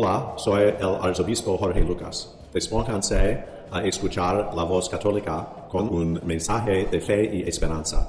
Hola, 0.00 0.34
soy 0.36 0.62
el 0.78 0.94
arzobispo 1.02 1.58
Jorge 1.58 1.80
Lucas. 1.80 2.32
Despónganse 2.54 3.42
a 3.68 3.82
escuchar 3.82 4.52
la 4.54 4.62
voz 4.62 4.88
católica 4.88 5.66
con 5.68 5.88
un 5.88 6.20
mensaje 6.22 6.86
de 6.86 7.00
fe 7.00 7.24
y 7.24 7.48
esperanza. 7.48 8.08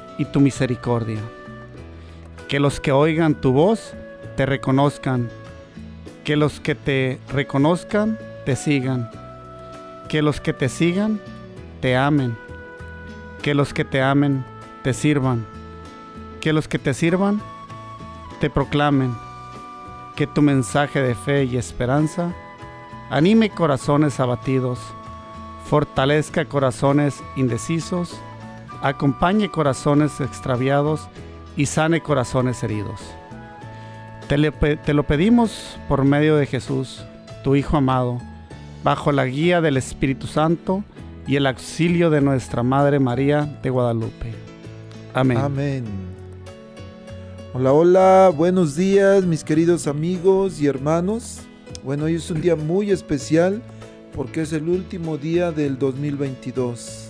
y 0.21 0.25
tu 0.25 0.39
misericordia. 0.39 1.19
Que 2.47 2.59
los 2.59 2.79
que 2.79 2.91
oigan 2.91 3.33
tu 3.33 3.53
voz 3.53 3.95
te 4.37 4.45
reconozcan, 4.45 5.29
que 6.23 6.35
los 6.35 6.59
que 6.59 6.75
te 6.75 7.19
reconozcan 7.29 8.19
te 8.45 8.55
sigan, 8.55 9.09
que 10.07 10.21
los 10.21 10.39
que 10.39 10.53
te 10.53 10.69
sigan 10.69 11.19
te 11.81 11.97
amen, 11.97 12.37
que 13.41 13.55
los 13.55 13.73
que 13.73 13.83
te 13.83 13.99
amen 14.03 14.45
te 14.83 14.93
sirvan, 14.93 15.43
que 16.39 16.53
los 16.53 16.67
que 16.67 16.77
te 16.77 16.93
sirvan 16.93 17.41
te 18.39 18.51
proclamen, 18.51 19.15
que 20.15 20.27
tu 20.27 20.43
mensaje 20.43 21.01
de 21.01 21.15
fe 21.15 21.45
y 21.45 21.57
esperanza 21.57 22.31
anime 23.09 23.49
corazones 23.49 24.19
abatidos, 24.19 24.79
fortalezca 25.65 26.45
corazones 26.45 27.23
indecisos, 27.35 28.21
acompañe 28.81 29.49
corazones 29.49 30.19
extraviados 30.19 31.07
y 31.55 31.65
sane 31.67 32.01
corazones 32.01 32.63
heridos. 32.63 32.99
Te, 34.27 34.93
lo 34.93 35.03
pedimos 35.03 35.77
por 35.89 36.05
medio 36.05 36.37
de 36.37 36.45
Jesús, 36.45 37.03
tu 37.43 37.55
Hijo 37.55 37.77
amado, 37.77 38.19
bajo 38.83 39.11
la 39.11 39.25
guía 39.25 39.59
del 39.59 39.77
Espíritu 39.77 40.25
Santo 40.25 40.83
y 41.27 41.35
el 41.35 41.45
auxilio 41.45 42.09
de 42.09 42.21
nuestra 42.21 42.63
Madre 42.63 42.99
María 42.99 43.59
de 43.61 43.69
Guadalupe. 43.69 44.33
Amén. 45.13 45.85
Hola, 47.53 47.73
hola, 47.73 48.31
buenos 48.33 48.77
días 48.77 49.25
mis 49.25 49.43
queridos 49.43 49.87
amigos 49.87 50.61
y 50.61 50.67
hermanos. 50.67 51.41
Bueno, 51.83 52.05
hoy 52.05 52.15
es 52.15 52.31
un 52.31 52.39
día 52.39 52.55
muy 52.55 52.91
especial 52.91 53.61
porque 54.15 54.43
es 54.43 54.53
el 54.53 54.69
último 54.69 55.17
día 55.17 55.51
del 55.51 55.77
2022. 55.77 57.00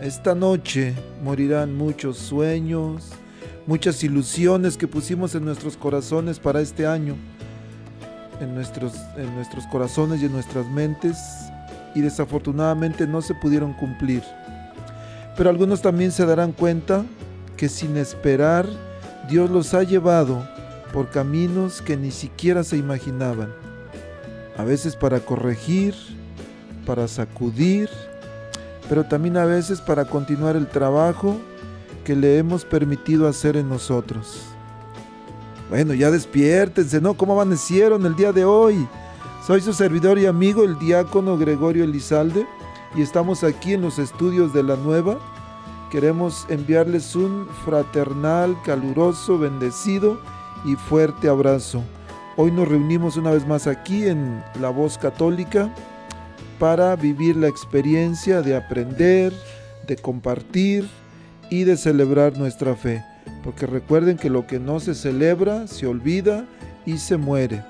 Esta 0.00 0.34
noche 0.34 0.94
morirán 1.24 1.74
muchos 1.74 2.18
sueños, 2.18 3.08
muchas 3.66 4.04
ilusiones 4.04 4.76
que 4.76 4.86
pusimos 4.86 5.34
en 5.34 5.46
nuestros 5.46 5.78
corazones 5.78 6.38
para 6.38 6.60
este 6.60 6.86
año, 6.86 7.16
en 8.38 8.54
nuestros, 8.54 8.92
en 9.16 9.34
nuestros 9.34 9.66
corazones 9.68 10.20
y 10.20 10.26
en 10.26 10.32
nuestras 10.32 10.66
mentes, 10.66 11.16
y 11.94 12.02
desafortunadamente 12.02 13.06
no 13.06 13.22
se 13.22 13.34
pudieron 13.36 13.72
cumplir. 13.72 14.22
Pero 15.34 15.48
algunos 15.48 15.80
también 15.80 16.12
se 16.12 16.26
darán 16.26 16.52
cuenta 16.52 17.02
que 17.56 17.70
sin 17.70 17.96
esperar 17.96 18.66
Dios 19.30 19.48
los 19.48 19.72
ha 19.72 19.82
llevado 19.82 20.46
por 20.92 21.08
caminos 21.08 21.80
que 21.80 21.96
ni 21.96 22.10
siquiera 22.10 22.64
se 22.64 22.76
imaginaban. 22.76 23.48
A 24.58 24.64
veces 24.64 24.94
para 24.94 25.20
corregir, 25.20 25.94
para 26.84 27.08
sacudir, 27.08 27.88
pero 28.88 29.04
también 29.04 29.36
a 29.36 29.44
veces 29.44 29.80
para 29.80 30.04
continuar 30.04 30.56
el 30.56 30.66
trabajo 30.68 31.36
que 32.04 32.14
le 32.14 32.38
hemos 32.38 32.64
permitido 32.64 33.26
hacer 33.28 33.56
en 33.56 33.68
nosotros. 33.68 34.42
Bueno, 35.68 35.94
ya 35.94 36.10
despiértense, 36.10 37.00
¿no? 37.00 37.14
¿Cómo 37.14 37.32
amanecieron 37.32 38.06
el 38.06 38.14
día 38.14 38.32
de 38.32 38.44
hoy? 38.44 38.86
Soy 39.44 39.60
su 39.60 39.72
servidor 39.72 40.18
y 40.18 40.26
amigo, 40.26 40.64
el 40.64 40.78
diácono 40.78 41.36
Gregorio 41.36 41.84
Elizalde, 41.84 42.46
y 42.94 43.02
estamos 43.02 43.42
aquí 43.42 43.74
en 43.74 43.82
los 43.82 43.98
estudios 43.98 44.52
de 44.52 44.62
la 44.62 44.76
nueva. 44.76 45.18
Queremos 45.90 46.46
enviarles 46.48 47.16
un 47.16 47.48
fraternal, 47.64 48.56
caluroso, 48.64 49.38
bendecido 49.38 50.18
y 50.64 50.76
fuerte 50.76 51.28
abrazo. 51.28 51.82
Hoy 52.36 52.52
nos 52.52 52.68
reunimos 52.68 53.16
una 53.16 53.30
vez 53.30 53.46
más 53.46 53.66
aquí 53.66 54.06
en 54.06 54.44
La 54.60 54.70
Voz 54.70 54.98
Católica 54.98 55.72
para 56.58 56.96
vivir 56.96 57.36
la 57.36 57.48
experiencia 57.48 58.42
de 58.42 58.56
aprender, 58.56 59.32
de 59.86 59.96
compartir 59.96 60.88
y 61.50 61.64
de 61.64 61.76
celebrar 61.76 62.36
nuestra 62.36 62.74
fe. 62.74 63.04
Porque 63.44 63.66
recuerden 63.66 64.16
que 64.16 64.30
lo 64.30 64.46
que 64.46 64.58
no 64.58 64.80
se 64.80 64.94
celebra 64.94 65.66
se 65.66 65.86
olvida 65.86 66.46
y 66.84 66.98
se 66.98 67.16
muere. 67.16 67.62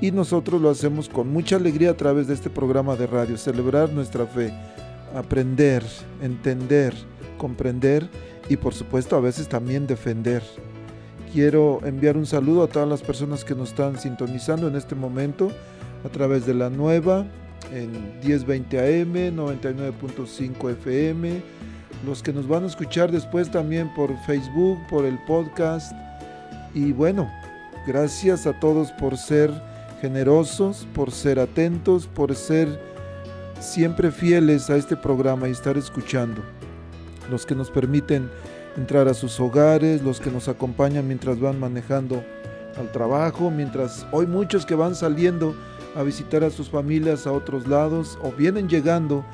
Y 0.00 0.12
nosotros 0.12 0.60
lo 0.60 0.70
hacemos 0.70 1.08
con 1.08 1.30
mucha 1.30 1.56
alegría 1.56 1.90
a 1.90 1.96
través 1.96 2.26
de 2.26 2.34
este 2.34 2.48
programa 2.48 2.96
de 2.96 3.06
radio, 3.06 3.36
celebrar 3.36 3.90
nuestra 3.90 4.26
fe, 4.26 4.52
aprender, 5.14 5.84
entender, 6.22 6.94
comprender 7.36 8.08
y 8.48 8.56
por 8.56 8.74
supuesto 8.74 9.16
a 9.16 9.20
veces 9.20 9.48
también 9.48 9.86
defender. 9.86 10.42
Quiero 11.32 11.80
enviar 11.84 12.16
un 12.16 12.26
saludo 12.26 12.64
a 12.64 12.68
todas 12.68 12.88
las 12.88 13.02
personas 13.02 13.44
que 13.44 13.54
nos 13.54 13.70
están 13.70 13.98
sintonizando 13.98 14.68
en 14.68 14.76
este 14.76 14.94
momento 14.94 15.52
a 16.04 16.08
través 16.08 16.46
de 16.46 16.54
la 16.54 16.70
nueva 16.70 17.26
en 17.72 18.18
1020 18.24 18.78
AM, 18.78 19.36
99.5 19.36 20.70
FM, 20.72 21.42
los 22.04 22.22
que 22.22 22.32
nos 22.32 22.48
van 22.48 22.64
a 22.64 22.66
escuchar 22.66 23.10
después 23.10 23.50
también 23.50 23.92
por 23.94 24.16
Facebook, 24.24 24.78
por 24.88 25.04
el 25.04 25.18
podcast. 25.26 25.92
Y 26.74 26.92
bueno, 26.92 27.30
gracias 27.86 28.46
a 28.46 28.58
todos 28.58 28.92
por 28.92 29.16
ser 29.16 29.50
generosos, 30.00 30.86
por 30.94 31.10
ser 31.10 31.38
atentos, 31.38 32.06
por 32.06 32.34
ser 32.34 32.80
siempre 33.60 34.10
fieles 34.10 34.70
a 34.70 34.76
este 34.76 34.96
programa 34.96 35.48
y 35.48 35.52
estar 35.52 35.76
escuchando. 35.76 36.42
Los 37.30 37.44
que 37.46 37.54
nos 37.54 37.70
permiten 37.70 38.30
entrar 38.76 39.08
a 39.08 39.14
sus 39.14 39.38
hogares, 39.40 40.02
los 40.02 40.20
que 40.20 40.30
nos 40.30 40.48
acompañan 40.48 41.06
mientras 41.06 41.38
van 41.38 41.60
manejando 41.60 42.24
al 42.78 42.90
trabajo, 42.92 43.50
mientras 43.50 44.06
hoy 44.12 44.26
muchos 44.26 44.64
que 44.64 44.74
van 44.74 44.94
saliendo 44.94 45.54
a 45.94 46.02
visitar 46.02 46.44
a 46.44 46.50
sus 46.50 46.70
familias 46.70 47.26
a 47.26 47.32
otros 47.32 47.66
lados 47.66 48.18
o 48.22 48.32
vienen 48.32 48.68
llegando 48.68 49.24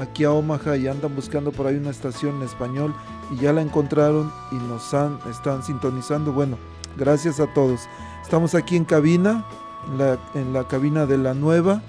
aquí 0.00 0.24
a 0.24 0.32
Omaha 0.32 0.76
y 0.76 0.88
andan 0.88 1.14
buscando 1.14 1.52
por 1.52 1.66
ahí 1.66 1.76
una 1.76 1.90
estación 1.90 2.36
en 2.36 2.42
español 2.42 2.94
y 3.30 3.42
ya 3.42 3.52
la 3.52 3.62
encontraron 3.62 4.32
y 4.50 4.56
nos 4.56 4.92
han, 4.94 5.18
están 5.30 5.62
sintonizando. 5.62 6.32
Bueno, 6.32 6.56
gracias 6.96 7.40
a 7.40 7.46
todos. 7.52 7.82
Estamos 8.22 8.54
aquí 8.54 8.76
en 8.76 8.84
cabina, 8.84 9.44
en 9.90 9.98
la, 9.98 10.18
en 10.34 10.52
la 10.52 10.66
cabina 10.68 11.06
de 11.06 11.18
la 11.18 11.34
nueva. 11.34 11.82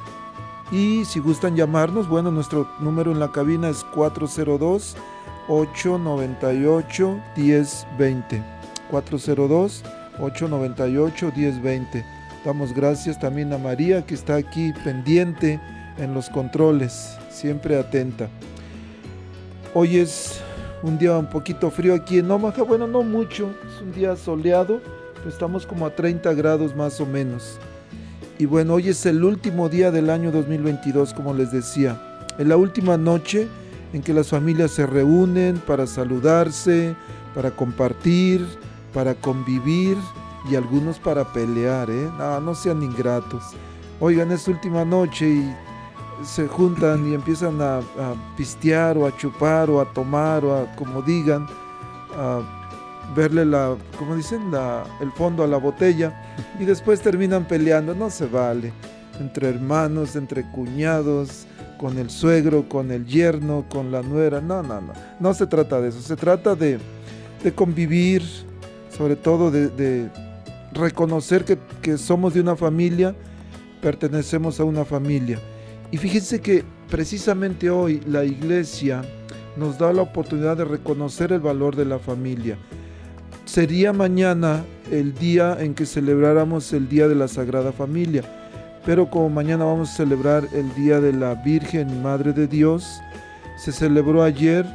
Y 0.72 1.06
si 1.06 1.20
gustan 1.20 1.56
llamarnos, 1.56 2.08
bueno, 2.08 2.32
nuestro 2.32 2.68
número 2.80 3.12
en 3.12 3.20
la 3.20 3.32
cabina 3.32 3.70
es 3.70 3.84
402 3.94 4.96
898 5.48 7.20
1020. 7.38 8.44
402 8.90 9.84
898 10.20 11.32
1020. 11.36 12.23
Damos 12.46 12.74
gracias 12.74 13.18
también 13.18 13.54
a 13.54 13.58
María 13.58 14.06
que 14.06 14.14
está 14.14 14.36
aquí 14.36 14.74
pendiente 14.84 15.62
en 15.98 16.14
los 16.14 16.30
controles, 16.30 17.18
siempre 17.30 17.80
atenta. 17.80 18.28
Hoy 19.74 19.98
es 19.98 20.42
un 20.82 20.98
día 20.98 21.18
un 21.18 21.28
poquito 21.28 21.72
frío 21.72 21.96
aquí 21.96 22.20
en 22.20 22.30
Omaha. 22.30 22.64
Bueno, 22.64 22.86
no 22.86 23.02
mucho, 23.02 23.50
es 23.66 23.82
un 23.82 23.94
día 23.94 24.18
soleado, 24.18 24.82
pero 25.16 25.30
estamos 25.30 25.66
como 25.66 25.86
a 25.86 25.96
30 25.96 26.34
grados 26.34 26.76
más 26.76 27.00
o 27.00 27.06
menos. 27.06 27.60
Y 28.38 28.46
bueno, 28.46 28.74
hoy 28.74 28.90
es 28.90 29.06
el 29.06 29.24
último 29.24 29.70
día 29.70 29.90
del 29.90 30.10
año 30.10 30.30
2022, 30.30 31.14
como 31.14 31.34
les 31.34 31.50
decía. 31.50 31.98
Es 32.38 32.46
la 32.46 32.58
última 32.58 32.98
noche 32.98 33.48
en 33.94 34.02
que 34.02 34.14
las 34.14 34.28
familias 34.28 34.72
se 34.72 34.86
reúnen 34.86 35.60
para 35.60 35.88
saludarse, 35.88 36.94
para 37.34 37.52
compartir, 37.52 38.46
para 38.94 39.16
convivir 39.16 39.96
y 40.50 40.56
algunos 40.56 41.00
para 41.00 41.24
pelear, 41.24 41.90
¿eh? 41.90 42.10
No, 42.18 42.40
no 42.40 42.56
sean 42.56 42.84
ingratos. 42.84 43.44
Oigan, 44.00 44.32
es 44.32 44.48
última 44.48 44.84
noche 44.84 45.28
y 45.30 45.56
se 46.24 46.48
juntan 46.48 47.08
y 47.10 47.14
empiezan 47.14 47.62
a, 47.62 47.82
pistear 48.38 48.98
o 48.98 49.06
a 49.06 49.16
chupar 49.16 49.70
o 49.70 49.80
a 49.80 49.86
tomar 49.94 50.44
o 50.46 50.56
a, 50.56 50.76
como 50.76 51.02
digan, 51.02 51.48
a 52.18 52.42
verle 53.16 53.46
la, 53.46 53.76
como 53.98 54.16
dicen, 54.16 54.52
la, 54.52 54.84
el 55.02 55.12
fondo 55.12 55.44
a 55.44 55.48
la 55.48 55.58
botella 55.58 56.14
y 56.60 56.66
después 56.66 57.02
terminan 57.02 57.46
peleando. 57.46 57.94
No 57.96 58.10
se 58.10 58.26
vale. 58.26 58.74
Entre 59.20 59.48
hermanos, 59.48 60.16
entre 60.16 60.44
cuñados, 60.50 61.46
con 61.78 61.98
el 61.98 62.10
suegro, 62.10 62.68
con 62.68 62.92
el 62.92 63.06
yerno, 63.06 63.66
con 63.70 63.92
la 63.92 64.02
nuera. 64.02 64.42
No, 64.42 64.64
no, 64.64 64.82
no. 64.82 64.94
No 65.20 65.34
se 65.34 65.46
trata 65.48 65.82
de 65.82 65.90
eso. 65.90 66.02
Se 66.02 66.16
trata 66.16 66.56
de, 66.56 66.80
convivir, 67.56 68.24
sobre 68.90 69.16
todo 69.16 69.52
de, 69.52 70.10
reconocer 70.74 71.46
que, 71.46 71.58
que 71.82 71.98
somos 71.98 72.34
de 72.34 72.42
una 72.42 72.56
familia, 72.56 73.16
pertenecemos 73.82 74.60
a 74.60 74.64
una 74.64 74.86
familia 74.86 75.40
y 75.94 75.98
fíjense 75.98 76.42
que 76.42 76.64
precisamente 76.90 77.70
hoy 77.70 78.02
la 78.08 78.26
iglesia 78.26 79.04
nos 79.56 79.78
da 79.78 79.94
la 79.94 80.02
oportunidad 80.02 80.58
de 80.58 80.66
reconocer 80.66 81.32
el 81.32 81.40
valor 81.40 81.76
de 81.76 81.86
la 81.86 82.00
familia. 82.00 82.58
Sería 83.46 83.94
mañana 83.94 84.66
el 84.90 85.14
día 85.14 85.56
en 85.60 85.76
que 85.76 85.86
celebráramos 85.86 86.74
el 86.74 86.90
Día 86.90 87.08
de 87.08 87.14
la 87.14 87.28
Sagrada 87.28 87.72
Familia, 87.72 88.24
pero 88.84 89.12
como 89.12 89.30
mañana 89.30 89.66
vamos 89.66 89.92
a 89.92 89.98
celebrar 89.98 90.48
el 90.54 90.74
Día 90.74 91.00
de 91.00 91.14
la 91.14 91.36
Virgen 91.36 92.02
Madre 92.02 92.34
de 92.34 92.48
Dios, 92.48 93.00
se 93.58 93.72
celebró 93.72 94.24
ayer 94.24 94.66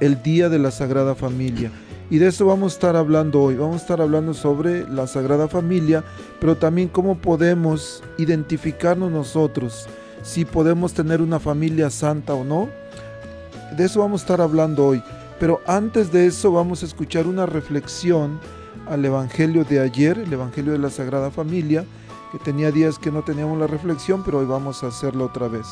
el 0.00 0.20
Día 0.24 0.48
de 0.48 0.58
la 0.58 0.72
Sagrada 0.72 1.14
Familia. 1.14 1.70
Y 2.12 2.18
de 2.18 2.26
eso 2.26 2.44
vamos 2.44 2.74
a 2.74 2.76
estar 2.76 2.94
hablando 2.94 3.40
hoy. 3.40 3.56
Vamos 3.56 3.76
a 3.76 3.84
estar 3.84 4.02
hablando 4.02 4.34
sobre 4.34 4.86
la 4.86 5.06
Sagrada 5.06 5.48
Familia, 5.48 6.04
pero 6.40 6.58
también 6.58 6.88
cómo 6.88 7.16
podemos 7.16 8.02
identificarnos 8.18 9.10
nosotros 9.10 9.86
si 10.22 10.44
podemos 10.44 10.92
tener 10.92 11.22
una 11.22 11.40
familia 11.40 11.88
santa 11.88 12.34
o 12.34 12.44
no. 12.44 12.68
De 13.78 13.86
eso 13.86 14.00
vamos 14.00 14.20
a 14.20 14.24
estar 14.24 14.42
hablando 14.42 14.88
hoy. 14.88 15.02
Pero 15.40 15.62
antes 15.66 16.12
de 16.12 16.26
eso 16.26 16.52
vamos 16.52 16.82
a 16.82 16.86
escuchar 16.86 17.26
una 17.26 17.46
reflexión 17.46 18.38
al 18.90 19.02
Evangelio 19.02 19.64
de 19.64 19.80
ayer, 19.80 20.18
el 20.18 20.34
Evangelio 20.34 20.72
de 20.72 20.80
la 20.80 20.90
Sagrada 20.90 21.30
Familia, 21.30 21.86
que 22.30 22.38
tenía 22.38 22.70
días 22.70 22.98
que 22.98 23.10
no 23.10 23.22
teníamos 23.22 23.58
la 23.58 23.68
reflexión, 23.68 24.22
pero 24.22 24.40
hoy 24.40 24.46
vamos 24.46 24.84
a 24.84 24.88
hacerlo 24.88 25.24
otra 25.24 25.48
vez. 25.48 25.66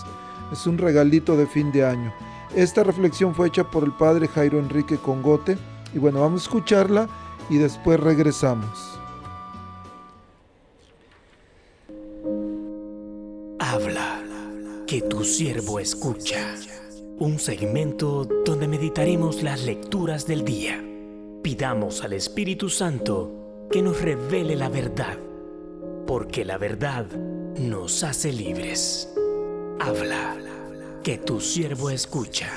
Es 0.51 0.67
un 0.67 0.79
regalito 0.79 1.37
de 1.37 1.47
fin 1.47 1.71
de 1.71 1.85
año. 1.85 2.15
Esta 2.57 2.83
reflexión 2.83 3.35
fue 3.35 3.49
hecha 3.49 3.65
por 3.65 3.85
el 3.85 3.93
padre 3.93 4.27
Jairo 4.27 4.59
Enrique 4.59 4.97
Congote. 4.97 5.59
Y 5.95 5.99
bueno, 5.99 6.21
vamos 6.21 6.43
a 6.43 6.45
escucharla 6.45 7.09
y 7.49 7.59
después 7.59 7.99
regresamos. 8.01 9.01
que 14.91 15.03
tu 15.03 15.23
siervo 15.23 15.79
escucha. 15.79 16.53
Un 17.21 17.39
segmento 17.39 18.25
donde 18.45 18.67
meditaremos 18.67 19.41
las 19.41 19.63
lecturas 19.63 20.27
del 20.27 20.45
día. 20.45 20.85
Pidamos 21.45 22.03
al 22.03 22.13
Espíritu 22.13 22.69
Santo 22.69 23.69
que 23.71 23.83
nos 23.83 24.03
revele 24.03 24.57
la 24.57 24.69
verdad, 24.69 25.17
porque 26.09 26.45
la 26.45 26.59
verdad 26.59 27.07
nos 27.57 28.03
hace 28.03 28.33
libres. 28.33 29.15
Habla, 29.79 30.37
que 31.05 31.19
tu 31.19 31.41
siervo 31.41 31.91
escucha. 31.91 32.51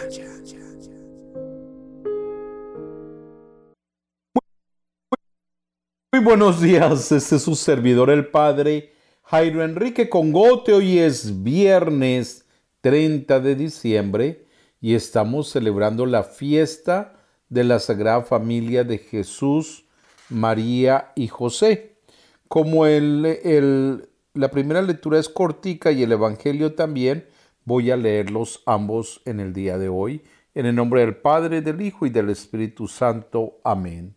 Muy 6.14 6.24
buenos 6.24 6.62
días, 6.62 7.12
este 7.12 7.38
es 7.38 7.42
su 7.42 7.56
servidor 7.56 8.12
el 8.12 8.28
Padre 8.28 8.94
Jairo 9.24 9.64
Enrique 9.64 10.10
Congote, 10.10 10.72
hoy 10.72 11.00
es 11.00 11.42
viernes 11.42 12.46
30 12.82 13.40
de 13.40 13.56
diciembre 13.56 14.46
y 14.80 14.94
estamos 14.94 15.50
celebrando 15.50 16.06
la 16.06 16.22
fiesta 16.22 17.16
de 17.50 17.64
la 17.64 17.80
Sagrada 17.80 18.22
Familia 18.22 18.84
de 18.84 19.00
Jesús, 19.00 19.86
María 20.30 21.14
y 21.16 21.30
José. 21.30 21.98
Como 22.48 22.86
el, 22.86 24.08
la 24.36 24.52
primera 24.52 24.84
lectura 24.84 25.18
es 25.18 25.30
cortica 25.30 25.92
y 25.92 26.04
el 26.04 26.12
Evangelio 26.12 26.76
también, 26.76 27.26
voy 27.66 27.90
a 27.90 27.98
leerlos 27.98 28.62
ambos 28.68 29.24
en 29.26 29.40
el 29.40 29.52
día 29.52 29.80
de 29.80 29.90
hoy. 29.90 30.22
En 30.54 30.68
el 30.68 30.76
nombre 30.76 31.02
del 31.02 31.16
Padre, 31.16 31.64
del 31.64 31.82
Hijo 31.82 32.06
y 32.06 32.12
del 32.12 32.30
Espíritu 32.30 32.88
Santo. 32.88 33.58
Amén. 33.64 34.14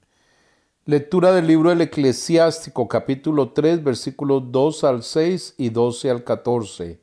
Lectura 0.88 1.32
del 1.32 1.48
libro 1.48 1.70
del 1.70 1.80
Eclesiástico, 1.80 2.86
capítulo 2.86 3.50
3, 3.50 3.82
versículos 3.82 4.44
2 4.52 4.84
al 4.84 5.02
6 5.02 5.54
y 5.58 5.70
12 5.70 6.10
al 6.10 6.22
14. 6.22 7.00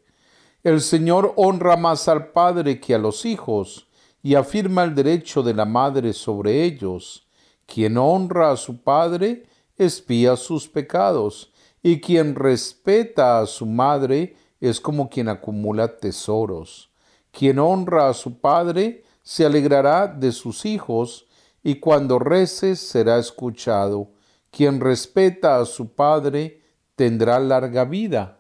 El 0.64 0.80
Señor 0.80 1.34
honra 1.36 1.76
más 1.76 2.08
al 2.08 2.28
Padre 2.28 2.80
que 2.80 2.96
a 2.96 2.98
los 2.98 3.26
hijos 3.26 3.90
y 4.22 4.36
afirma 4.36 4.86
el 4.86 4.96
derecho 4.96 5.44
de 5.44 5.54
la 5.54 5.66
madre 5.66 6.14
sobre 6.14 6.64
ellos. 6.64 7.28
Quien 7.66 7.98
honra 7.98 8.52
a 8.52 8.56
su 8.56 8.82
Padre 8.82 9.44
espía 9.78 10.38
sus 10.38 10.70
pecados, 10.70 11.52
y 11.82 12.00
quien 12.00 12.36
respeta 12.36 13.42
a 13.42 13.46
su 13.46 13.66
madre 13.66 14.38
es 14.62 14.80
como 14.80 15.10
quien 15.10 15.28
acumula 15.28 15.98
tesoros. 15.98 16.90
Quien 17.34 17.60
honra 17.60 18.08
a 18.08 18.14
su 18.14 18.40
Padre 18.40 19.04
se 19.24 19.46
alegrará 19.46 20.08
de 20.08 20.32
sus 20.32 20.66
hijos, 20.66 21.28
y 21.64 21.76
cuando 21.76 22.20
reces 22.20 22.80
será 22.80 23.18
escuchado. 23.18 24.12
Quien 24.52 24.82
respeta 24.82 25.60
a 25.60 25.66
su 25.66 25.94
padre 25.96 26.62
tendrá 26.96 27.40
larga 27.40 27.86
vida, 27.86 28.40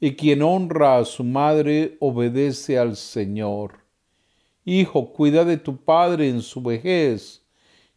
y 0.00 0.16
quien 0.16 0.42
honra 0.42 0.98
a 0.98 1.04
su 1.04 1.24
madre 1.24 1.96
obedece 2.00 2.78
al 2.78 2.96
Señor. 2.96 3.84
Hijo, 4.64 5.12
cuida 5.12 5.44
de 5.44 5.56
tu 5.56 5.76
padre 5.76 6.28
en 6.28 6.42
su 6.42 6.60
vejez, 6.60 7.46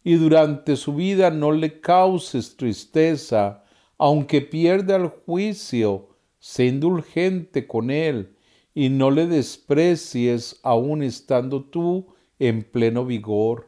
y 0.04 0.14
durante 0.14 0.76
su 0.76 0.94
vida 0.94 1.30
no 1.30 1.52
le 1.52 1.80
causes 1.80 2.56
tristeza, 2.56 3.64
aunque 3.98 4.40
pierda 4.40 4.96
el 4.96 5.08
juicio, 5.08 6.16
sé 6.38 6.66
indulgente 6.66 7.66
con 7.66 7.90
él, 7.90 8.36
y 8.74 8.90
no 8.90 9.10
le 9.10 9.26
desprecies 9.26 10.60
aun 10.62 11.02
estando 11.02 11.64
tú 11.64 12.06
en 12.38 12.62
pleno 12.62 13.04
vigor 13.04 13.67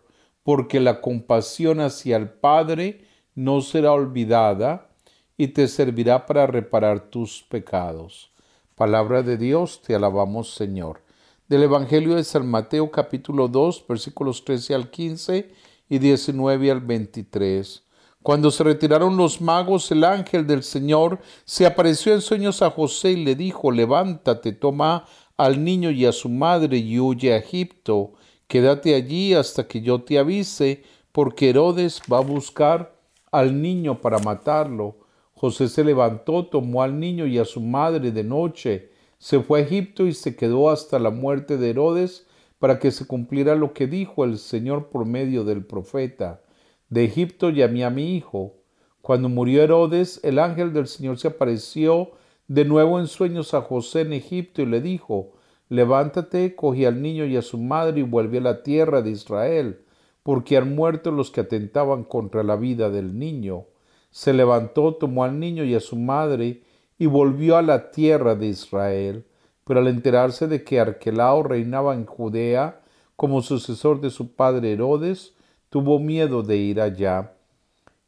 porque 0.53 0.81
la 0.81 1.01
compasión 1.01 1.79
hacia 1.79 2.17
el 2.17 2.29
Padre 2.29 3.05
no 3.37 3.61
será 3.61 3.93
olvidada 3.93 4.91
y 5.37 5.47
te 5.47 5.69
servirá 5.69 6.27
para 6.27 6.49
reparar 6.49 7.09
tus 7.09 7.45
pecados. 7.45 8.33
Palabra 8.75 9.23
de 9.23 9.37
Dios, 9.37 9.81
te 9.81 9.95
alabamos 9.95 10.53
Señor. 10.53 11.05
Del 11.49 11.63
Evangelio 11.63 12.17
de 12.17 12.25
San 12.25 12.49
Mateo 12.49 12.91
capítulo 12.91 13.47
2 13.47 13.85
versículos 13.89 14.45
13 14.45 14.75
al 14.75 14.91
15 14.91 15.53
y 15.89 15.99
19 16.01 16.73
al 16.73 16.81
23. 16.81 17.85
Cuando 18.21 18.51
se 18.51 18.65
retiraron 18.65 19.17
los 19.17 19.41
magos, 19.41 19.89
el 19.93 20.03
ángel 20.03 20.49
del 20.49 20.65
Señor 20.65 21.21
se 21.45 21.65
apareció 21.65 22.13
en 22.13 22.23
sueños 22.23 22.61
a 22.61 22.71
José 22.71 23.13
y 23.13 23.25
le 23.25 23.37
dijo, 23.37 23.71
levántate, 23.71 24.51
toma 24.51 25.05
al 25.37 25.63
niño 25.63 25.93
y 25.93 26.07
a 26.07 26.13
su 26.13 26.29
madre 26.29 26.79
y 26.79 26.99
huye 26.99 27.35
a 27.35 27.37
Egipto 27.37 28.15
Quédate 28.51 28.97
allí 28.97 29.33
hasta 29.33 29.69
que 29.69 29.81
yo 29.81 30.03
te 30.03 30.19
avise, 30.19 30.83
porque 31.13 31.51
Herodes 31.51 32.03
va 32.13 32.19
a 32.19 32.23
buscar 32.23 32.97
al 33.31 33.63
niño 33.63 34.01
para 34.01 34.19
matarlo. 34.19 34.97
José 35.35 35.69
se 35.69 35.85
levantó, 35.85 36.47
tomó 36.47 36.83
al 36.83 36.99
niño 36.99 37.29
y 37.29 37.39
a 37.39 37.45
su 37.45 37.61
madre 37.61 38.11
de 38.11 38.25
noche, 38.25 38.91
se 39.19 39.39
fue 39.39 39.61
a 39.61 39.63
Egipto 39.63 40.05
y 40.05 40.15
se 40.15 40.35
quedó 40.35 40.69
hasta 40.69 40.99
la 40.99 41.11
muerte 41.11 41.59
de 41.59 41.71
Herodes 41.71 42.27
para 42.59 42.81
que 42.81 42.91
se 42.91 43.07
cumpliera 43.07 43.55
lo 43.55 43.73
que 43.73 43.87
dijo 43.87 44.25
el 44.25 44.37
Señor 44.37 44.89
por 44.89 45.07
medio 45.07 45.45
del 45.45 45.65
profeta. 45.65 46.43
De 46.89 47.05
Egipto 47.05 47.51
llamé 47.51 47.85
a 47.85 47.91
mi 47.91 48.17
hijo. 48.17 48.57
Cuando 49.01 49.29
murió 49.29 49.63
Herodes, 49.63 50.19
el 50.25 50.41
ángel 50.41 50.73
del 50.73 50.89
Señor 50.89 51.19
se 51.19 51.29
apareció 51.29 52.11
de 52.49 52.65
nuevo 52.65 52.99
en 52.99 53.07
sueños 53.07 53.55
a 53.55 53.61
José 53.61 54.01
en 54.01 54.13
Egipto 54.13 54.61
y 54.61 54.67
le 54.67 54.81
dijo, 54.81 55.35
Levántate, 55.71 56.57
coge 56.57 56.89
al 56.89 57.01
niño 57.01 57.27
y 57.27 57.37
a 57.37 57.43
su 57.43 57.57
madre 57.57 58.01
y 58.01 58.03
vuelve 58.03 58.39
a 58.39 58.41
la 58.41 58.63
tierra 58.65 59.03
de 59.03 59.11
Israel, 59.11 59.81
porque 60.25 60.57
han 60.57 60.75
muerto 60.75 61.13
los 61.13 61.31
que 61.31 61.43
atentaban 61.43 62.03
contra 62.03 62.43
la 62.43 62.57
vida 62.57 62.91
del 62.91 63.17
niño. 63.17 63.67
Se 64.11 64.33
levantó, 64.33 64.97
tomó 64.97 65.23
al 65.23 65.39
niño 65.39 65.63
y 65.63 65.77
a 65.77 65.81
su 65.81 65.95
madre 65.95 66.65
y 66.99 67.07
volvió 67.07 67.57
a 67.57 67.63
la 67.63 67.93
tierra 67.93 68.35
de 68.35 68.49
Israel. 68.49 69.25
Pero 69.65 69.79
al 69.79 69.87
enterarse 69.87 70.49
de 70.49 70.65
que 70.65 70.81
Arquelao 70.81 71.45
reinaba 71.45 71.95
en 71.95 72.05
Judea, 72.05 72.81
como 73.15 73.41
sucesor 73.41 74.01
de 74.01 74.11
su 74.11 74.35
padre 74.35 74.73
Herodes, 74.73 75.35
tuvo 75.69 76.01
miedo 76.01 76.43
de 76.43 76.57
ir 76.57 76.81
allá, 76.81 77.35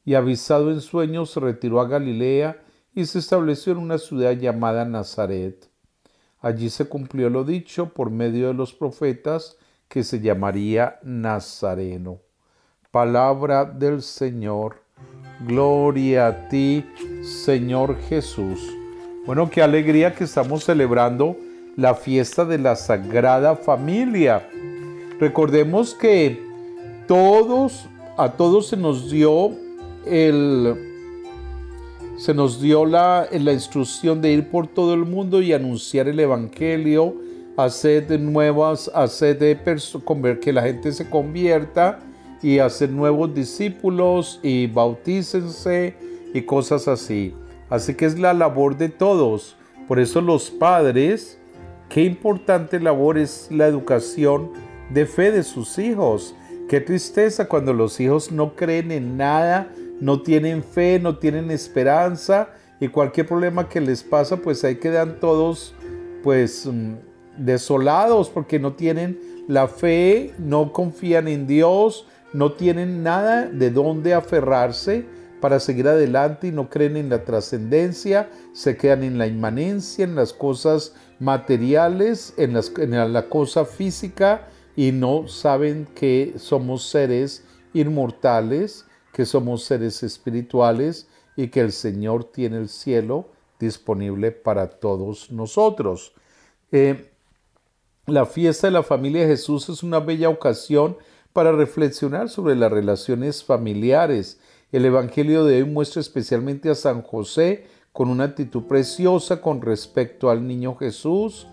y 0.04 0.14
avisado 0.14 0.72
en 0.72 0.80
sueños 0.80 1.30
se 1.30 1.38
retiró 1.38 1.80
a 1.80 1.86
Galilea 1.86 2.60
y 2.92 3.04
se 3.04 3.20
estableció 3.20 3.72
en 3.72 3.78
una 3.78 3.98
ciudad 3.98 4.32
llamada 4.32 4.84
Nazaret. 4.84 5.71
Allí 6.42 6.70
se 6.70 6.86
cumplió 6.86 7.30
lo 7.30 7.44
dicho 7.44 7.90
por 7.90 8.10
medio 8.10 8.48
de 8.48 8.54
los 8.54 8.74
profetas 8.74 9.56
que 9.88 10.02
se 10.02 10.20
llamaría 10.20 10.98
Nazareno. 11.04 12.18
Palabra 12.90 13.64
del 13.64 14.02
Señor. 14.02 14.82
Gloria 15.46 16.26
a 16.26 16.48
ti, 16.48 16.84
Señor 17.22 17.96
Jesús. 18.08 18.60
Bueno, 19.24 19.48
qué 19.50 19.62
alegría 19.62 20.16
que 20.16 20.24
estamos 20.24 20.64
celebrando 20.64 21.36
la 21.76 21.94
fiesta 21.94 22.44
de 22.44 22.58
la 22.58 22.74
Sagrada 22.74 23.54
Familia. 23.54 24.48
Recordemos 25.20 25.94
que 25.94 26.44
todos, 27.06 27.86
a 28.16 28.32
todos 28.32 28.66
se 28.66 28.76
nos 28.76 29.10
dio 29.12 29.52
el 30.04 30.91
se 32.16 32.34
nos 32.34 32.60
dio 32.60 32.84
la, 32.84 33.28
instrucción 33.32 34.20
de 34.20 34.32
ir 34.32 34.48
por 34.48 34.66
todo 34.66 34.94
el 34.94 35.04
mundo 35.04 35.40
y 35.40 35.52
anunciar 35.52 36.08
el 36.08 36.20
Evangelio, 36.20 37.16
hacer 37.56 38.20
nuevas, 38.20 38.90
hacer 38.94 39.38
de 39.38 40.38
que 40.40 40.52
la 40.52 40.62
gente 40.62 40.92
se 40.92 41.08
convierta 41.08 42.00
y 42.42 42.58
hacer 42.58 42.90
nuevos 42.90 43.34
discípulos 43.34 44.40
y 44.42 44.66
bautícense 44.66 45.94
y 46.34 46.42
cosas 46.42 46.88
así. 46.88 47.34
Así 47.70 47.94
que 47.94 48.04
es 48.04 48.18
la 48.18 48.34
labor 48.34 48.76
de 48.76 48.88
todos. 48.88 49.56
Por 49.88 49.98
eso 49.98 50.20
los 50.20 50.50
padres, 50.50 51.38
qué 51.88 52.04
importante 52.04 52.78
labor 52.80 53.16
es 53.16 53.48
la 53.50 53.66
educación 53.66 54.50
de 54.90 55.06
fe 55.06 55.30
de 55.30 55.42
sus 55.42 55.78
hijos. 55.78 56.34
Qué 56.68 56.80
tristeza 56.80 57.48
cuando 57.48 57.72
los 57.72 58.00
hijos 58.00 58.32
no 58.32 58.54
creen 58.54 58.90
en 58.90 59.16
nada 59.16 59.72
no 60.02 60.20
tienen 60.20 60.64
fe, 60.64 60.98
no 60.98 61.18
tienen 61.18 61.52
esperanza 61.52 62.48
y 62.80 62.88
cualquier 62.88 63.28
problema 63.28 63.68
que 63.68 63.80
les 63.80 64.02
pasa, 64.02 64.36
pues 64.36 64.64
ahí 64.64 64.74
quedan 64.74 65.20
todos 65.20 65.76
pues 66.24 66.66
mm, 66.66 66.94
desolados 67.38 68.28
porque 68.28 68.58
no 68.58 68.72
tienen 68.72 69.20
la 69.46 69.68
fe, 69.68 70.34
no 70.38 70.72
confían 70.72 71.28
en 71.28 71.46
Dios, 71.46 72.08
no 72.32 72.54
tienen 72.54 73.04
nada 73.04 73.46
de 73.46 73.70
dónde 73.70 74.12
aferrarse 74.12 75.06
para 75.40 75.60
seguir 75.60 75.86
adelante 75.86 76.48
y 76.48 76.50
no 76.50 76.68
creen 76.68 76.96
en 76.96 77.08
la 77.08 77.22
trascendencia, 77.22 78.28
se 78.52 78.76
quedan 78.76 79.04
en 79.04 79.18
la 79.18 79.28
inmanencia, 79.28 80.04
en 80.04 80.16
las 80.16 80.32
cosas 80.32 80.96
materiales, 81.20 82.34
en, 82.38 82.54
las, 82.54 82.72
en 82.76 83.12
la 83.12 83.28
cosa 83.28 83.64
física 83.64 84.48
y 84.74 84.90
no 84.90 85.28
saben 85.28 85.86
que 85.94 86.34
somos 86.38 86.88
seres 86.88 87.44
inmortales 87.72 88.86
que 89.12 89.26
somos 89.26 89.64
seres 89.64 90.02
espirituales 90.02 91.08
y 91.36 91.48
que 91.48 91.60
el 91.60 91.72
Señor 91.72 92.24
tiene 92.24 92.58
el 92.58 92.68
cielo 92.68 93.26
disponible 93.58 94.32
para 94.32 94.68
todos 94.68 95.30
nosotros. 95.30 96.12
Eh, 96.70 97.10
la 98.06 98.26
fiesta 98.26 98.66
de 98.66 98.72
la 98.72 98.82
familia 98.82 99.22
de 99.22 99.28
Jesús 99.28 99.68
es 99.68 99.82
una 99.82 100.00
bella 100.00 100.28
ocasión 100.28 100.96
para 101.32 101.52
reflexionar 101.52 102.28
sobre 102.28 102.56
las 102.56 102.72
relaciones 102.72 103.44
familiares. 103.44 104.40
El 104.72 104.84
Evangelio 104.84 105.44
de 105.44 105.62
hoy 105.62 105.68
muestra 105.68 106.00
especialmente 106.00 106.68
a 106.68 106.74
San 106.74 107.02
José 107.02 107.66
con 107.92 108.08
una 108.08 108.24
actitud 108.24 108.64
preciosa 108.64 109.40
con 109.40 109.60
respecto 109.60 110.30
al 110.30 110.46
niño 110.46 110.74
Jesús. 110.74 111.46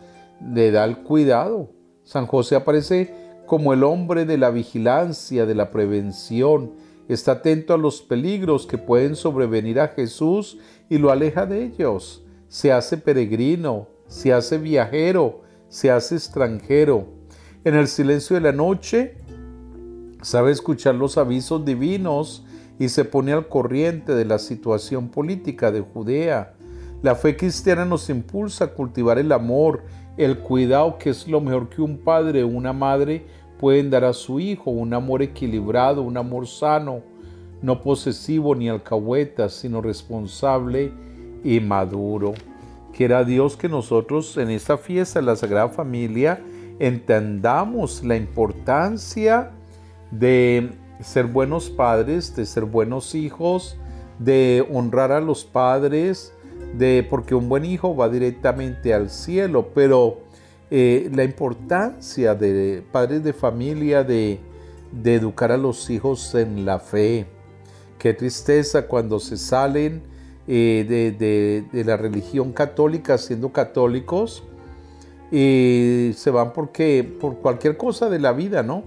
Le 0.53 0.71
da 0.71 0.85
el 0.85 0.99
cuidado. 0.99 1.69
San 2.03 2.25
José 2.25 2.55
aparece 2.55 3.13
como 3.45 3.73
el 3.73 3.83
hombre 3.83 4.25
de 4.25 4.37
la 4.37 4.51
vigilancia, 4.51 5.45
de 5.45 5.55
la 5.55 5.69
prevención, 5.69 6.73
está 7.13 7.33
atento 7.33 7.73
a 7.73 7.77
los 7.77 8.01
peligros 8.01 8.67
que 8.67 8.77
pueden 8.77 9.15
sobrevenir 9.15 9.79
a 9.79 9.89
Jesús 9.89 10.59
y 10.89 10.99
lo 10.99 11.11
aleja 11.11 11.45
de 11.45 11.63
ellos. 11.63 12.23
Se 12.47 12.71
hace 12.71 12.97
peregrino, 12.97 13.87
se 14.07 14.31
hace 14.31 14.57
viajero, 14.57 15.41
se 15.69 15.91
hace 15.91 16.15
extranjero. 16.15 17.07
En 17.63 17.75
el 17.75 17.87
silencio 17.87 18.35
de 18.35 18.41
la 18.41 18.51
noche 18.51 19.17
sabe 20.21 20.51
escuchar 20.51 20.95
los 20.95 21.17
avisos 21.17 21.65
divinos 21.65 22.45
y 22.77 22.89
se 22.89 23.05
pone 23.05 23.33
al 23.33 23.47
corriente 23.47 24.13
de 24.13 24.25
la 24.25 24.39
situación 24.39 25.09
política 25.09 25.71
de 25.71 25.81
Judea. 25.81 26.55
La 27.01 27.15
fe 27.15 27.35
cristiana 27.35 27.85
nos 27.85 28.09
impulsa 28.09 28.65
a 28.65 28.73
cultivar 28.73 29.19
el 29.19 29.31
amor, 29.31 29.83
el 30.17 30.39
cuidado 30.39 30.97
que 30.97 31.09
es 31.09 31.27
lo 31.27 31.41
mejor 31.41 31.69
que 31.69 31.81
un 31.81 31.97
padre 31.97 32.43
o 32.43 32.47
una 32.47 32.73
madre 32.73 33.25
pueden 33.59 33.89
dar 33.89 34.05
a 34.05 34.13
su 34.13 34.39
hijo 34.39 34.71
un 34.71 34.93
amor 34.93 35.21
equilibrado, 35.21 36.01
un 36.01 36.17
amor 36.17 36.47
sano, 36.47 37.01
no 37.61 37.81
posesivo 37.81 38.55
ni 38.55 38.69
alcahueta, 38.69 39.49
sino 39.49 39.81
responsable 39.81 40.93
y 41.43 41.59
maduro. 41.59 42.33
Quiera 42.95 43.23
Dios 43.23 43.57
que 43.57 43.69
nosotros 43.69 44.37
en 44.37 44.49
esta 44.49 44.77
fiesta 44.77 45.19
de 45.19 45.25
la 45.25 45.35
Sagrada 45.35 45.69
Familia 45.69 46.41
entendamos 46.79 48.03
la 48.03 48.15
importancia 48.15 49.51
de 50.09 50.71
ser 51.01 51.25
buenos 51.25 51.69
padres, 51.69 52.35
de 52.35 52.45
ser 52.45 52.63
buenos 52.63 53.13
hijos, 53.13 53.77
de 54.19 54.65
honrar 54.71 55.11
a 55.11 55.19
los 55.19 55.43
padres, 55.43 56.33
de 56.77 57.05
porque 57.09 57.35
un 57.35 57.49
buen 57.49 57.65
hijo 57.65 57.95
va 57.95 58.09
directamente 58.09 58.93
al 58.93 59.09
cielo, 59.09 59.69
pero 59.73 60.21
eh, 60.71 61.09
la 61.13 61.23
importancia 61.23 62.35
de 62.35 62.83
padres 62.91 63.23
de 63.23 63.33
familia 63.33 64.03
de, 64.03 64.39
educar 65.03 65.51
a 65.51 65.57
los 65.57 65.89
hijos 65.89 66.35
en 66.35 66.65
la 66.65 66.79
fe. 66.79 67.25
Qué 67.97 68.13
tristeza 68.13 68.85
cuando 68.85 69.19
se 69.19 69.37
salen 69.37 70.03
eh, 70.47 71.65
de, 71.71 71.83
la 71.83 71.97
religión 71.97 72.53
católica 72.53 73.17
siendo 73.17 73.51
católicos 73.51 74.43
y 75.31 76.11
se 76.15 76.29
van 76.29 76.53
porque 76.53 77.03
por 77.19 77.37
cualquier 77.37 77.75
cosa 77.75 78.09
de 78.09 78.19
la 78.19 78.33
vida, 78.33 78.61
¿no? 78.61 78.83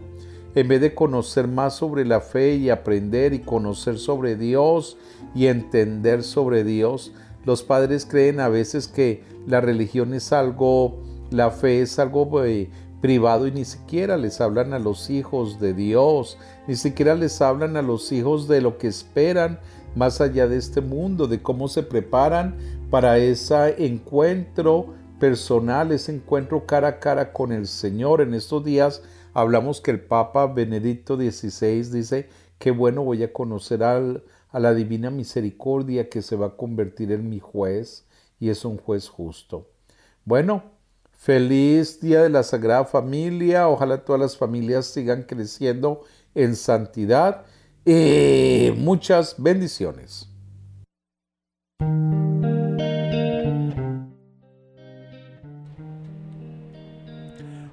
En 0.55 0.69
vez 0.69 0.81
de 0.81 0.95
conocer 0.95 1.49
más 1.49 1.75
sobre 1.75 2.05
la 2.05 2.21
fe 2.21 2.55
y 2.57 2.71
aprender 2.71 3.33
y 3.33 3.41
conocer 3.41 3.99
sobre 3.99 4.37
Dios 4.37 4.99
y 5.35 5.47
entender 5.47 6.23
sobre 6.23 6.62
Dios, 6.62 7.12
los 7.45 7.65
padres 7.65 8.07
creen 8.07 8.39
a 8.39 8.49
veces 8.49 8.87
que 8.87 9.25
la 9.47 9.61
religión 9.61 10.15
es 10.15 10.33
algo 10.33 11.12
la 11.33 11.51
fe 11.51 11.83
es 11.83 11.99
algo 11.99 12.45
eh, 12.45 12.71
privado 13.01 13.47
y 13.47 13.53
ni 13.53 13.65
siquiera 13.65 14.17
les 14.17 14.41
hablan 14.41 14.73
a 14.73 14.79
los 14.79 15.11
hijos 15.11 15.59
de 15.59 15.75
Dios, 15.75 16.39
ni 16.69 16.77
siquiera 16.77 17.15
les 17.15 17.41
hablan 17.41 17.77
a 17.77 17.83
los 17.83 18.12
hijos 18.12 18.49
de 18.49 18.61
lo 18.61 18.79
que 18.79 18.87
esperan 18.87 19.59
más 19.97 20.21
allá 20.21 20.47
de 20.47 20.57
este 20.57 20.81
mundo, 20.81 21.27
de 21.27 21.43
cómo 21.43 21.69
se 21.69 21.83
preparan 21.83 22.57
para 22.91 23.19
ese 23.19 23.85
encuentro 23.85 24.95
personal, 25.19 25.93
ese 25.93 26.15
encuentro 26.15 26.67
cara 26.67 26.89
a 26.89 26.99
cara 27.01 27.33
con 27.33 27.53
el 27.53 27.67
Señor. 27.67 28.21
En 28.21 28.35
estos 28.35 28.65
días 28.65 29.03
hablamos 29.35 29.81
que 29.81 29.91
el 29.91 30.01
Papa 30.01 30.47
Benedicto 30.47 31.17
XVI 31.17 31.83
dice, 31.91 32.29
qué 32.59 32.71
bueno 32.71 33.05
voy 33.05 33.23
a 33.23 33.33
conocer 33.33 33.83
a 33.83 34.21
la 34.53 34.75
Divina 34.75 35.11
Misericordia 35.11 36.09
que 36.09 36.23
se 36.23 36.37
va 36.37 36.47
a 36.47 36.57
convertir 36.57 37.12
en 37.12 37.29
mi 37.29 37.41
juez 37.41 38.07
y 38.39 38.49
es 38.51 38.65
un 38.65 38.79
juez 38.79 39.09
justo. 39.09 39.69
Bueno, 40.25 40.62
Feliz 41.25 42.00
Día 42.00 42.23
de 42.23 42.31
la 42.31 42.43
Sagrada 42.43 42.85
Familia. 42.85 43.69
Ojalá 43.69 43.99
todas 43.99 44.21
las 44.21 44.37
familias 44.37 44.87
sigan 44.87 45.23
creciendo 45.23 46.02
en 46.35 46.57
santidad. 46.57 47.45
y 47.85 48.73
muchas 48.76 49.37
bendiciones. 49.38 50.29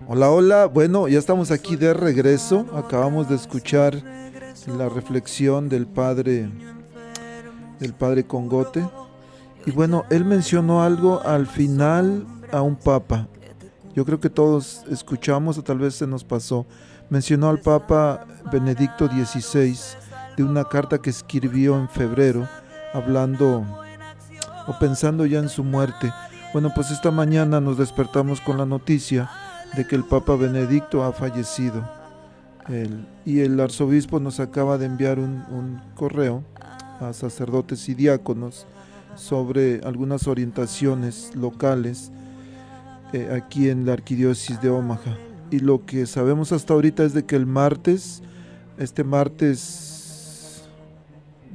Hola, 0.08 0.30
hola. 0.30 0.66
Bueno, 0.68 1.08
ya 1.08 1.18
estamos 1.18 1.50
aquí 1.50 1.76
de 1.76 1.96
regreso. 1.96 2.68
Acabamos 2.76 3.30
de 3.30 3.36
escuchar 3.36 3.96
la 4.68 4.90
reflexión 4.90 5.70
del 5.70 5.88
padre 5.88 6.52
del 7.80 7.94
padre 7.94 8.28
Congote. 8.28 8.88
Y 9.66 9.72
bueno, 9.72 10.06
él 10.12 10.24
mencionó 10.24 10.84
algo 10.84 11.20
al 11.22 11.48
final 11.48 12.28
a 12.52 12.62
un 12.62 12.76
papa 12.76 13.28
yo 14.00 14.06
creo 14.06 14.22
que 14.22 14.30
todos 14.30 14.86
escuchamos 14.90 15.58
o 15.58 15.62
tal 15.62 15.80
vez 15.80 15.94
se 15.96 16.08
nos 16.08 16.24
pasó. 16.24 16.66
Mencionó 17.10 17.50
al 17.50 17.60
Papa 17.60 18.26
Benedicto 18.50 19.08
XVI 19.08 19.78
de 20.38 20.44
una 20.46 20.64
carta 20.64 21.00
que 21.00 21.10
escribió 21.10 21.78
en 21.78 21.90
febrero 21.90 22.48
hablando 22.94 23.66
o 24.68 24.80
pensando 24.80 25.26
ya 25.26 25.40
en 25.40 25.50
su 25.50 25.66
muerte. 25.66 26.14
Bueno, 26.54 26.72
pues 26.74 26.92
esta 26.92 27.12
mañana 27.12 27.60
nos 27.60 27.78
despertamos 27.78 28.40
con 28.40 28.58
la 28.58 28.66
noticia 28.66 29.30
de 29.76 29.86
que 29.86 29.98
el 29.98 30.06
Papa 30.06 30.38
Benedicto 30.38 31.04
ha 31.04 31.12
fallecido. 31.12 31.84
y 33.26 33.42
el 33.42 33.60
arzobispo 33.60 34.22
nos 34.22 34.40
acaba 34.40 34.78
de 34.78 34.86
enviar 34.86 35.20
un, 35.20 35.44
un 35.52 35.82
correo 35.94 36.46
a 37.02 37.12
sacerdotes 37.12 37.90
y 37.90 37.96
diáconos 37.96 38.66
sobre 39.16 39.82
algunas 39.84 40.26
orientaciones 40.26 41.36
locales 41.36 42.14
eh, 43.14 43.30
aquí 43.32 43.70
en 43.70 43.86
la 43.86 43.94
arquidiócesis 43.94 44.62
de 44.62 44.70
Omaha. 44.70 45.18
y 45.52 45.60
lo 45.60 45.86
que 45.86 46.06
sabemos 46.06 46.52
hasta 46.52 46.74
ahorita 46.74 47.04
es 47.04 47.14
de 47.14 47.26
que 47.26 47.36
el 47.36 47.46
martes, 47.46 48.22
este 48.78 49.04
martes, 49.04 50.64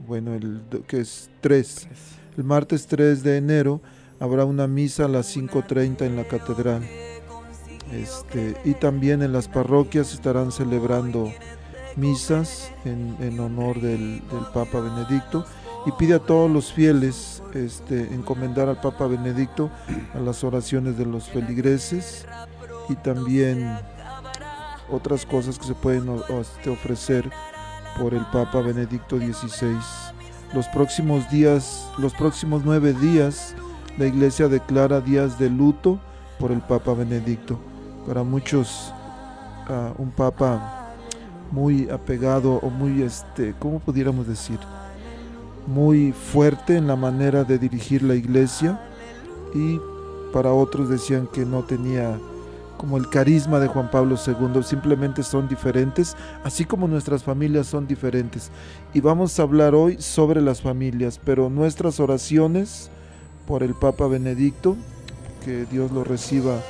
bueno, 0.07 0.35
el 0.35 0.63
que 0.87 1.01
es 1.01 1.31
3, 1.41 1.89
el 2.37 2.45
martes 2.45 2.87
3 2.87 3.23
de 3.23 3.37
enero 3.37 3.81
habrá 4.21 4.45
una 4.45 4.67
misa 4.67 5.05
a 5.05 5.09
las 5.09 5.37
5.30 5.37 6.03
en 6.07 6.17
la 6.17 6.25
catedral. 6.25 6.83
Este, 7.93 8.57
y 8.65 8.75
también 8.75 9.23
en 9.23 9.33
las 9.33 9.49
parroquias 9.49 10.13
estarán 10.13 10.51
celebrando 10.51 11.33
misas 11.97 12.73
en, 12.85 13.39
honor 13.39 13.81
del, 13.81 14.23
Papa 14.53 14.81
Benedicto 14.81 15.45
y 15.87 15.93
pide 15.93 16.15
a 16.15 16.19
todos 16.19 16.51
los 16.51 16.73
fieles 16.73 17.43
este, 17.53 18.15
encomendar 18.15 18.69
al 18.69 18.81
Papa 18.81 19.07
Benedicto 19.07 19.71
a 20.15 20.19
las 20.19 20.43
oraciones 20.45 20.97
de 20.97 21.07
los 21.07 21.29
feligreses 21.29 22.27
y 22.89 22.95
también 22.97 23.79
otras 24.91 25.27
cosas 25.27 25.59
que 25.59 25.67
se 25.67 25.75
pueden 25.75 26.09
este, 26.41 26.71
ofrecer 26.71 27.31
por 27.99 28.15
el 28.15 28.25
Papa 28.27 28.61
Benedicto 28.61 29.19
XVI. 29.19 29.77
Los 30.53 30.69
próximos 30.69 31.29
días, 31.31 31.89
los 31.99 32.15
próximos 32.15 32.63
nueve 32.65 32.93
días, 32.93 33.55
la 33.99 34.07
Iglesia 34.07 34.49
declara 34.49 35.01
días 35.01 35.39
de 35.39 35.51
luto 35.51 36.01
por 36.39 36.53
el 36.53 36.61
Papa 36.61 36.95
Benedicto. 36.95 37.59
Para 38.07 38.23
muchos, 38.23 38.93
ah, 39.69 39.93
un 39.99 40.11
Papa 40.11 40.93
muy 41.51 41.89
apegado 41.91 42.55
o 42.55 42.71
muy, 42.71 43.03
este, 43.03 43.55
¿cómo 43.59 43.79
pudiéramos 43.79 44.27
decir? 44.27 44.59
Muy 45.67 46.13
fuerte 46.13 46.77
en 46.77 46.87
la 46.87 46.97
manera 46.97 47.45
de 47.45 47.59
dirigir 47.59 48.03
la 48.03 48.15
Iglesia 48.15 48.81
y 49.55 49.81
para 50.33 50.53
otros 50.53 50.89
decían 50.89 51.27
que 51.33 51.47
no 51.47 51.63
tenía 51.63 52.19
como 52.77 52.97
el 52.99 53.09
carisma 53.09 53.61
de 53.61 53.69
Juan 53.69 53.91
Pablo 53.91 54.17
II, 54.17 54.63
simplemente 54.63 55.23
son 55.23 55.49
diferentes, 55.49 56.17
así 56.43 56.67
como 56.67 56.87
nuestras 56.87 57.23
familias 57.23 57.67
son 57.67 57.87
diferentes. 57.87 58.51
Y 58.93 59.01
vamos 59.01 59.39
a 59.39 59.45
hablar 59.45 59.75
hoy 59.75 59.97
sobre 60.01 60.43
las 60.43 60.61
familias, 60.61 61.19
pero 61.25 61.49
nuestras 61.49 61.99
oraciones 61.99 62.91
por 63.47 63.63
el 63.63 63.75
Papa 63.75 64.07
Benedicto, 64.07 64.77
que 65.45 65.65
Dios 65.67 65.93
lo 65.93 66.05
reciba 66.05 66.61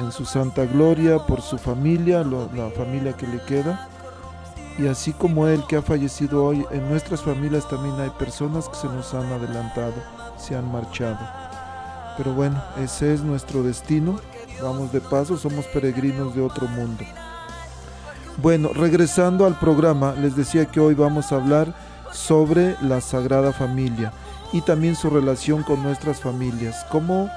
en, 0.00 0.12
su 0.12 0.24
santa 0.24 0.64
gloria, 0.64 1.26
por 1.26 1.42
su 1.42 1.58
familia, 1.58 2.22
la 2.22 2.70
familia 2.70 3.16
que 3.16 3.26
le 3.26 3.40
queda. 3.42 3.89
Y 4.78 4.86
así 4.86 5.12
como 5.12 5.46
él 5.46 5.62
que 5.68 5.76
ha 5.76 5.82
fallecido 5.82 6.44
hoy, 6.44 6.64
en 6.70 6.88
nuestras 6.88 7.22
familias 7.22 7.68
también 7.68 7.98
hay 8.00 8.10
personas 8.10 8.68
que 8.68 8.76
se 8.76 8.86
nos 8.86 9.12
han 9.14 9.30
adelantado, 9.32 9.94
se 10.38 10.56
han 10.56 10.70
marchado. 10.70 11.18
Pero 12.16 12.32
bueno, 12.32 12.62
ese 12.78 13.14
es 13.14 13.22
nuestro 13.22 13.62
destino. 13.62 14.20
Vamos 14.62 14.92
de 14.92 15.00
paso, 15.00 15.36
somos 15.36 15.66
peregrinos 15.66 16.34
de 16.34 16.42
otro 16.42 16.66
mundo. 16.68 17.04
Bueno, 18.36 18.70
regresando 18.74 19.44
al 19.44 19.58
programa, 19.58 20.14
les 20.14 20.36
decía 20.36 20.66
que 20.66 20.80
hoy 20.80 20.94
vamos 20.94 21.32
a 21.32 21.36
hablar 21.36 21.74
sobre 22.12 22.76
la 22.80 23.00
Sagrada 23.00 23.52
Familia 23.52 24.12
y 24.52 24.62
también 24.62 24.96
su 24.96 25.10
relación 25.10 25.62
con 25.62 25.82
nuestras 25.82 26.20
familias. 26.20 26.86
¿Cómo 26.90 27.30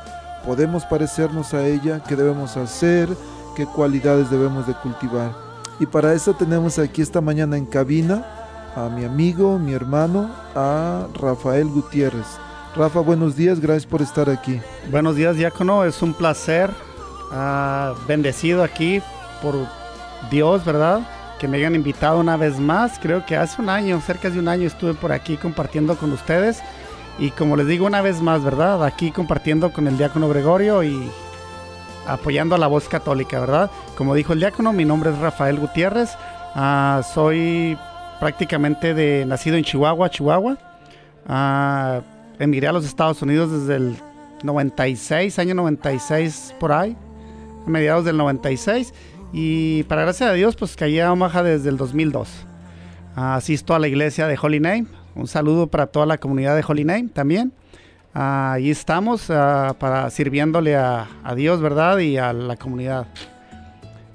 podemos 0.45 0.85
parecernos 0.85 1.53
a 1.53 1.65
ella? 1.65 2.01
¿Qué 2.07 2.15
debemos 2.15 2.57
hacer? 2.57 3.09
¿Qué 3.55 3.65
cualidades 3.65 4.29
debemos 4.29 4.65
de 4.65 4.73
cultivar? 4.75 5.52
Y 5.79 5.85
para 5.85 6.13
eso 6.13 6.33
tenemos 6.33 6.77
aquí 6.79 7.01
esta 7.01 7.21
mañana 7.21 7.57
en 7.57 7.65
cabina 7.65 8.25
a 8.75 8.89
mi 8.89 9.05
amigo, 9.05 9.59
mi 9.59 9.73
hermano, 9.73 10.29
a 10.55 11.07
Rafael 11.19 11.67
Gutiérrez. 11.67 12.25
Rafa, 12.75 13.01
buenos 13.01 13.35
días, 13.35 13.59
gracias 13.59 13.85
por 13.85 14.01
estar 14.01 14.29
aquí. 14.29 14.59
Buenos 14.89 15.15
días, 15.15 15.35
diácono, 15.35 15.83
es 15.83 16.01
un 16.01 16.13
placer, 16.13 16.71
uh, 17.31 17.93
bendecido 18.07 18.63
aquí 18.63 19.01
por 19.41 19.55
Dios, 20.31 20.65
¿verdad? 20.65 21.01
Que 21.39 21.47
me 21.47 21.57
hayan 21.57 21.75
invitado 21.75 22.19
una 22.19 22.37
vez 22.37 22.59
más, 22.59 22.97
creo 22.99 23.25
que 23.25 23.35
hace 23.35 23.61
un 23.61 23.69
año, 23.69 24.01
cerca 24.01 24.29
de 24.29 24.39
un 24.39 24.47
año 24.47 24.65
estuve 24.65 24.93
por 24.95 25.11
aquí 25.11 25.37
compartiendo 25.37 25.95
con 25.95 26.11
ustedes 26.11 26.61
y 27.19 27.29
como 27.31 27.55
les 27.55 27.67
digo 27.67 27.85
una 27.85 28.01
vez 28.01 28.21
más, 28.21 28.43
¿verdad? 28.43 28.83
Aquí 28.83 29.11
compartiendo 29.11 29.71
con 29.71 29.87
el 29.87 29.97
diácono 29.97 30.29
Gregorio 30.29 30.83
y 30.83 31.11
apoyando 32.07 32.55
a 32.55 32.57
la 32.57 32.67
voz 32.67 32.87
católica, 32.89 33.39
¿verdad? 33.39 33.71
Como 33.97 34.15
dijo 34.15 34.33
el 34.33 34.39
diácono, 34.39 34.73
mi 34.73 34.85
nombre 34.85 35.11
es 35.11 35.17
Rafael 35.19 35.59
Gutiérrez. 35.59 36.11
Ah, 36.55 37.01
soy 37.13 37.77
prácticamente 38.19 38.93
de 38.93 39.25
nacido 39.25 39.57
en 39.57 39.63
Chihuahua, 39.63 40.09
Chihuahua. 40.09 40.57
Uh, 41.27 42.01
emigré 42.41 42.67
a 42.67 42.71
los 42.71 42.85
Estados 42.85 43.21
Unidos 43.21 43.51
desde 43.51 43.75
el 43.75 43.95
96, 44.43 45.39
año 45.39 45.55
96 45.55 46.55
por 46.59 46.71
ahí, 46.71 46.95
a 47.65 47.69
mediados 47.69 48.05
del 48.05 48.17
96. 48.17 48.93
Y 49.31 49.83
para 49.83 50.03
gracia 50.03 50.29
de 50.29 50.37
Dios, 50.37 50.55
pues 50.55 50.75
caí 50.75 50.99
a 50.99 51.11
Omaha 51.11 51.43
desde 51.43 51.69
el 51.69 51.77
2002. 51.77 52.29
asisto 53.15 53.73
a 53.73 53.79
la 53.79 53.87
iglesia 53.87 54.27
de 54.27 54.37
Holy 54.41 54.59
Name, 54.59 54.85
un 55.15 55.27
saludo 55.27 55.67
para 55.67 55.87
toda 55.87 56.05
la 56.05 56.17
comunidad 56.17 56.55
de 56.55 56.63
Holy 56.67 56.85
Name 56.85 57.09
también. 57.13 57.51
Ahí 58.13 58.69
estamos 58.69 59.29
ah, 59.29 59.75
para 59.79 60.09
sirviéndole 60.09 60.75
a, 60.75 61.07
Dios, 61.35 61.61
¿verdad? 61.61 61.97
Y 61.99 62.17
a 62.17 62.33
la 62.33 62.55
comunidad. 62.55 63.07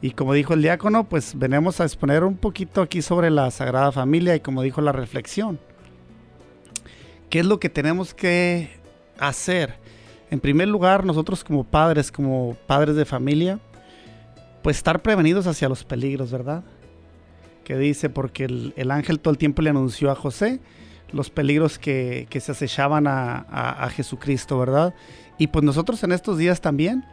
Y 0.01 0.13
como 0.13 0.33
dijo 0.33 0.55
el 0.55 0.63
diácono, 0.63 1.05
pues 1.05 1.37
venimos 1.37 1.81
a 1.81 1.85
exponer 1.85 2.23
un 2.23 2.37
poquito 2.37 2.83
aquí 2.83 3.03
sobre 3.03 3.31
la 3.31 3.51
Sagrada 3.51 3.91
Familia 3.91 4.37
y 4.37 4.41
como 4.41 4.63
dijo 4.63 4.81
la 4.81 4.93
reflexión. 4.93 5.59
¿Qué 7.31 7.41
es 7.41 7.47
lo 7.47 7.59
que 7.59 7.69
tenemos 7.69 8.15
que 8.15 8.71
hacer? 9.19 9.75
En 10.31 10.41
primer 10.41 10.69
lugar, 10.69 11.05
nosotros 11.05 11.43
como 11.43 11.65
padres, 11.65 12.13
como 12.13 12.57
padres 12.67 12.95
de 12.95 13.05
familia, 13.05 13.59
pues 14.63 14.77
estar 14.77 15.03
prevenidos 15.03 15.47
hacia 15.47 15.69
los 15.69 15.85
peligros, 15.85 16.31
¿verdad? 16.31 16.63
Que 17.65 17.77
dice, 17.77 18.09
porque 18.09 18.45
el 18.45 18.91
ángel 18.91 19.21
todo 19.21 19.33
el 19.33 19.39
tiempo 19.39 19.63
le 19.63 19.71
anunció 19.71 20.11
a 20.11 20.15
José 20.15 20.61
los 21.13 21.31
peligros 21.31 21.79
que, 21.79 22.27
se 22.41 22.53
acechaban 22.53 23.07
a, 23.07 23.89
Jesucristo, 23.95 24.59
¿verdad? 24.59 24.95
Y 25.39 25.49
pues 25.49 25.65
nosotros 25.65 26.03
en 26.05 26.13
estos 26.13 26.39
días 26.39 26.61
también, 26.61 27.05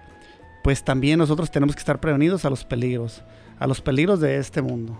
pues 0.63 0.83
también 0.83 1.19
nosotros 1.19 1.51
tenemos 1.51 1.75
que 1.75 1.79
estar 1.79 1.99
prevenidos 1.99 2.45
a 2.45 2.49
los 2.49 2.65
peligros, 2.65 3.23
a 3.59 3.67
los 3.67 3.81
peligros 3.81 4.19
de 4.19 4.37
este 4.37 4.61
mundo. 4.61 4.97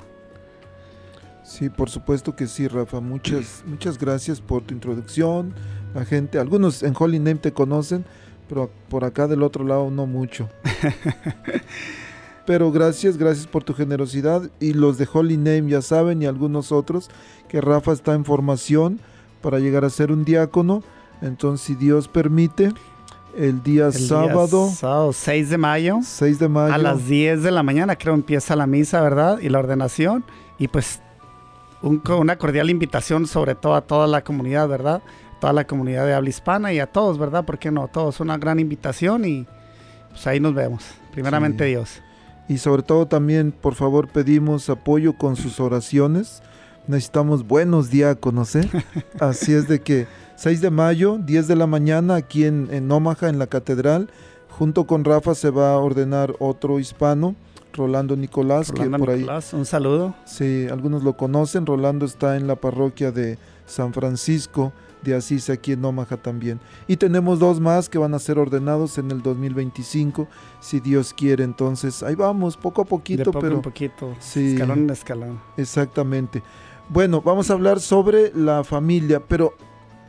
Sí, 1.43 1.69
por 1.69 1.89
supuesto 1.89 2.35
que 2.35 2.47
sí, 2.47 2.67
Rafa. 2.67 2.99
Muchas, 2.99 3.63
muchas 3.67 3.97
gracias 3.97 4.41
por 4.41 4.63
tu 4.63 4.73
introducción. 4.73 5.53
La 5.93 6.05
gente, 6.05 6.39
algunos 6.39 6.83
en 6.83 6.93
Holy 6.97 7.19
Name 7.19 7.35
te 7.35 7.53
conocen, 7.53 8.05
pero 8.49 8.71
por 8.89 9.05
acá 9.05 9.27
del 9.27 9.43
otro 9.43 9.63
lado 9.63 9.89
no 9.91 10.05
mucho. 10.05 10.49
pero 12.45 12.71
gracias, 12.71 13.17
gracias 13.17 13.47
por 13.47 13.63
tu 13.63 13.73
generosidad. 13.73 14.49
Y 14.59 14.73
los 14.73 14.97
de 14.97 15.07
Holy 15.11 15.37
Name 15.37 15.69
ya 15.69 15.81
saben, 15.81 16.21
y 16.21 16.25
algunos 16.25 16.71
otros, 16.71 17.09
que 17.47 17.61
Rafa 17.61 17.91
está 17.91 18.13
en 18.13 18.25
formación 18.25 18.99
para 19.41 19.59
llegar 19.59 19.85
a 19.85 19.89
ser 19.89 20.11
un 20.11 20.25
diácono. 20.25 20.83
Entonces, 21.21 21.65
si 21.65 21.75
Dios 21.75 22.07
permite, 22.07 22.71
el 23.37 23.63
día 23.63 23.91
sábado. 23.91 24.69
sábado 24.69 25.13
6 25.13 25.49
de 25.49 25.57
mayo. 25.57 25.99
6 26.03 26.39
de 26.39 26.49
mayo. 26.49 26.73
A 26.73 26.77
las 26.77 27.07
10 27.07 27.43
de 27.43 27.51
la 27.51 27.63
mañana, 27.63 27.95
creo, 27.95 28.13
empieza 28.13 28.55
la 28.55 28.67
misa, 28.67 29.01
¿verdad? 29.01 29.39
Y 29.39 29.49
la 29.49 29.59
ordenación. 29.59 30.23
Y 30.57 30.67
pues, 30.67 31.01
una 31.81 32.37
cordial 32.37 32.69
invitación, 32.69 33.27
sobre 33.27 33.55
todo 33.55 33.75
a 33.75 33.81
toda 33.81 34.07
la 34.07 34.23
comunidad, 34.23 34.67
¿verdad? 34.67 35.01
Toda 35.39 35.53
la 35.53 35.67
comunidad 35.67 36.05
de 36.05 36.13
habla 36.13 36.29
hispana 36.29 36.73
y 36.73 36.79
a 36.79 36.87
todos, 36.87 37.17
¿verdad? 37.17 37.45
¿Por 37.45 37.59
qué 37.59 37.71
no? 37.71 37.87
Todos, 37.87 38.19
una 38.19 38.37
gran 38.37 38.59
invitación 38.59 39.25
y 39.25 39.45
pues 40.09 40.25
ahí 40.27 40.39
nos 40.39 40.53
vemos. 40.53 40.85
Primeramente 41.11 41.65
Dios. 41.65 42.01
Y 42.47 42.59
sobre 42.59 42.83
todo 42.83 43.07
también, 43.07 43.51
por 43.51 43.75
favor, 43.75 44.07
pedimos 44.07 44.69
apoyo 44.69 45.17
con 45.17 45.35
sus 45.35 45.59
oraciones 45.59 46.41
necesitamos 46.87 47.47
buenos 47.47 47.89
diáconos, 47.89 48.55
¿eh? 48.55 48.69
Así 49.19 49.53
es 49.53 49.67
de 49.67 49.81
que 49.81 50.07
6 50.35 50.61
de 50.61 50.69
mayo, 50.69 51.17
10 51.17 51.47
de 51.47 51.55
la 51.55 51.67
mañana, 51.67 52.15
aquí 52.15 52.45
en, 52.45 52.67
en 52.71 52.91
Omaha, 52.91 53.29
en 53.29 53.39
la 53.39 53.47
catedral, 53.47 54.09
junto 54.49 54.85
con 54.85 55.03
Rafa 55.03 55.35
se 55.35 55.49
va 55.49 55.73
a 55.73 55.77
ordenar 55.77 56.35
otro 56.39 56.79
hispano, 56.79 57.35
Rolando 57.73 58.15
Nicolás, 58.15 58.71
que 58.71 58.89
por 58.89 59.09
ahí... 59.09 59.27
un 59.51 59.65
saludo. 59.65 60.15
Sí, 60.25 60.67
algunos 60.71 61.03
lo 61.03 61.17
conocen, 61.17 61.65
Rolando 61.65 62.05
está 62.05 62.37
en 62.37 62.47
la 62.47 62.55
parroquia 62.55 63.11
de 63.11 63.37
San 63.65 63.93
Francisco 63.93 64.71
de 65.05 65.15
Asís 65.15 65.49
aquí 65.49 65.73
en 65.73 65.85
Omaha 65.85 66.17
también. 66.17 66.59
Y 66.87 66.97
tenemos 66.97 67.39
dos 67.39 67.59
más 67.59 67.87
que 67.87 67.97
van 67.97 68.13
a 68.13 68.19
ser 68.19 68.37
ordenados 68.39 68.97
en 68.97 69.11
el 69.11 69.21
2025, 69.21 70.27
si 70.59 70.79
Dios 70.79 71.13
quiere. 71.13 71.43
Entonces, 71.43 72.03
ahí 72.03 72.15
vamos, 72.15 72.57
poco 72.57 72.81
a 72.81 72.85
poquito, 72.85 73.25
poco 73.25 73.39
pero... 73.39 73.55
un 73.55 73.61
poquito, 73.61 74.15
sí, 74.19 74.53
escalón 74.53 74.79
en 74.79 74.89
escalón. 74.89 75.41
Exactamente. 75.55 76.43
Bueno, 76.89 77.21
vamos 77.21 77.49
a 77.49 77.53
hablar 77.53 77.79
sobre 77.79 78.31
la 78.35 78.63
familia, 78.63 79.19
pero 79.19 79.55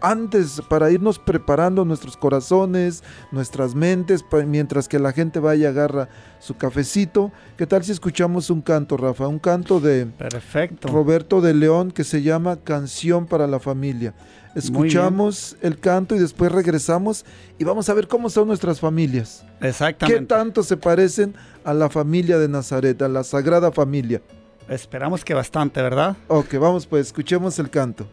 antes 0.01 0.61
para 0.69 0.91
irnos 0.91 1.19
preparando 1.19 1.85
nuestros 1.85 2.17
corazones, 2.17 3.03
nuestras 3.33 3.75
mentes, 3.75 4.25
mientras 4.47 4.89
que 4.89 4.99
la 4.99 5.13
gente 5.13 5.41
vaya 5.41 5.65
y 5.65 5.67
agarra 5.67 6.09
su 6.39 6.55
cafecito. 6.57 7.33
¿Qué 7.57 7.67
tal 7.67 7.83
si 7.83 7.93
escuchamos 7.93 8.51
un 8.51 8.61
canto, 8.61 8.97
Rafa? 8.97 9.27
Un 9.27 9.39
canto 9.39 9.81
de 9.81 10.07
Perfecto. 10.07 10.89
Roberto 10.89 11.41
de 11.41 11.55
León 11.55 11.91
que 11.91 12.05
se 12.05 12.23
llama 12.23 12.57
Canción 12.57 13.27
para 13.27 13.47
la 13.47 13.59
Familia. 13.59 14.15
Escuchamos 14.57 15.55
el 15.61 15.79
canto 15.79 16.17
y 16.17 16.19
después 16.19 16.51
regresamos 16.51 17.27
y 17.59 17.65
vamos 17.65 17.91
a 17.91 17.95
ver 17.95 18.09
cómo 18.09 18.31
son 18.31 18.49
nuestras 18.49 18.81
familias. 18.81 19.45
Exactamente. 19.61 20.21
¿Qué 20.21 20.27
tanto 20.27 20.63
se 20.63 20.79
parecen 20.79 21.35
a 21.63 21.75
la 21.75 21.91
familia 21.91 22.39
de 22.39 22.49
Nazaret, 22.49 23.01
a 23.03 23.09
la 23.09 23.23
Sagrada 23.23 23.71
Familia? 23.71 24.23
Esperamos 24.69 25.25
que 25.25 25.35
bastante, 25.35 25.83
¿verdad? 25.83 26.17
Ok, 26.29 26.55
vamos 26.55 26.87
pues, 26.87 27.09
escuchemos 27.09 27.59
el 27.59 27.69
canto. 27.69 28.07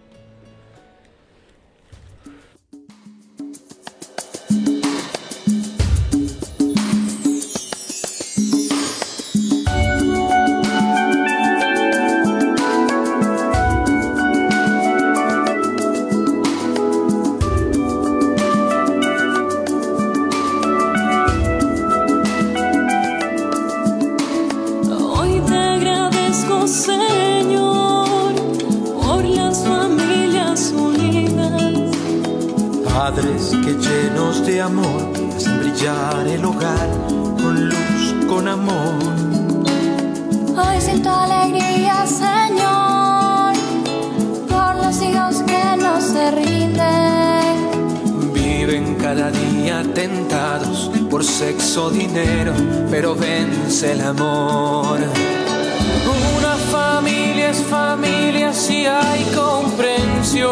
el 53.83 54.01
amor. 54.01 54.99
Una 56.37 56.55
familia 56.71 57.49
es 57.49 57.63
familia 57.63 58.53
si 58.53 58.85
hay 58.85 59.23
comprensión. 59.35 60.51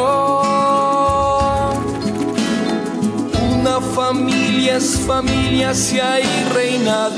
Una 3.59 3.79
familia 3.95 4.77
es 4.77 4.99
familia 5.07 5.73
si 5.73 5.99
hay 5.99 6.23
reina 6.53 7.09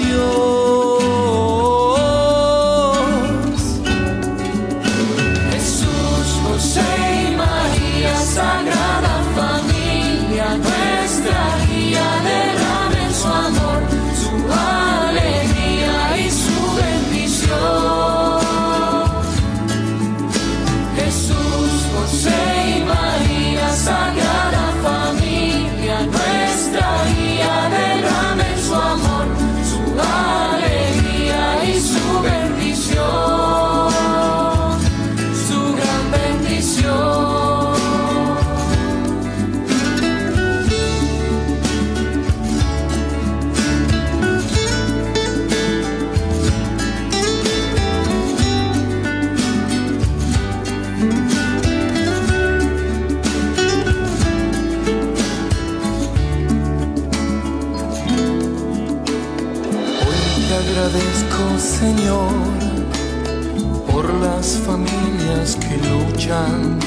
Por 63.92 64.14
las 64.16 64.58
familias 64.66 65.56
que 65.56 65.78
luchan. 65.88 66.80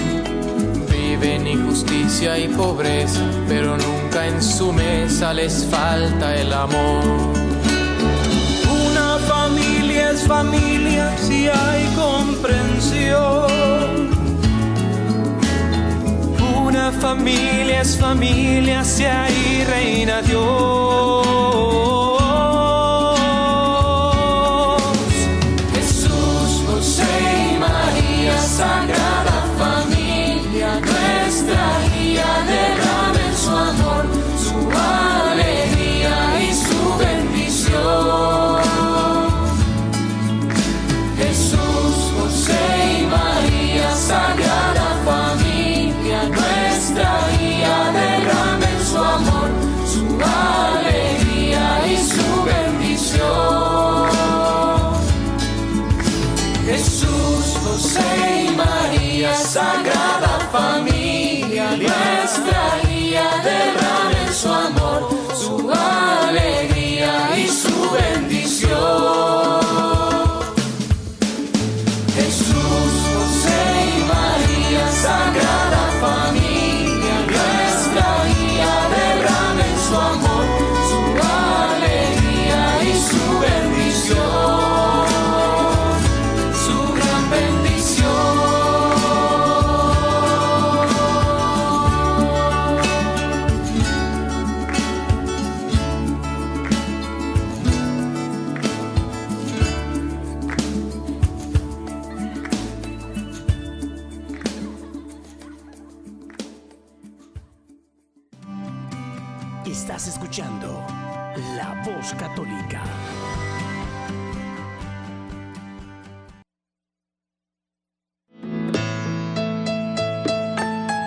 Viven 0.90 1.46
injusticia 1.46 2.38
y 2.38 2.48
pobreza, 2.48 3.22
pero 3.48 3.76
nunca 3.76 4.26
en 4.26 4.42
su 4.42 4.72
mesa 4.72 5.32
les 5.32 5.64
falta 5.64 6.34
el 6.34 6.52
amor. 6.52 7.02
Una 8.88 9.18
familia 9.18 10.10
es 10.10 10.26
familia 10.26 11.16
si 11.18 11.48
hay 11.48 11.84
comprensión. 11.94 13.46
Una 16.66 16.92
familia 16.92 17.82
es 17.82 17.96
familia 17.96 18.84
si 18.84 19.04
hay 19.04 19.64
reina 19.64 20.22
Dios. 20.22 21.35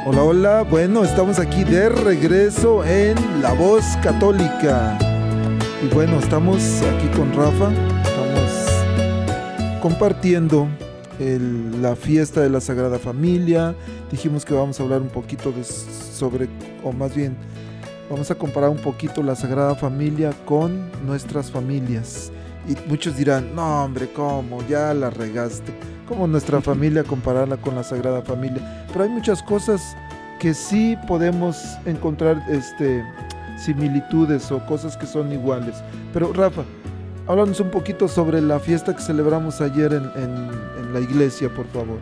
Hola, 0.07 0.23
hola, 0.23 0.61
bueno, 0.63 1.03
estamos 1.03 1.37
aquí 1.37 1.63
de 1.63 1.89
regreso 1.89 2.83
en 2.83 3.43
La 3.43 3.53
Voz 3.53 3.85
Católica. 4.01 4.97
Y 5.83 5.93
bueno, 5.93 6.17
estamos 6.17 6.81
aquí 6.81 7.07
con 7.15 7.31
Rafa, 7.31 7.71
estamos 8.03 9.79
compartiendo 9.79 10.67
la 11.19 11.95
fiesta 11.95 12.41
de 12.41 12.49
la 12.49 12.61
Sagrada 12.61 12.97
Familia, 12.97 13.75
dijimos 14.09 14.43
que 14.43 14.55
vamos 14.55 14.79
a 14.79 14.83
hablar 14.83 15.01
un 15.01 15.09
poquito 15.09 15.51
de 15.51 15.63
sobre, 15.63 16.49
o 16.83 16.91
más 16.91 17.13
bien, 17.13 17.37
vamos 18.09 18.31
a 18.31 18.35
comparar 18.35 18.69
un 18.69 18.77
poquito 18.77 19.21
la 19.21 19.35
Sagrada 19.35 19.75
Familia 19.75 20.31
con 20.45 20.89
nuestras 21.05 21.51
familias. 21.51 22.31
Y 22.67 22.75
muchos 22.89 23.15
dirán, 23.15 23.55
no 23.55 23.83
hombre, 23.83 24.09
¿cómo? 24.11 24.65
Ya 24.67 24.93
la 24.93 25.09
regaste. 25.09 25.73
¿Cómo 26.07 26.27
nuestra 26.27 26.59
familia 26.61 27.03
compararla 27.03 27.57
con 27.57 27.75
la 27.75 27.83
Sagrada 27.83 28.21
Familia? 28.21 28.85
Pero 28.91 29.03
hay 29.03 29.09
muchas 29.09 29.43
cosas 29.43 29.95
que 30.39 30.53
sí 30.53 30.97
podemos 31.07 31.77
encontrar 31.85 32.41
este, 32.49 33.03
similitudes 33.57 34.51
o 34.51 34.65
cosas 34.65 34.97
que 34.97 35.05
son 35.05 35.31
iguales. 35.31 35.75
Pero 36.13 36.33
Rafa, 36.33 36.63
háblanos 37.27 37.59
un 37.59 37.69
poquito 37.69 38.07
sobre 38.07 38.41
la 38.41 38.59
fiesta 38.59 38.95
que 38.95 39.01
celebramos 39.01 39.61
ayer 39.61 39.93
en, 39.93 40.11
en 40.15 40.93
la 40.93 40.99
iglesia, 40.99 41.49
por 41.49 41.67
favor. 41.67 41.99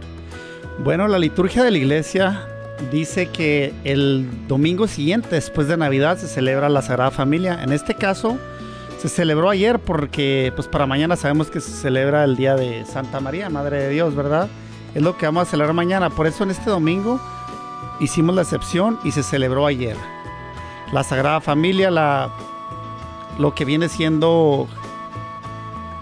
Bueno, 0.84 1.08
la 1.08 1.18
liturgia 1.18 1.64
de 1.64 1.72
la 1.72 1.78
iglesia 1.78 2.48
dice 2.92 3.28
que 3.28 3.74
el 3.84 4.28
domingo 4.48 4.88
siguiente, 4.88 5.30
después 5.32 5.68
de 5.68 5.78
Navidad, 5.78 6.18
se 6.18 6.28
celebra 6.28 6.70
la 6.70 6.82
Sagrada 6.82 7.12
Familia. 7.12 7.62
En 7.64 7.72
este 7.72 7.96
caso, 7.96 8.38
se 9.00 9.10
celebró 9.10 9.50
ayer 9.50 9.80
porque 9.80 10.52
pues 10.56 10.68
para 10.68 10.86
mañana 10.86 11.16
sabemos 11.16 11.50
que 11.52 11.62
se 11.62 11.72
celebra 11.72 12.24
el 12.24 12.36
día 12.36 12.56
de 12.56 12.86
Santa 12.86 13.20
María, 13.20 13.50
Madre 13.50 13.84
de 13.84 13.90
Dios, 13.90 14.16
¿verdad? 14.16 14.48
Es 14.96 15.04
lo 15.04 15.18
que 15.18 15.26
vamos 15.26 15.48
a 15.48 15.52
celebrar 15.52 15.74
mañana. 15.74 16.10
Por 16.10 16.28
eso 16.28 16.44
en 16.44 16.52
este 16.52 16.70
domingo 16.70 17.20
hicimos 18.00 18.36
la 18.36 18.42
excepción 18.42 19.00
y 19.04 19.12
se 19.12 19.24
celebró 19.24 19.66
ayer. 19.66 19.96
La 20.94 21.04
Sagrada 21.04 21.42
Familia, 21.42 21.92
la, 21.92 22.32
lo 23.38 23.54
que 23.54 23.66
viene 23.66 23.90
siendo 23.90 24.68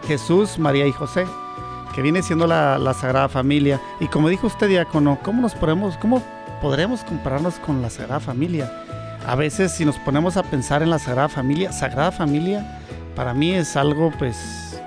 Jesús, 0.08 0.60
María 0.60 0.86
y 0.86 0.92
José, 0.92 1.26
que 1.94 2.02
viene 2.02 2.22
siendo 2.22 2.48
la, 2.48 2.94
Sagrada 2.94 3.28
Familia. 3.30 3.82
Y 4.00 4.08
como 4.08 4.30
dijo 4.30 4.48
usted, 4.48 4.68
diácono, 4.68 5.18
¿cómo 5.24 5.42
nos 5.42 5.56
podemos, 5.56 5.98
cómo 5.98 6.22
podremos 6.62 7.04
compararnos 7.04 7.56
con 7.56 7.82
la 7.82 7.90
Sagrada 7.90 8.20
Familia? 8.20 8.72
A 9.28 9.36
veces 9.36 9.72
si 9.72 9.86
nos 9.86 9.98
ponemos 10.00 10.38
a 10.38 10.44
pensar 10.44 10.84
en 10.84 10.90
la 10.90 11.00
Sagrada 11.00 11.30
Familia, 11.30 11.72
Sagrada 11.72 12.12
Familia 12.12 12.66
para 13.16 13.34
mí 13.34 13.54
es 13.54 13.76
algo 13.76 14.12
pues 14.20 14.82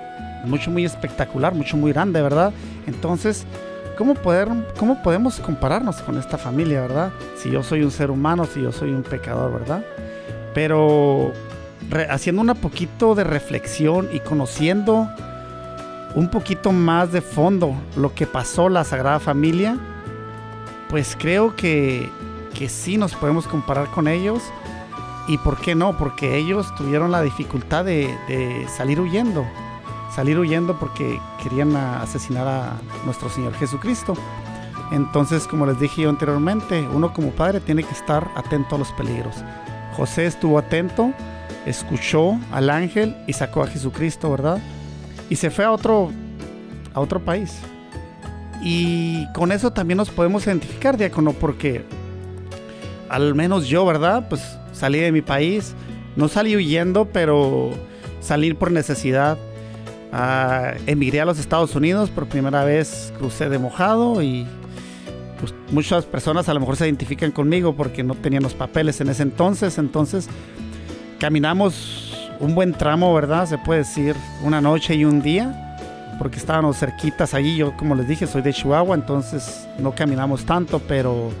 mucho 0.45 0.71
muy 0.71 0.85
espectacular, 0.85 1.53
mucho 1.53 1.75
muy 1.77 1.91
grande, 1.91 2.21
¿verdad? 2.21 2.53
Entonces, 2.87 3.45
¿cómo, 3.97 4.15
poder, 4.15 4.47
¿cómo 4.77 5.01
podemos 5.01 5.39
compararnos 5.39 5.97
con 5.97 6.17
esta 6.17 6.37
familia, 6.37 6.81
verdad? 6.81 7.11
Si 7.37 7.49
yo 7.49 7.63
soy 7.63 7.83
un 7.83 7.91
ser 7.91 8.11
humano, 8.11 8.45
si 8.45 8.61
yo 8.61 8.71
soy 8.71 8.91
un 8.91 9.03
pecador, 9.03 9.51
¿verdad? 9.59 9.83
Pero 10.53 11.33
haciendo 12.09 12.41
un 12.41 12.53
poquito 12.55 13.15
de 13.15 13.23
reflexión 13.23 14.09
y 14.13 14.19
conociendo 14.19 15.09
un 16.15 16.29
poquito 16.29 16.71
más 16.71 17.11
de 17.11 17.21
fondo 17.21 17.73
lo 17.95 18.13
que 18.13 18.25
pasó 18.25 18.69
la 18.69 18.83
Sagrada 18.83 19.19
Familia, 19.19 19.77
pues 20.89 21.15
creo 21.17 21.55
que, 21.55 22.09
que 22.53 22.67
sí 22.67 22.97
nos 22.97 23.15
podemos 23.15 23.47
comparar 23.47 23.87
con 23.89 24.07
ellos 24.07 24.43
¿Y 25.29 25.37
por 25.37 25.61
qué 25.61 25.75
no? 25.75 25.95
Porque 25.95 26.37
ellos 26.37 26.73
tuvieron 26.73 27.11
la 27.11 27.21
dificultad 27.21 27.85
de, 27.85 28.65
salir 28.75 28.99
huyendo. 28.99 29.45
Salir 30.11 30.39
huyendo 30.39 30.79
porque 30.79 31.21
querían 31.43 31.75
asesinar 31.75 32.47
a 32.47 32.81
nuestro 33.05 33.29
Señor 33.29 33.53
Jesucristo. 33.53 34.15
Entonces, 34.91 35.47
como 35.47 35.67
les 35.67 35.79
dije 35.79 36.01
yo 36.01 36.09
anteriormente, 36.09 36.81
uno 36.91 37.13
como 37.13 37.29
padre 37.29 37.59
tiene 37.59 37.83
que 37.83 37.93
estar 37.93 38.27
atento 38.35 38.73
a 38.73 38.79
los 38.79 38.91
peligros. 38.93 39.35
José 39.95 40.25
estuvo 40.25 40.57
atento, 40.57 41.13
escuchó 41.67 42.35
al 42.51 42.71
ángel 42.71 43.15
y 43.27 43.33
sacó 43.33 43.61
a 43.61 43.67
Jesucristo, 43.67 44.31
¿verdad? 44.31 44.57
Y 45.29 45.35
se 45.35 45.51
fue 45.51 45.63
a 45.63 45.71
otro, 45.71 46.09
a 46.91 46.99
otro 46.99 47.23
país. 47.23 47.59
Y 48.61 49.31
con 49.33 49.51
eso 49.51 49.71
también 49.71 49.97
nos 49.97 50.09
podemos 50.09 50.45
identificar, 50.45 50.97
diácono, 50.97 51.33
porque 51.33 51.83
al 53.09 53.35
menos 53.35 53.67
yo, 53.67 53.85
¿verdad? 53.85 54.27
Pues 54.29 54.41
salí 54.73 54.99
de 54.99 55.11
mi 55.11 55.21
país. 55.21 55.73
No 56.15 56.27
salí 56.27 56.55
huyendo, 56.55 57.05
pero 57.05 57.71
salir 58.19 58.55
por 58.55 58.71
necesidad. 58.71 59.37
Uh, 60.11 60.75
emigré 60.87 61.21
a 61.21 61.25
los 61.25 61.37
Estados 61.39 61.75
Unidos 61.75 62.09
por 62.09 62.25
primera 62.25 62.63
vez, 62.63 63.13
crucé 63.19 63.47
de 63.47 63.59
mojado 63.59 64.23
y 64.23 64.47
pues, 65.39 65.53
muchas 65.71 66.05
personas 66.05 66.49
a 66.49 66.53
lo 66.55 66.59
mejor 66.59 66.77
se 66.77 66.85
identifican 66.85 67.31
conmigo 67.31 67.75
porque 67.75 68.03
no 68.03 68.15
tenían 68.15 68.41
los 68.41 68.55
papeles 68.55 68.99
en 69.01 69.09
ese 69.09 69.23
entonces. 69.23 69.77
Entonces 69.77 70.27
caminamos 71.19 72.29
un 72.39 72.55
buen 72.55 72.73
tramo, 72.73 73.13
¿verdad? 73.13 73.45
Se 73.45 73.57
puede 73.57 73.79
decir 73.79 74.15
una 74.43 74.61
noche 74.61 74.95
y 74.95 75.05
un 75.05 75.21
día, 75.21 75.68
porque 76.19 76.37
estábamos 76.37 76.77
cerquitas 76.77 77.33
allí. 77.33 77.57
Yo, 77.57 77.75
como 77.75 77.95
les 77.95 78.07
dije, 78.07 78.27
soy 78.27 78.43
de 78.43 78.53
Chihuahua, 78.53 78.93
entonces 78.93 79.67
no 79.79 79.95
caminamos 79.95 80.45
tanto, 80.45 80.79
pero 80.87 81.31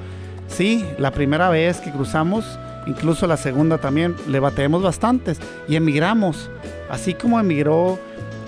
sí, 0.47 0.83
la 0.97 1.11
primera 1.11 1.49
vez 1.49 1.79
que 1.79 1.91
cruzamos 1.91 2.57
incluso 2.89 3.27
la 3.27 3.37
segunda 3.37 3.77
también, 3.77 4.15
le 4.27 4.39
bateemos 4.39 4.81
bastantes 4.81 5.39
y 5.67 5.75
emigramos. 5.75 6.49
Así 6.89 7.13
como 7.13 7.39
emigró 7.39 7.99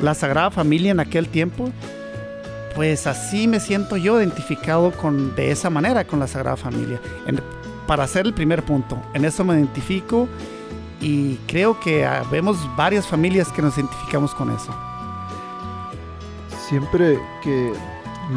la 0.01 0.13
Sagrada 0.13 0.51
Familia 0.51 0.91
en 0.91 0.99
aquel 0.99 1.27
tiempo, 1.27 1.69
pues 2.75 3.07
así 3.07 3.47
me 3.47 3.59
siento 3.59 3.97
yo 3.97 4.19
identificado 4.19 4.91
con, 4.91 5.35
de 5.35 5.51
esa 5.51 5.69
manera 5.69 6.05
con 6.05 6.19
la 6.19 6.27
Sagrada 6.27 6.57
Familia. 6.57 6.99
para 7.87 8.03
hacer 8.03 8.25
el 8.25 8.33
primer 8.33 8.63
punto, 8.63 9.01
en 9.13 9.25
eso 9.25 9.43
me 9.43 9.53
identifico 9.55 10.27
y 11.01 11.35
creo 11.47 11.79
que 11.79 12.07
vemos 12.31 12.57
varias 12.77 13.05
familias 13.05 13.51
que 13.51 13.61
nos 13.61 13.77
identificamos 13.77 14.33
con 14.33 14.51
eso. 14.51 14.73
Siempre 16.71 17.19
que 17.43 17.73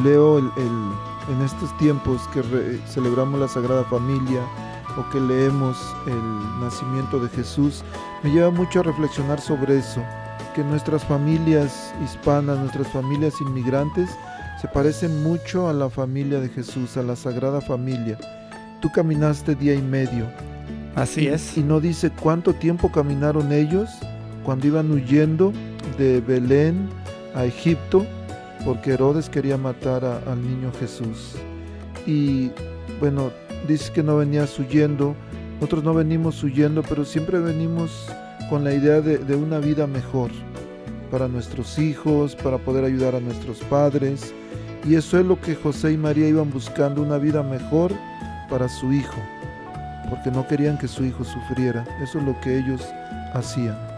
leo 0.02 0.40
en 0.40 1.42
estos 1.44 1.74
tiempos 1.78 2.20
que 2.32 2.42
celebramos 2.88 3.38
la 3.38 3.46
Sagrada 3.46 3.84
Familia, 3.84 4.42
o 4.96 5.08
que 5.10 5.20
leemos 5.20 5.76
el 6.08 6.60
nacimiento 6.60 7.20
de 7.20 7.28
Jesús, 7.28 7.84
me 8.24 8.32
lleva 8.32 8.50
mucho 8.50 8.80
a 8.80 8.82
reflexionar 8.82 9.40
sobre 9.40 9.78
eso, 9.78 10.02
que 10.52 10.64
nuestras 10.64 11.04
familias 11.04 11.94
hispanas, 12.04 12.58
nuestras 12.58 12.88
familias 12.88 13.40
inmigrantes, 13.40 14.10
se 14.60 14.66
parecen 14.66 15.22
mucho 15.22 15.68
a 15.68 15.72
la 15.72 15.88
familia 15.88 16.40
de 16.40 16.48
Jesús, 16.48 16.96
a 16.96 17.04
la 17.04 17.14
Sagrada 17.14 17.60
Familia. 17.60 18.18
Tú 18.80 18.90
caminaste 18.90 19.54
día 19.54 19.74
y 19.74 19.82
medio. 19.82 20.26
Así 20.96 21.28
es. 21.28 21.56
Y 21.56 21.62
no 21.62 21.78
dice 21.78 22.10
cuánto 22.10 22.52
tiempo 22.52 22.90
caminaron 22.90 23.52
ellos 23.52 23.88
cuando 24.42 24.66
iban 24.66 24.90
huyendo 24.90 25.52
de 25.98 26.20
Belén 26.20 26.88
a 27.34 27.44
Egipto, 27.44 28.06
porque 28.64 28.92
Herodes 28.92 29.28
quería 29.28 29.56
matar 29.56 30.04
al 30.04 30.42
niño 30.42 30.72
Jesús. 30.80 31.34
Y 32.06 32.50
bueno, 33.00 33.30
dice 33.68 33.92
que 33.92 34.02
no 34.02 34.16
venías 34.16 34.58
huyendo, 34.58 35.14
nosotros 35.54 35.84
no 35.84 35.94
venimos 35.94 36.42
huyendo, 36.42 36.82
pero 36.82 37.04
siempre 37.04 37.38
venimos 37.38 38.06
con 38.48 38.64
la 38.64 38.74
idea 38.74 39.00
de, 39.00 39.36
una 39.36 39.58
vida 39.58 39.86
mejor 39.86 40.30
para 41.10 41.28
nuestros 41.28 41.78
hijos, 41.78 42.34
para 42.34 42.58
poder 42.58 42.84
ayudar 42.84 43.14
a 43.14 43.20
nuestros 43.20 43.58
padres. 43.60 44.32
Y 44.86 44.96
eso 44.96 45.18
es 45.18 45.24
lo 45.24 45.40
que 45.40 45.54
José 45.54 45.92
y 45.92 45.96
María 45.96 46.28
iban 46.28 46.50
buscando, 46.50 47.02
una 47.02 47.18
vida 47.18 47.42
mejor 47.42 47.92
para 48.50 48.68
su 48.68 48.92
hijo, 48.92 49.20
porque 50.10 50.30
no 50.30 50.46
querían 50.46 50.76
que 50.76 50.88
su 50.88 51.04
hijo 51.04 51.24
sufriera. 51.24 51.84
Eso 52.02 52.18
es 52.18 52.24
lo 52.24 52.38
que 52.40 52.58
ellos 52.58 52.82
hacían. 53.32 53.93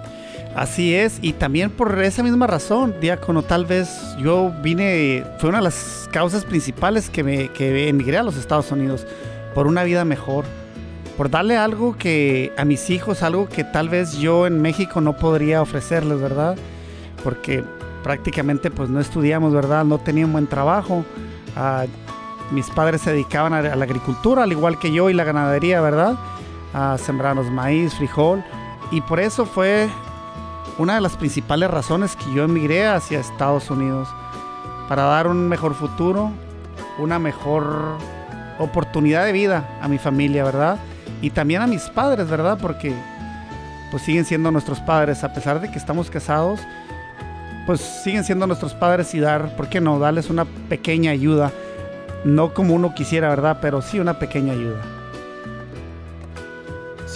Así 0.56 0.94
es, 0.94 1.18
y 1.20 1.34
también 1.34 1.70
por 1.70 2.02
esa 2.02 2.22
misma 2.22 2.46
razón, 2.46 2.94
diácono, 2.98 3.42
tal 3.42 3.66
vez 3.66 4.16
yo 4.16 4.50
vine, 4.62 5.22
fue 5.38 5.50
una 5.50 5.58
de 5.58 5.64
las 5.64 6.08
causas 6.10 6.46
principales 6.46 7.10
que, 7.10 7.22
me, 7.22 7.48
que 7.48 7.90
emigré 7.90 8.16
a 8.16 8.22
los 8.22 8.38
Estados 8.38 8.72
Unidos 8.72 9.06
por 9.54 9.66
una 9.66 9.84
vida 9.84 10.06
mejor, 10.06 10.46
por 11.18 11.28
darle 11.28 11.58
algo 11.58 11.98
que 11.98 12.54
a 12.56 12.64
mis 12.64 12.88
hijos, 12.88 13.22
algo 13.22 13.50
que 13.50 13.64
tal 13.64 13.90
vez 13.90 14.16
yo 14.16 14.46
en 14.46 14.62
México 14.62 15.02
no 15.02 15.18
podría 15.18 15.60
ofrecerles, 15.60 16.22
¿verdad? 16.22 16.56
Porque 17.22 17.62
prácticamente 18.02 18.70
pues 18.70 18.88
no 18.88 18.98
estudiamos, 18.98 19.52
¿verdad? 19.52 19.84
No 19.84 19.98
tenían 19.98 20.32
buen 20.32 20.46
trabajo. 20.46 21.04
Ah, 21.54 21.84
mis 22.50 22.70
padres 22.70 23.02
se 23.02 23.10
dedicaban 23.12 23.52
a, 23.52 23.76
la 23.76 23.84
agricultura, 23.84 24.44
al 24.44 24.52
igual 24.52 24.78
que 24.78 24.90
yo, 24.90 25.10
y 25.10 25.12
la 25.12 25.24
ganadería, 25.24 25.82
¿verdad? 25.82 26.16
A 26.72 26.96
sembrarnos 26.96 27.50
maíz, 27.50 27.92
frijol. 27.92 28.42
Y 28.90 29.02
por 29.02 29.20
eso 29.20 29.44
fue 29.44 29.90
una 30.78 30.96
de 30.96 31.00
las 31.00 31.16
principales 31.16 31.70
razones 31.70 32.16
que 32.16 32.32
yo 32.34 32.44
emigré 32.44 32.86
hacia 32.86 33.20
Estados 33.20 33.70
Unidos. 33.70 34.08
Para 34.88 35.04
dar 35.04 35.26
un 35.26 35.48
mejor 35.48 35.74
futuro, 35.74 36.30
una 36.98 37.18
mejor 37.18 37.96
oportunidad 38.58 39.24
de 39.24 39.32
vida 39.32 39.78
a 39.80 39.88
mi 39.88 39.98
familia, 39.98 40.44
¿verdad? 40.44 40.78
Y 41.22 41.30
también 41.30 41.62
a 41.62 41.66
mis 41.66 41.82
padres, 41.90 42.28
¿verdad? 42.28 42.58
Porque 42.60 42.94
pues 43.90 44.02
siguen 44.02 44.24
siendo 44.24 44.50
nuestros 44.50 44.80
padres, 44.80 45.24
a 45.24 45.32
pesar 45.32 45.60
de 45.60 45.70
que 45.70 45.78
estamos 45.78 46.10
casados, 46.10 46.60
pues 47.66 47.80
siguen 47.80 48.24
siendo 48.24 48.46
nuestros 48.46 48.74
padres 48.74 49.14
y 49.14 49.20
dar, 49.20 49.56
¿por 49.56 49.68
qué 49.68 49.80
no? 49.80 49.98
Darles 49.98 50.30
una 50.30 50.44
pequeña 50.68 51.10
ayuda, 51.10 51.52
no 52.24 52.52
como 52.52 52.74
uno 52.74 52.94
quisiera, 52.94 53.28
¿verdad? 53.28 53.58
Pero 53.60 53.82
sí 53.82 53.98
una 53.98 54.18
pequeña 54.18 54.52
ayuda. 54.52 54.95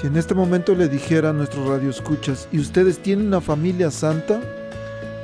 Si 0.00 0.06
en 0.06 0.16
este 0.16 0.34
momento 0.34 0.74
le 0.74 0.88
dijera 0.88 1.28
a 1.28 1.32
nuestros 1.34 1.68
radioescuchas, 1.68 2.48
¿y 2.50 2.58
ustedes 2.58 3.02
tienen 3.02 3.26
una 3.26 3.42
familia 3.42 3.90
santa? 3.90 4.40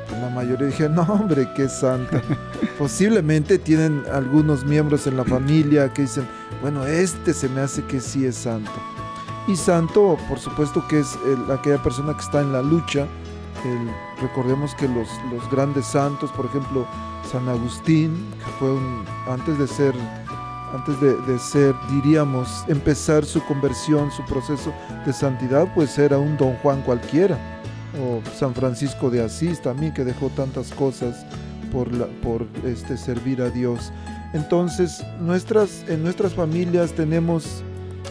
Pues 0.06 0.20
la 0.20 0.28
mayoría 0.28 0.66
dije, 0.66 0.86
no 0.90 1.00
hombre, 1.00 1.48
qué 1.56 1.66
santa. 1.66 2.20
Posiblemente 2.78 3.58
tienen 3.58 4.02
algunos 4.12 4.66
miembros 4.66 5.06
en 5.06 5.16
la 5.16 5.24
familia 5.24 5.90
que 5.94 6.02
dicen, 6.02 6.28
bueno, 6.60 6.84
este 6.84 7.32
se 7.32 7.48
me 7.48 7.62
hace 7.62 7.84
que 7.84 8.00
sí 8.00 8.26
es 8.26 8.34
santo. 8.34 8.70
Y 9.48 9.56
santo, 9.56 10.18
por 10.28 10.38
supuesto 10.38 10.86
que 10.88 11.00
es 11.00 11.16
aquella 11.50 11.82
persona 11.82 12.12
que 12.12 12.20
está 12.20 12.42
en 12.42 12.52
la 12.52 12.60
lucha. 12.60 13.06
recordemos 14.20 14.74
que 14.74 14.88
los, 14.88 15.08
los, 15.32 15.50
grandes 15.50 15.86
santos, 15.86 16.30
por 16.32 16.44
ejemplo, 16.44 16.86
San 17.32 17.48
Agustín, 17.48 18.14
que 18.44 18.50
fue 18.58 18.72
un, 18.72 19.06
antes 19.26 19.58
de 19.58 19.66
ser, 19.66 19.94
antes 20.76 21.00
de, 21.00 21.14
de 21.32 21.38
ser, 21.38 21.74
diríamos, 21.90 22.64
empezar 22.68 23.24
su 23.24 23.42
conversión, 23.44 24.10
su 24.10 24.24
proceso 24.24 24.72
de 25.04 25.12
santidad, 25.12 25.66
pues 25.74 25.98
era 25.98 26.18
un 26.18 26.36
don 26.36 26.54
Juan 26.56 26.82
cualquiera 26.82 27.38
o 28.00 28.20
San 28.36 28.54
Francisco 28.54 29.10
de 29.10 29.22
Asís 29.22 29.60
también, 29.60 29.92
que 29.92 30.04
dejó 30.04 30.28
tantas 30.30 30.70
cosas 30.72 31.24
por, 31.72 31.88
por 32.22 32.46
este, 32.64 32.96
servir 32.96 33.40
a 33.42 33.50
Dios. 33.50 33.92
Entonces, 34.32 35.04
nuestras, 35.20 35.84
en 35.88 36.02
nuestras 36.02 36.34
familias 36.34 36.92
tenemos 36.92 37.62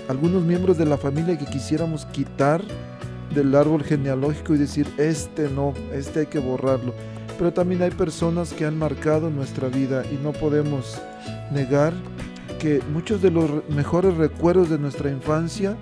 algunos 0.07 0.43
miembros 0.43 0.77
de 0.77 0.85
la 0.85 0.97
familia 0.97 1.37
que 1.37 1.45
quisiéramos 1.45 2.05
quitar 2.07 2.61
del 3.33 3.55
árbol 3.55 3.83
genealógico 3.83 4.55
y 4.55 4.57
decir, 4.57 4.87
este 4.97 5.49
no, 5.49 5.73
este 5.93 6.21
hay 6.21 6.25
que 6.27 6.39
borrarlo. 6.39 6.93
Pero 7.37 7.51
también 7.51 7.81
hay 7.81 7.91
personas 7.91 8.53
que 8.53 8.65
han 8.65 8.77
marcado 8.77 9.29
nuestra 9.29 9.67
vida 9.67 10.03
y 10.11 10.15
no 10.23 10.31
podemos 10.31 11.01
negar 11.51 11.93
que 12.59 12.81
muchos 12.91 13.21
de 13.21 13.31
los 13.31 13.67
mejores 13.69 14.15
recuerdos 14.17 14.69
de 14.69 14.77
nuestra 14.77 15.09
infancia 15.09 15.75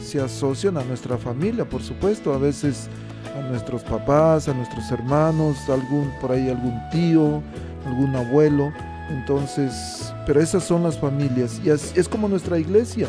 se 0.00 0.20
asocian 0.20 0.76
a 0.76 0.84
nuestra 0.84 1.18
familia, 1.18 1.68
por 1.68 1.82
supuesto. 1.82 2.32
A 2.32 2.38
veces 2.38 2.88
a 3.36 3.42
nuestros 3.48 3.82
papás, 3.82 4.48
a 4.48 4.54
nuestros 4.54 4.90
hermanos, 4.90 5.56
algún 5.68 6.10
por 6.20 6.32
ahí 6.32 6.48
algún 6.48 6.80
tío, 6.90 7.42
algún 7.86 8.14
abuelo. 8.14 8.72
Entonces, 9.10 10.12
pero 10.26 10.40
esas 10.40 10.64
son 10.64 10.82
las 10.82 10.98
familias 10.98 11.60
y 11.64 11.70
es, 11.70 11.96
es 11.96 12.08
como 12.08 12.28
nuestra 12.28 12.58
iglesia. 12.58 13.08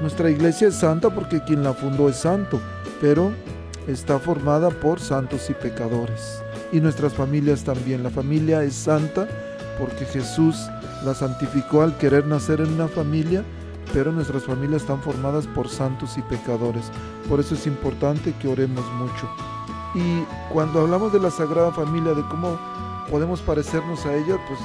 Nuestra 0.00 0.30
iglesia 0.30 0.68
es 0.68 0.76
santa 0.76 1.10
porque 1.10 1.42
quien 1.44 1.62
la 1.62 1.74
fundó 1.74 2.08
es 2.08 2.16
santo, 2.16 2.60
pero 3.00 3.32
está 3.86 4.18
formada 4.18 4.70
por 4.70 4.98
santos 4.98 5.50
y 5.50 5.54
pecadores. 5.54 6.42
Y 6.72 6.80
nuestras 6.80 7.12
familias 7.12 7.64
también. 7.64 8.02
La 8.02 8.10
familia 8.10 8.62
es 8.62 8.74
santa 8.74 9.28
porque 9.78 10.04
Jesús 10.06 10.56
la 11.04 11.14
santificó 11.14 11.82
al 11.82 11.96
querer 11.96 12.26
nacer 12.26 12.60
en 12.60 12.72
una 12.72 12.88
familia 12.88 13.44
pero 13.92 14.12
nuestras 14.12 14.44
familias 14.44 14.82
están 14.82 15.00
formadas 15.00 15.46
por 15.46 15.68
santos 15.68 16.16
y 16.16 16.22
pecadores. 16.22 16.90
Por 17.28 17.40
eso 17.40 17.54
es 17.54 17.66
importante 17.66 18.34
que 18.40 18.48
oremos 18.48 18.84
mucho. 18.94 19.28
Y 19.94 20.22
cuando 20.52 20.80
hablamos 20.80 21.12
de 21.12 21.20
la 21.20 21.30
Sagrada 21.30 21.72
Familia, 21.72 22.14
de 22.14 22.22
cómo 22.28 22.58
podemos 23.10 23.40
parecernos 23.40 24.06
a 24.06 24.14
ella, 24.14 24.36
pues 24.46 24.60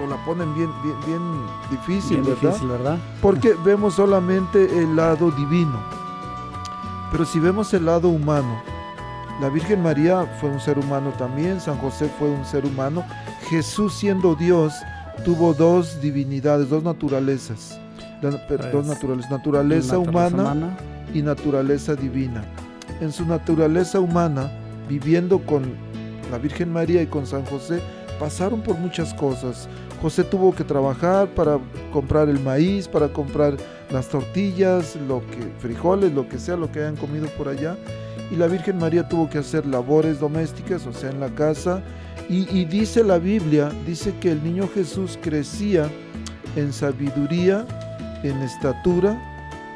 nos 0.00 0.08
la 0.08 0.24
ponen 0.24 0.54
bien, 0.54 0.70
bien, 0.82 0.96
bien 1.06 1.22
difícil, 1.70 2.22
¿verdad? 2.22 2.58
¿verdad? 2.62 2.98
Porque 3.20 3.54
vemos 3.64 3.94
solamente 3.94 4.64
el 4.78 4.96
lado 4.96 5.30
divino. 5.30 5.78
Pero 7.12 7.24
si 7.24 7.38
vemos 7.40 7.74
el 7.74 7.84
lado 7.84 8.08
humano, 8.08 8.62
la 9.40 9.48
Virgen 9.50 9.82
María 9.82 10.24
fue 10.40 10.48
un 10.48 10.60
ser 10.60 10.78
humano 10.78 11.12
también, 11.18 11.60
San 11.60 11.76
José 11.78 12.10
fue 12.18 12.28
un 12.28 12.44
ser 12.44 12.64
humano, 12.64 13.04
Jesús 13.48 13.94
siendo 13.94 14.34
Dios 14.34 14.72
tuvo 15.24 15.54
dos 15.54 16.00
divinidades, 16.00 16.68
dos 16.68 16.82
naturalezas 16.82 17.80
dos 18.20 18.36
pues, 18.46 18.60
naturalezas, 18.86 19.30
naturaleza, 19.30 19.98
humana, 19.98 20.76
y 21.12 21.22
naturaleza 21.22 21.94
divina. 21.94 22.44
En 23.00 23.12
su 23.12 23.24
naturaleza 23.24 24.00
humana, 24.00 24.50
viviendo 24.88 25.38
con 25.40 25.62
la 26.30 26.38
Virgen 26.38 26.72
María 26.72 27.02
y 27.02 27.06
con 27.06 27.26
San 27.26 27.44
José, 27.46 27.80
pasaron 28.18 28.60
por 28.60 28.76
muchas 28.78 29.14
cosas. 29.14 29.68
José 30.02 30.24
tuvo 30.24 30.54
que 30.54 30.64
trabajar 30.64 31.28
para 31.28 31.58
comprar 31.92 32.28
el 32.28 32.40
maíz, 32.40 32.88
para 32.88 33.08
comprar 33.08 33.56
las 33.90 34.08
tortillas, 34.08 34.96
lo 35.08 35.20
que 35.26 35.42
frijoles, 35.58 36.12
lo 36.12 36.28
que 36.28 36.38
sea, 36.38 36.56
lo 36.56 36.70
que 36.70 36.80
hayan 36.80 36.96
comido 36.96 37.26
por 37.38 37.48
allá. 37.48 37.76
Y 38.30 38.36
la 38.36 38.46
Virgen 38.46 38.78
María 38.78 39.08
tuvo 39.08 39.28
que 39.28 39.38
hacer 39.38 39.66
labores 39.66 40.20
domésticas, 40.20 40.86
o 40.86 40.92
sea, 40.92 41.10
en 41.10 41.20
la 41.20 41.30
casa. 41.30 41.82
Y, 42.32 42.64
dice 42.64 43.02
la 43.02 43.18
Biblia, 43.18 43.72
dice 43.84 44.14
que 44.20 44.30
el 44.30 44.44
niño 44.44 44.68
Jesús 44.72 45.18
crecía 45.20 45.90
en 46.54 46.72
sabiduría 46.72 47.66
en 48.22 48.40
estatura 48.42 49.20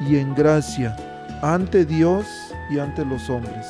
y 0.08 0.16
en 0.16 0.34
gracia 0.36 0.96
ante 1.42 1.84
Dios 1.84 2.26
y 2.70 2.78
ante 2.78 3.04
los 3.04 3.28
hombres. 3.28 3.66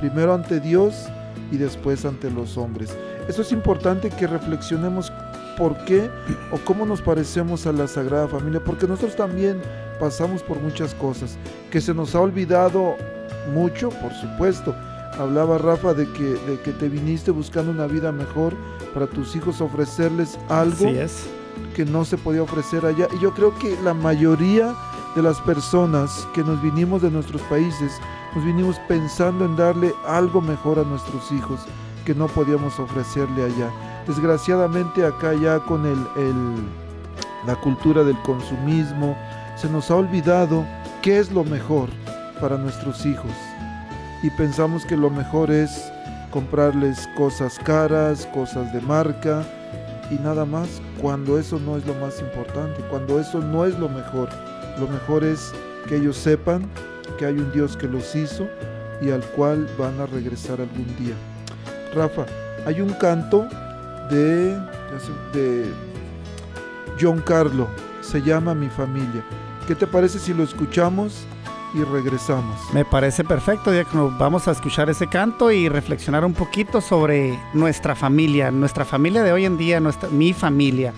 Primero 0.00 0.32
ante 0.32 0.60
Dios 0.60 1.08
y 1.50 1.58
después 1.58 2.06
ante 2.06 2.30
los 2.30 2.56
hombres. 2.56 2.96
Eso 3.28 3.42
es 3.42 3.52
importante 3.52 4.08
que 4.08 4.26
reflexionemos 4.26 5.12
por 5.58 5.76
qué 5.84 6.08
o 6.50 6.58
cómo 6.64 6.86
nos 6.86 7.02
parecemos 7.02 7.66
a 7.66 7.72
la 7.72 7.86
Sagrada 7.86 8.28
Familia, 8.28 8.62
porque 8.64 8.86
nosotros 8.86 9.14
también 9.14 9.60
pasamos 10.00 10.42
por 10.42 10.58
muchas 10.60 10.94
cosas, 10.94 11.36
que 11.70 11.80
se 11.80 11.92
nos 11.92 12.14
ha 12.14 12.20
olvidado 12.20 12.96
mucho, 13.52 13.90
por 13.90 14.12
supuesto. 14.14 14.74
Hablaba 15.18 15.58
Rafa 15.58 15.94
de 15.94 16.10
que, 16.12 16.34
de 16.34 16.60
que 16.64 16.72
te 16.72 16.88
viniste 16.88 17.30
buscando 17.30 17.70
una 17.70 17.86
vida 17.86 18.12
mejor 18.12 18.54
para 18.94 19.06
tus 19.06 19.36
hijos, 19.36 19.60
ofrecerles 19.60 20.38
algo. 20.48 20.86
es 20.86 21.28
que 21.74 21.84
no 21.84 22.04
se 22.04 22.16
podía 22.18 22.42
ofrecer 22.42 22.84
allá. 22.84 23.08
Y 23.14 23.20
yo 23.20 23.32
creo 23.34 23.56
que 23.58 23.76
la 23.82 23.94
mayoría 23.94 24.74
de 25.14 25.22
las 25.22 25.40
personas 25.40 26.26
que 26.34 26.42
nos 26.42 26.60
vinimos 26.62 27.02
de 27.02 27.10
nuestros 27.10 27.42
países, 27.42 27.92
nos 28.34 28.44
vinimos 28.44 28.78
pensando 28.88 29.44
en 29.44 29.56
darle 29.56 29.92
algo 30.06 30.40
mejor 30.40 30.78
a 30.78 30.84
nuestros 30.84 31.30
hijos 31.32 31.60
que 32.04 32.14
no 32.14 32.26
podíamos 32.28 32.78
ofrecerle 32.78 33.44
allá. 33.44 33.70
Desgraciadamente 34.06 35.04
acá 35.04 35.34
ya 35.34 35.60
con 35.60 35.86
el, 35.86 35.98
la 37.46 37.56
cultura 37.56 38.02
del 38.02 38.18
consumismo, 38.22 39.16
se 39.56 39.68
nos 39.68 39.90
ha 39.90 39.96
olvidado 39.96 40.64
qué 41.02 41.18
es 41.18 41.30
lo 41.30 41.44
mejor 41.44 41.88
para 42.40 42.56
nuestros 42.56 43.04
hijos. 43.06 43.30
Y 44.22 44.30
pensamos 44.30 44.84
que 44.84 44.96
lo 44.96 45.10
mejor 45.10 45.50
es 45.50 45.92
comprarles 46.30 47.08
cosas 47.16 47.58
caras, 47.58 48.26
cosas 48.32 48.72
de 48.72 48.80
marca, 48.80 49.44
y 50.10 50.14
nada 50.16 50.44
más 50.44 50.80
cuando 51.00 51.38
eso 51.38 51.58
no 51.58 51.76
es 51.76 51.86
lo 51.86 51.94
más 51.94 52.20
importante, 52.20 52.82
cuando 52.90 53.18
eso 53.18 53.40
no 53.40 53.64
es 53.64 53.78
lo 53.78 53.88
mejor. 53.88 54.28
Lo 54.78 54.86
mejor 54.88 55.24
es 55.24 55.52
que 55.88 55.96
ellos 55.96 56.16
sepan 56.16 56.68
que 57.18 57.26
hay 57.26 57.34
un 57.34 57.50
Dios 57.52 57.76
que 57.76 57.88
los 57.88 58.14
hizo 58.14 58.46
y 59.00 59.10
al 59.10 59.22
cual 59.22 59.68
van 59.78 60.00
a 60.00 60.06
regresar 60.06 60.60
algún 60.60 60.86
día. 60.98 61.14
Rafa, 61.94 62.26
hay 62.66 62.80
un 62.80 62.92
canto 62.94 63.48
de, 64.10 64.56
de 65.32 65.66
John 67.00 67.20
Carlo, 67.20 67.68
se 68.00 68.22
llama 68.22 68.54
Mi 68.54 68.68
familia. 68.68 69.22
¿Qué 69.66 69.74
te 69.74 69.86
parece 69.86 70.18
si 70.18 70.34
lo 70.34 70.42
escuchamos? 70.42 71.26
Y 71.74 71.82
regresamos. 71.84 72.56
Me 72.72 72.84
parece 72.84 73.24
perfecto, 73.24 73.70
Diácono. 73.70 74.14
Vamos 74.18 74.48
a 74.48 74.52
escuchar 74.52 74.90
ese 74.90 75.06
canto 75.06 75.50
y 75.50 75.68
reflexionar 75.68 76.24
un 76.24 76.34
poquito 76.34 76.80
sobre 76.80 77.38
nuestra 77.54 77.94
familia, 77.94 78.50
nuestra 78.50 78.84
familia 78.84 79.22
de 79.22 79.32
hoy 79.32 79.44
en 79.44 79.56
día, 79.56 79.80
nuestra, 79.80 80.08
mi 80.08 80.32
familia, 80.32 80.92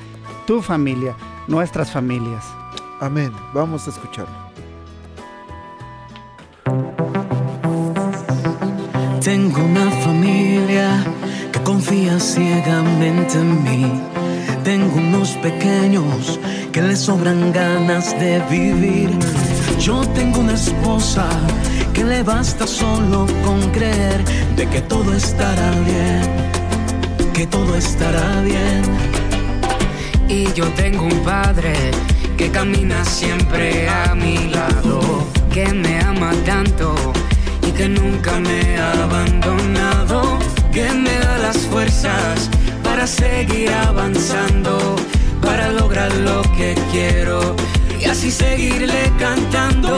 tu 0.46 0.62
familia, 0.62 1.14
nuestras 1.46 1.90
familias. 1.90 2.44
Amén. 3.00 3.32
Vamos 3.52 3.86
a 3.86 3.90
escucharlo. 3.90 4.34
Tengo 9.22 9.64
una 9.64 9.90
familia 10.02 11.04
que 11.52 11.60
confía 11.60 12.18
ciegamente 12.20 13.38
en 13.38 13.64
mí. 13.64 14.02
Tengo 14.64 14.96
unos 14.96 15.30
pequeños 15.38 16.38
que 16.72 16.82
les 16.82 17.00
sobran 17.00 17.52
ganas 17.52 18.18
de 18.18 18.40
vivir 18.50 19.10
yo 19.84 20.00
tengo 20.14 20.40
una 20.40 20.54
esposa 20.54 21.28
que 21.92 22.04
le 22.04 22.22
basta 22.22 22.66
solo 22.66 23.26
con 23.44 23.60
creer 23.70 24.24
de 24.56 24.66
que 24.66 24.80
todo 24.80 25.12
estará 25.12 25.70
bien, 25.80 26.22
que 27.34 27.46
todo 27.46 27.76
estará 27.76 28.40
bien. 28.40 28.82
Y 30.26 30.50
yo 30.54 30.64
tengo 30.70 31.04
un 31.04 31.18
padre 31.22 31.74
que 32.38 32.50
camina 32.50 33.04
siempre 33.04 33.86
a 33.86 34.14
mi 34.14 34.48
lado, 34.48 35.00
que 35.52 35.66
me 35.66 36.00
ama 36.00 36.32
tanto 36.46 36.94
y 37.68 37.70
que 37.72 37.86
nunca 37.86 38.40
me 38.40 38.78
ha 38.78 38.90
abandonado, 39.04 40.38
que 40.72 40.90
me 40.92 41.18
da 41.18 41.36
las 41.40 41.58
fuerzas 41.58 42.48
para 42.82 43.06
seguir 43.06 43.70
avanzando, 43.70 44.96
para 45.42 45.70
lograr 45.72 46.10
lo 46.14 46.40
que 46.56 46.74
quiero 46.90 47.54
y 48.04 48.08
así 48.08 48.30
seguirle 48.30 49.12
cantando. 49.18 49.92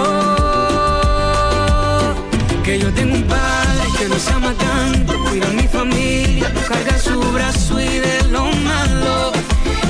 Que 2.62 2.78
yo 2.78 2.92
tengo 2.92 3.14
un 3.14 3.24
padre 3.24 3.84
que 3.98 4.08
nos 4.08 4.28
ama 4.28 4.52
tanto, 4.54 5.12
cuida 5.24 5.46
a 5.46 5.50
mi 5.50 5.68
familia, 5.68 6.52
carga 6.68 6.98
su 6.98 7.20
brazo 7.32 7.80
y 7.80 7.98
de 7.98 8.22
lo 8.30 8.44
malo, 8.44 9.32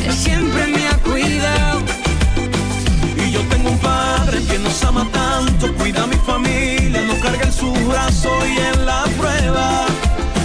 él 0.07 0.13
siempre 0.13 0.67
me 0.67 0.89
ha 0.89 0.97
cuidado. 0.99 1.81
Y 3.17 3.31
yo 3.31 3.41
tengo 3.51 3.71
un 3.71 3.79
padre 3.79 4.43
que 4.45 4.59
nos 4.59 4.83
ama 4.85 5.07
tanto, 5.13 5.73
cuida 5.75 6.03
a 6.05 6.07
mi 6.07 6.17
familia, 6.17 7.03
nos 7.03 7.19
carga 7.19 7.47
en 7.47 7.53
su 7.53 7.73
brazo 7.73 8.31
y 8.47 8.59
en 8.59 8.87
la 8.87 9.05
prueba 9.19 9.87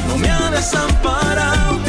no 0.07 0.17
me 0.17 0.29
ha 0.29 0.49
desamparado. 0.51 1.80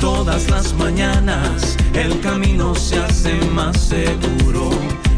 Todas 0.00 0.50
las 0.50 0.74
mañanas 0.74 1.76
el 1.94 2.20
camino 2.20 2.74
se 2.74 2.98
hace 2.98 3.34
más 3.54 3.78
seguro 3.80 4.70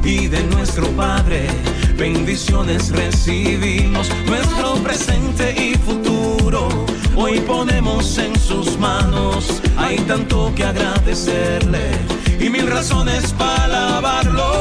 y 0.05 0.27
de 0.29 0.43
nuestro 0.45 0.87
Padre 0.91 1.49
bendiciones 1.97 2.91
recibimos, 2.91 4.11
nuestro 4.27 4.75
presente 4.77 5.55
y 5.57 5.75
futuro. 5.75 6.69
Hoy 7.17 7.41
ponemos 7.41 8.19
en 8.19 8.39
sus 8.39 8.79
manos, 8.79 9.63
hay 9.77 9.97
tanto 10.01 10.53
que 10.55 10.65
agradecerle 10.65 11.91
y 12.39 12.51
mil 12.51 12.67
razones 12.67 13.33
para 13.33 13.65
alabarlo. 13.65 14.53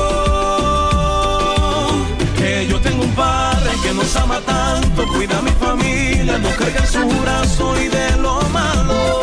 Que 2.38 2.68
yo 2.68 2.80
tengo 2.80 3.04
un 3.04 3.12
padre 3.12 3.72
que 3.84 3.94
nos 3.94 4.16
ama 4.16 4.40
tanto, 4.42 5.06
cuida 5.08 5.40
a 5.40 5.42
mi 5.42 5.52
familia, 5.52 6.38
no 6.38 6.50
carga 6.52 6.80
en 6.80 6.88
su 6.88 7.08
brazo 7.22 7.76
y 7.82 7.90
de 7.90 8.12
lo 8.22 8.42
malo, 8.54 9.22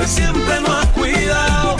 él 0.00 0.06
siempre 0.06 0.60
nos 0.60 0.70
ha 0.70 0.86
cuidado. 0.92 1.76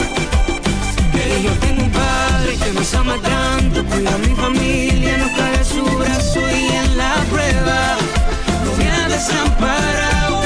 Que 1.12 1.42
yo 1.42 1.50
tengo 1.60 1.82
un 1.84 1.90
padre 1.90 2.56
que 2.56 2.72
nos 2.72 2.94
ama 2.94 3.16
tanto, 3.20 3.84
cuida 3.84 4.14
a 4.14 4.18
mi 4.18 4.34
familia, 4.34 5.27
brazo 5.98 6.40
y 6.40 6.66
en 6.82 6.96
la 6.96 7.14
prueba 7.30 7.96
no 8.64 8.72
me 8.78 8.90
ha 8.90 9.08
desamparado. 9.08 10.42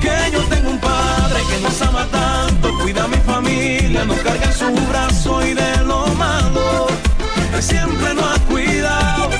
Que 0.00 0.30
yo 0.32 0.40
tengo 0.44 0.70
un 0.70 0.78
padre 0.78 1.40
que 1.50 1.60
nos 1.62 1.80
ama 1.82 2.06
tanto, 2.10 2.78
cuida 2.80 3.04
a 3.04 3.08
mi 3.08 3.16
familia, 3.18 4.04
no 4.04 4.14
carga 4.16 4.46
en 4.46 4.52
su 4.52 4.72
brazo 4.88 5.46
y 5.46 5.54
de 5.54 5.76
lo 5.84 6.06
malo, 6.14 6.86
él 7.54 7.62
siempre 7.62 8.14
nos 8.14 8.24
ha 8.24 8.38
cuidado. 8.44 9.30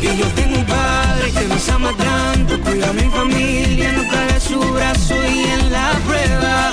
Que 0.00 0.16
yo 0.16 0.26
tengo 0.38 0.56
un 0.58 0.66
padre 0.66 1.30
que 1.32 1.44
nos 1.46 1.68
ama 1.68 1.92
tanto, 1.96 2.60
cuida 2.60 2.90
a 2.90 2.92
mi 2.92 3.08
familia, 3.18 3.92
no 3.92 4.02
cae 4.10 4.40
su 4.40 4.60
brazo 4.72 5.14
y 5.26 5.44
en 5.44 5.72
la 5.72 5.92
prueba 6.06 6.72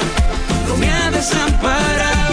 no 0.67 0.77
me 0.77 0.91
ha 0.91 1.11
desamparado. 1.11 2.32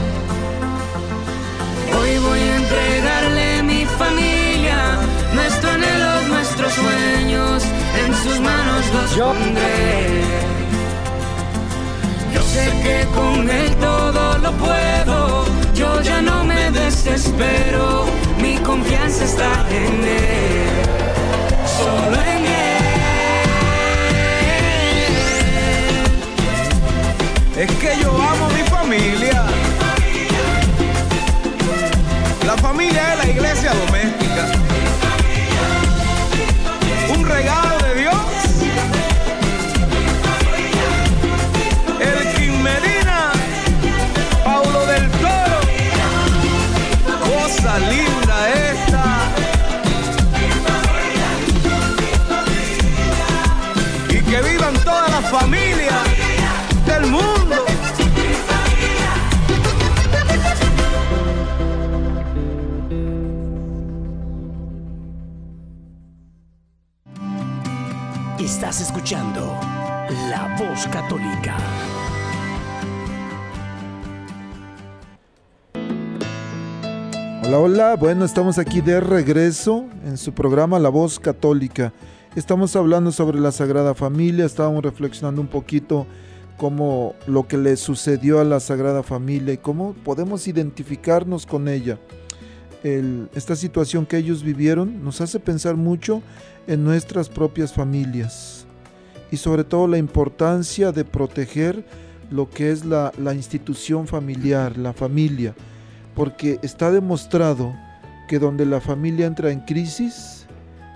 Hoy 1.97 2.17
voy 2.19 2.39
a 2.39 2.55
entregarle 2.57 3.63
mi 3.63 3.85
familia, 3.85 4.99
nuestro 5.33 5.71
anhelo, 5.71 6.21
nuestros 6.27 6.73
sueños, 6.73 7.63
en 8.05 8.13
sus 8.15 8.39
manos 8.39 8.85
los 8.93 9.11
pondré. 9.13 10.21
Yo 12.33 12.41
sé 12.41 12.65
que 12.83 13.05
con 13.13 13.49
él 13.49 13.75
todo 13.75 14.37
lo 14.39 14.51
puedo, 14.53 15.45
yo 15.73 16.01
ya 16.01 16.21
no 16.21 16.43
me 16.43 16.71
desespero, 16.71 18.05
mi 18.41 18.57
confianza 18.57 19.25
está 19.25 19.65
en 19.69 20.03
él, 20.03 20.69
solo 21.77 22.15
en 22.15 22.45
él. 22.45 22.71
Es 27.57 27.71
que 27.75 27.91
yo 28.01 28.09
amo 28.09 28.45
a 28.45 28.49
mi 28.49 28.63
familia. 28.63 29.60
Familia 32.61 33.13
es 33.13 33.17
la 33.17 33.31
iglesia 33.31 33.73
doméstica. 33.73 34.20
La 69.11 70.55
Voz 70.57 70.87
Católica. 70.87 71.57
Hola, 77.43 77.59
hola, 77.59 77.95
bueno, 77.97 78.23
estamos 78.23 78.57
aquí 78.57 78.79
de 78.79 79.01
regreso 79.01 79.83
en 80.05 80.15
su 80.15 80.31
programa 80.31 80.79
La 80.79 80.87
Voz 80.87 81.19
Católica. 81.19 81.91
Estamos 82.37 82.73
hablando 82.77 83.11
sobre 83.11 83.37
la 83.37 83.51
Sagrada 83.51 83.93
Familia, 83.95 84.45
estábamos 84.45 84.81
reflexionando 84.81 85.41
un 85.41 85.47
poquito 85.47 86.07
cómo 86.55 87.13
lo 87.27 87.49
que 87.49 87.57
le 87.57 87.75
sucedió 87.75 88.39
a 88.39 88.45
la 88.45 88.61
Sagrada 88.61 89.03
Familia 89.03 89.53
y 89.53 89.57
cómo 89.57 89.93
podemos 90.05 90.47
identificarnos 90.47 91.45
con 91.45 91.67
ella. 91.67 91.99
El- 92.81 93.29
esta 93.35 93.57
situación 93.57 94.05
que 94.05 94.15
ellos 94.15 94.41
vivieron 94.41 95.03
nos 95.03 95.19
hace 95.19 95.41
pensar 95.41 95.75
mucho 95.75 96.21
en 96.65 96.85
nuestras 96.85 97.27
propias 97.27 97.73
familias 97.73 98.60
y 99.31 99.37
sobre 99.37 99.63
todo 99.63 99.87
la 99.87 99.97
importancia 99.97 100.91
de 100.91 101.05
proteger 101.05 101.83
lo 102.29 102.49
que 102.49 102.71
es 102.71 102.85
la, 102.85 103.11
la 103.17 103.33
institución 103.33 104.07
familiar, 104.07 104.77
la 104.77 104.93
familia, 104.93 105.55
porque 106.15 106.59
está 106.61 106.91
demostrado 106.91 107.73
que 108.27 108.39
donde 108.39 108.65
la 108.65 108.79
familia 108.79 109.25
entra 109.25 109.51
en 109.51 109.61
crisis, 109.61 110.45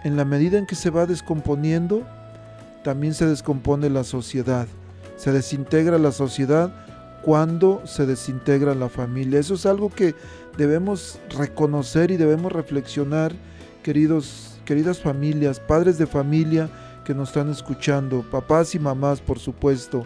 en 0.04 0.18
la 0.18 0.26
medida 0.26 0.58
en 0.58 0.66
que 0.66 0.76
se 0.76 0.90
va 0.90 1.06
descomponiendo, 1.06 2.04
también 2.84 3.14
se 3.14 3.26
descompone 3.26 3.90
la 3.90 4.04
sociedad, 4.04 4.68
se 5.18 5.32
desintegra 5.32 5.98
la 5.98 6.12
sociedad 6.12 6.74
cuando 7.24 7.82
se 7.86 8.06
desintegra 8.06 8.76
la 8.76 8.88
familia. 8.88 9.40
Eso 9.40 9.56
es 9.56 9.66
algo 9.66 9.90
que 9.90 10.14
debemos 10.58 11.20
reconocer 11.36 12.12
y 12.12 12.18
debemos 12.18 12.52
reflexionar, 12.52 13.34
queridos, 13.82 14.60
queridas 14.64 15.00
familias, 15.00 15.60
padres 15.60 15.98
de 15.98 16.06
familia 16.06 16.70
que 17.06 17.14
nos 17.14 17.30
están 17.30 17.50
escuchando, 17.50 18.22
papás 18.24 18.76
y 18.76 18.80
mamás, 18.80 19.22
por 19.22 19.40
supuesto, 19.40 20.06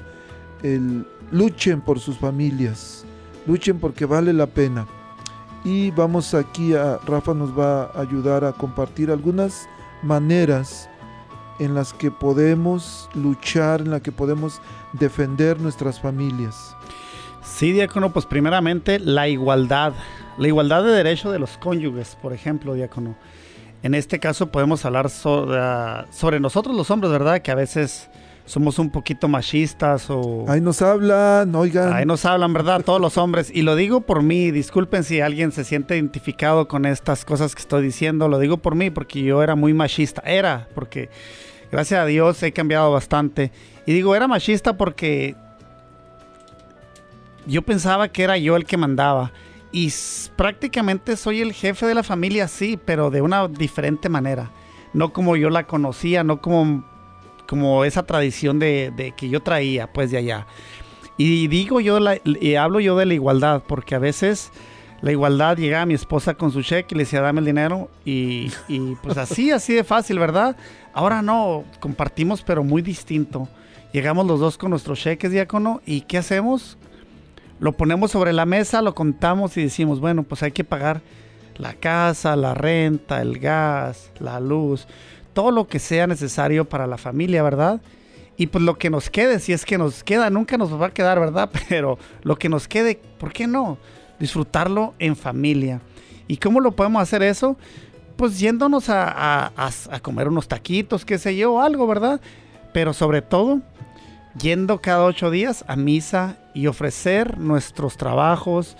luchen 1.31 1.81
por 1.81 1.99
sus 1.99 2.17
familias, 2.17 3.05
luchen 3.47 3.79
porque 3.79 4.05
vale 4.05 4.33
la 4.33 4.45
pena. 4.45 4.85
Y 5.63 5.91
vamos 5.91 6.33
aquí 6.33 6.75
a, 6.75 6.99
Rafa 7.05 7.33
nos 7.33 7.57
va 7.57 7.85
a 7.85 8.01
ayudar 8.01 8.45
a 8.45 8.53
compartir 8.53 9.09
algunas 9.09 9.67
maneras 10.03 10.89
en 11.59 11.73
las 11.73 11.93
que 11.93 12.11
podemos 12.11 13.09
luchar, 13.13 13.81
en 13.81 13.91
las 13.91 14.01
que 14.01 14.11
podemos 14.11 14.61
defender 14.93 15.59
nuestras 15.59 15.99
familias. 15.99 16.75
Sí, 17.43 17.71
diácono, 17.71 18.11
pues 18.13 18.25
primeramente 18.25 18.99
la 18.99 19.27
igualdad, 19.27 19.93
la 20.37 20.47
igualdad 20.47 20.83
de 20.83 20.91
derecho 20.91 21.31
de 21.31 21.39
los 21.39 21.57
cónyuges, 21.57 22.17
por 22.21 22.31
ejemplo, 22.31 22.73
diácono. 22.73 23.15
En 23.81 23.95
este 23.95 24.19
caso 24.19 24.51
podemos 24.51 24.83
hablar 24.85 25.09
ah, 25.25 26.05
sobre 26.11 26.39
nosotros 26.39 26.75
los 26.75 26.91
hombres, 26.91 27.11
¿verdad? 27.11 27.41
Que 27.41 27.51
a 27.51 27.55
veces 27.55 28.09
somos 28.49 28.79
un 28.79 28.89
poquito 28.89 29.27
machistas 29.27 30.09
o... 30.09 30.45
Ahí 30.47 30.59
nos 30.59 30.81
hablan, 30.81 31.53
oigan. 31.55 31.93
Ahí 31.93 32.05
nos 32.05 32.25
hablan, 32.25 32.51
¿verdad? 32.51 32.81
Todos 32.83 32.99
los 32.99 33.17
hombres. 33.17 33.51
Y 33.53 33.61
lo 33.61 33.75
digo 33.75 34.01
por 34.01 34.23
mí, 34.23 34.51
disculpen 34.51 35.03
si 35.03 35.21
alguien 35.21 35.51
se 35.51 35.63
siente 35.63 35.95
identificado 35.95 36.67
con 36.67 36.85
estas 36.85 37.25
cosas 37.25 37.53
que 37.53 37.61
estoy 37.61 37.83
diciendo. 37.83 38.27
Lo 38.27 38.39
digo 38.39 38.57
por 38.57 38.75
mí 38.75 38.89
porque 38.89 39.21
yo 39.21 39.43
era 39.43 39.55
muy 39.55 39.73
machista. 39.73 40.23
Era, 40.25 40.67
porque 40.73 41.09
gracias 41.71 42.01
a 42.01 42.05
Dios 42.05 42.41
he 42.43 42.51
cambiado 42.51 42.91
bastante. 42.91 43.51
Y 43.85 43.93
digo, 43.93 44.15
era 44.15 44.27
machista 44.27 44.75
porque 44.75 45.35
yo 47.45 47.61
pensaba 47.61 48.07
que 48.09 48.23
era 48.23 48.37
yo 48.37 48.55
el 48.55 48.65
que 48.65 48.77
mandaba. 48.77 49.31
Y 49.71 49.91
prácticamente 50.35 51.15
soy 51.15 51.41
el 51.41 51.53
jefe 51.53 51.85
de 51.85 51.93
la 51.95 52.03
familia, 52.03 52.47
sí, 52.47 52.79
pero 52.83 53.09
de 53.11 53.21
una 53.21 53.47
diferente 53.47 54.09
manera. 54.09 54.51
No 54.93 55.13
como 55.13 55.35
yo 55.35 55.49
la 55.51 55.67
conocía, 55.67 56.23
no 56.23 56.41
como, 56.41 56.83
como 57.47 57.85
esa 57.85 58.03
tradición 58.03 58.57
de, 58.57 58.91
de 58.95 59.11
que 59.11 59.29
yo 59.29 59.41
traía, 59.41 59.91
pues 59.93 60.09
de 60.11 60.17
allá. 60.17 60.47
Y 61.17 61.47
digo 61.47 61.79
yo, 61.81 61.99
la- 61.99 62.17
y 62.23 62.55
hablo 62.55 62.79
yo 62.79 62.97
de 62.97 63.05
la 63.05 63.13
igualdad, 63.13 63.61
porque 63.67 63.93
a 63.93 63.99
veces 63.99 64.51
la 65.01 65.11
igualdad 65.11 65.57
llegaba 65.57 65.83
a 65.83 65.85
mi 65.85 65.93
esposa 65.93 66.33
con 66.33 66.51
su 66.51 66.63
cheque 66.63 66.95
y 66.95 66.97
le 66.97 67.03
decía, 67.03 67.21
dame 67.21 67.39
el 67.39 67.45
dinero. 67.45 67.89
Y, 68.05 68.51
y 68.67 68.95
pues 69.03 69.17
así, 69.17 69.51
así 69.51 69.73
de 69.73 69.83
fácil, 69.83 70.17
¿verdad? 70.17 70.57
Ahora 70.93 71.21
no, 71.21 71.63
compartimos, 71.79 72.41
pero 72.41 72.63
muy 72.63 72.81
distinto. 72.81 73.47
Llegamos 73.93 74.25
los 74.25 74.39
dos 74.39 74.57
con 74.57 74.71
nuestros 74.71 74.99
cheques, 74.99 75.31
diácono, 75.31 75.81
y 75.85 76.01
¿qué 76.01 76.17
hacemos? 76.17 76.77
Lo 77.59 77.73
ponemos 77.73 78.11
sobre 78.11 78.33
la 78.33 78.45
mesa, 78.45 78.81
lo 78.81 78.95
contamos 78.95 79.57
y 79.57 79.63
decimos, 79.63 79.99
bueno, 79.99 80.23
pues 80.23 80.43
hay 80.43 80.51
que 80.51 80.63
pagar 80.63 81.01
la 81.57 81.73
casa, 81.73 82.35
la 82.35 82.53
renta, 82.53 83.21
el 83.21 83.37
gas, 83.37 84.11
la 84.19 84.39
luz, 84.39 84.87
todo 85.33 85.51
lo 85.51 85.67
que 85.67 85.79
sea 85.79 86.07
necesario 86.07 86.67
para 86.67 86.87
la 86.87 86.97
familia, 86.97 87.43
¿verdad? 87.43 87.81
Y 88.37 88.47
pues 88.47 88.63
lo 88.63 88.77
que 88.77 88.89
nos 88.89 89.09
quede, 89.09 89.39
si 89.39 89.51
es 89.51 89.65
que 89.65 89.77
nos 89.77 90.01
queda, 90.01 90.29
nunca 90.29 90.57
nos 90.57 90.71
va 90.81 90.87
a 90.87 90.93
quedar, 90.93 91.19
¿verdad? 91.19 91.49
Pero 91.69 91.99
lo 92.23 92.37
que 92.37 92.47
nos 92.47 92.69
quede, 92.69 92.99
¿por 93.17 93.33
qué 93.33 93.47
no? 93.47 93.77
Disfrutarlo 94.17 94.93
en 94.97 95.17
familia. 95.17 95.81
¿Y 96.29 96.37
cómo 96.37 96.61
lo 96.61 96.71
podemos 96.71 97.01
hacer 97.01 97.21
eso? 97.21 97.57
Pues 98.15 98.39
yéndonos 98.39 98.85
a, 98.87 99.51
comer 100.01 100.29
unos 100.29 100.47
taquitos, 100.47 101.03
qué 101.03 101.17
sé 101.17 101.35
yo, 101.35 101.61
algo, 101.61 101.85
¿verdad? 101.87 102.21
Pero 102.71 102.93
sobre 102.93 103.21
todo, 103.21 103.59
yendo 104.37 104.81
cada 104.81 105.05
ocho 105.05 105.31
días 105.31 105.63
a 105.67 105.75
misa 105.75 106.35
y 106.53 106.67
ofrecer 106.67 107.37
nuestros 107.37 107.97
trabajos, 107.97 108.77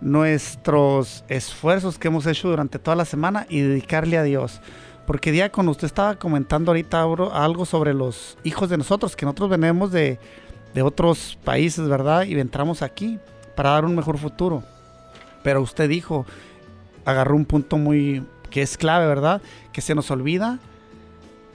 nuestros 0.00 1.24
esfuerzos 1.28 1.98
que 1.98 2.08
hemos 2.08 2.26
hecho 2.26 2.48
durante 2.48 2.78
toda 2.78 2.96
la 2.96 3.04
semana 3.04 3.46
y 3.48 3.60
dedicarle 3.60 4.18
a 4.18 4.22
Dios. 4.22 4.60
Porque 5.06 5.32
diácono, 5.32 5.70
usted 5.70 5.86
estaba 5.86 6.16
comentando 6.16 6.70
ahorita 6.70 7.02
algo 7.02 7.64
sobre 7.66 7.92
los 7.92 8.38
hijos 8.44 8.68
de 8.68 8.78
nosotros, 8.78 9.16
que 9.16 9.26
nosotros 9.26 9.50
venimos 9.50 9.90
de, 9.92 10.18
de 10.74 10.82
otros 10.82 11.38
países, 11.44 11.88
¿verdad? 11.88 12.24
Y 12.24 12.38
entramos 12.38 12.82
aquí 12.82 13.18
para 13.56 13.70
dar 13.70 13.84
un 13.84 13.96
mejor 13.96 14.18
futuro. 14.18 14.62
Pero 15.42 15.60
usted 15.60 15.88
dijo, 15.88 16.24
agarró 17.04 17.36
un 17.36 17.44
punto 17.44 17.78
muy 17.78 18.24
que 18.50 18.62
es 18.62 18.76
clave, 18.76 19.06
¿verdad? 19.06 19.42
Que 19.72 19.80
se 19.80 19.94
nos 19.94 20.10
olvida 20.10 20.60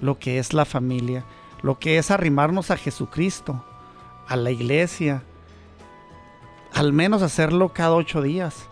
lo 0.02 0.20
que 0.20 0.40
es 0.40 0.54
la 0.54 0.66
familia, 0.66 1.24
lo 1.68 1.78
que 1.80 1.98
es 1.98 2.12
arrimarnos 2.12 2.72
a 2.72 2.78
Jesucristo, 2.78 3.62
a 4.26 4.38
la 4.38 4.52
iglesia, 4.52 5.22
al 6.74 6.94
menos 6.94 7.22
hacerlo 7.22 7.74
cada 7.74 7.94
ocho 7.94 8.22
días, 8.22 8.70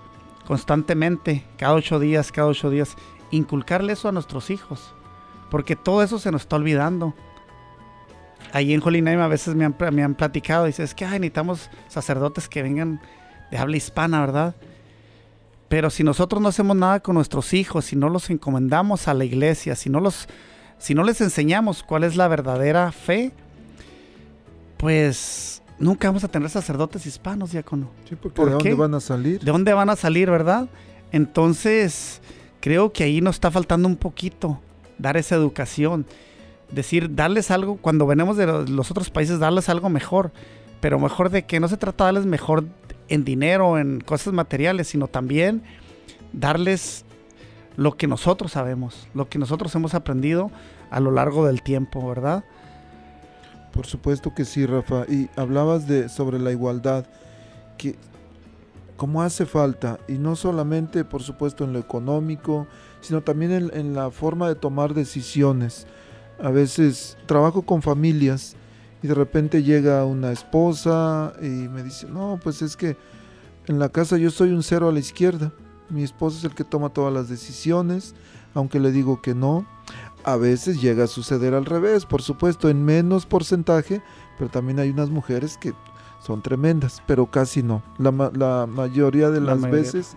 constantemente, 0.47 1.43
cada 1.57 1.73
ocho 1.73 1.99
días, 1.99 2.31
cada 2.31 2.47
ocho 2.47 2.69
días 2.69 2.95
inculcarle 3.31 3.91
eso 3.91 4.07
a 4.07 4.13
nuestros 4.13 4.49
hijos, 4.49 4.93
porque 5.51 5.75
todo 5.75 6.03
eso 6.03 6.19
se 6.19 6.31
nos 6.31 6.43
está 6.43 6.55
olvidando. 6.55 7.13
Ahí 8.53 8.73
en 8.73 8.81
Holy 8.81 9.05
a 9.05 9.27
veces 9.27 9.55
me 9.55 9.65
han, 9.65 9.75
me 9.91 10.01
han 10.01 10.15
platicado, 10.15 10.63
dice, 10.63 10.83
es 10.83 10.95
que 10.95 11.03
necesitamos 11.05 11.69
sacerdotes 11.89 12.47
que 12.47 12.63
vengan 12.63 13.01
de 13.51 13.57
habla 13.57 13.75
hispana, 13.75 14.21
¿verdad? 14.21 14.55
Pero 15.67 15.89
si 15.89 16.05
nosotros 16.05 16.41
no 16.41 16.47
hacemos 16.47 16.77
nada 16.77 17.01
con 17.01 17.15
nuestros 17.15 17.53
hijos, 17.53 17.83
si 17.83 17.97
no 17.97 18.07
los 18.07 18.29
encomendamos 18.29 19.09
a 19.09 19.13
la 19.13 19.25
iglesia, 19.25 19.75
si 19.75 19.89
no, 19.89 19.99
los, 19.99 20.29
si 20.77 20.93
no 20.93 21.03
les 21.03 21.21
enseñamos 21.21 21.83
cuál 21.83 22.03
es 22.03 22.15
la 22.15 22.27
verdadera 22.27 22.91
fe, 22.91 23.31
pues 24.77 25.61
nunca 25.79 26.07
vamos 26.07 26.23
a 26.23 26.27
tener 26.27 26.49
sacerdotes 26.49 27.05
hispanos, 27.05 27.51
diácono. 27.51 27.89
Sí, 28.07 28.15
porque 28.15 28.41
¿de 28.45 28.51
dónde 28.51 28.73
van 28.73 28.93
a 28.93 28.99
salir? 28.99 29.39
¿De 29.39 29.51
dónde 29.51 29.73
van 29.73 29.89
a 29.89 29.95
salir, 29.95 30.29
verdad? 30.29 30.67
Entonces, 31.11 32.21
creo 32.59 32.91
que 32.91 33.03
ahí 33.03 33.21
nos 33.21 33.35
está 33.35 33.51
faltando 33.51 33.87
un 33.87 33.95
poquito 33.95 34.59
dar 34.97 35.17
esa 35.17 35.35
educación. 35.35 36.05
Decir, 36.71 37.13
darles 37.15 37.51
algo, 37.51 37.77
cuando 37.77 38.07
venimos 38.07 38.37
de 38.37 38.47
los 38.47 38.91
otros 38.91 39.09
países, 39.09 39.39
darles 39.39 39.69
algo 39.69 39.89
mejor. 39.89 40.31
Pero 40.81 40.99
mejor 40.99 41.29
de 41.29 41.45
que 41.45 41.59
no 41.59 41.67
se 41.67 41.77
trata 41.77 42.05
de 42.05 42.07
darles 42.09 42.25
mejor 42.25 42.65
en 43.07 43.23
dinero, 43.23 43.77
en 43.77 44.01
cosas 44.01 44.33
materiales, 44.33 44.87
sino 44.87 45.07
también 45.07 45.63
darles 46.33 47.05
lo 47.77 47.97
que 47.97 48.07
nosotros 48.07 48.53
sabemos, 48.53 49.07
lo 49.13 49.29
que 49.29 49.39
nosotros 49.39 49.73
hemos 49.75 49.93
aprendido 49.93 50.51
a 50.89 50.99
lo 50.99 51.11
largo 51.11 51.45
del 51.45 51.61
tiempo, 51.61 52.07
¿verdad? 52.07 52.43
Por 53.71 53.85
supuesto 53.85 54.33
que 54.33 54.45
sí, 54.45 54.65
Rafa. 54.65 55.05
Y 55.09 55.29
hablabas 55.35 55.87
de 55.87 56.07
sobre 56.07 56.39
la 56.39 56.51
igualdad, 56.51 57.05
que 57.77 57.95
como 58.95 59.21
hace 59.21 59.45
falta, 59.45 59.99
y 60.07 60.13
no 60.13 60.37
solamente, 60.37 61.03
por 61.03 61.21
supuesto, 61.21 61.65
en 61.65 61.73
lo 61.73 61.79
económico, 61.79 62.67
sino 63.01 63.21
también 63.21 63.69
en, 63.73 63.93
la 63.93 64.09
forma 64.09 64.47
de 64.47 64.55
tomar 64.55 64.93
decisiones. 64.93 65.85
A 66.41 66.49
veces 66.49 67.17
trabajo 67.25 67.63
con 67.63 67.81
familias 67.81 68.55
y 69.03 69.07
de 69.07 69.13
repente 69.13 69.63
llega 69.63 70.05
una 70.05 70.31
esposa 70.31 71.33
y 71.41 71.67
me 71.67 71.83
dice, 71.83 72.07
no, 72.07 72.39
pues 72.41 72.61
es 72.61 72.77
que 72.77 72.95
en 73.67 73.79
la 73.79 73.89
casa 73.89 74.17
yo 74.17 74.31
soy 74.31 74.51
un 74.51 74.63
cero 74.63 74.87
a 74.87 74.93
la 74.93 74.99
izquierda. 74.99 75.51
Mi 75.89 76.03
esposo 76.03 76.37
es 76.37 76.43
el 76.43 76.55
que 76.55 76.63
toma 76.63 76.89
todas 76.89 77.13
las 77.13 77.29
decisiones, 77.29 78.15
aunque 78.53 78.79
le 78.79 78.91
digo 78.91 79.21
que 79.21 79.35
no. 79.35 79.65
A 80.23 80.37
veces 80.37 80.81
llega 80.81 81.03
a 81.03 81.07
suceder 81.07 81.53
al 81.53 81.65
revés, 81.65 82.05
por 82.05 82.21
supuesto, 82.21 82.69
en 82.69 82.83
menos 82.83 83.25
porcentaje, 83.25 84.01
pero 84.37 84.49
también 84.49 84.79
hay 84.79 84.89
unas 84.89 85.11
mujeres 85.11 85.57
que 85.57 85.73
son 86.25 86.41
tremendas, 86.41 87.03
pero 87.05 87.29
casi 87.29 87.61
no. 87.61 87.83
La, 87.99 88.65
mayoría 88.65 89.29
de 89.29 89.41
las 89.41 89.61
veces 89.61 90.15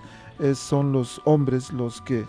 son 0.55 0.93
los 0.93 1.21
hombres 1.25 1.73
los 1.73 2.01
que... 2.01 2.25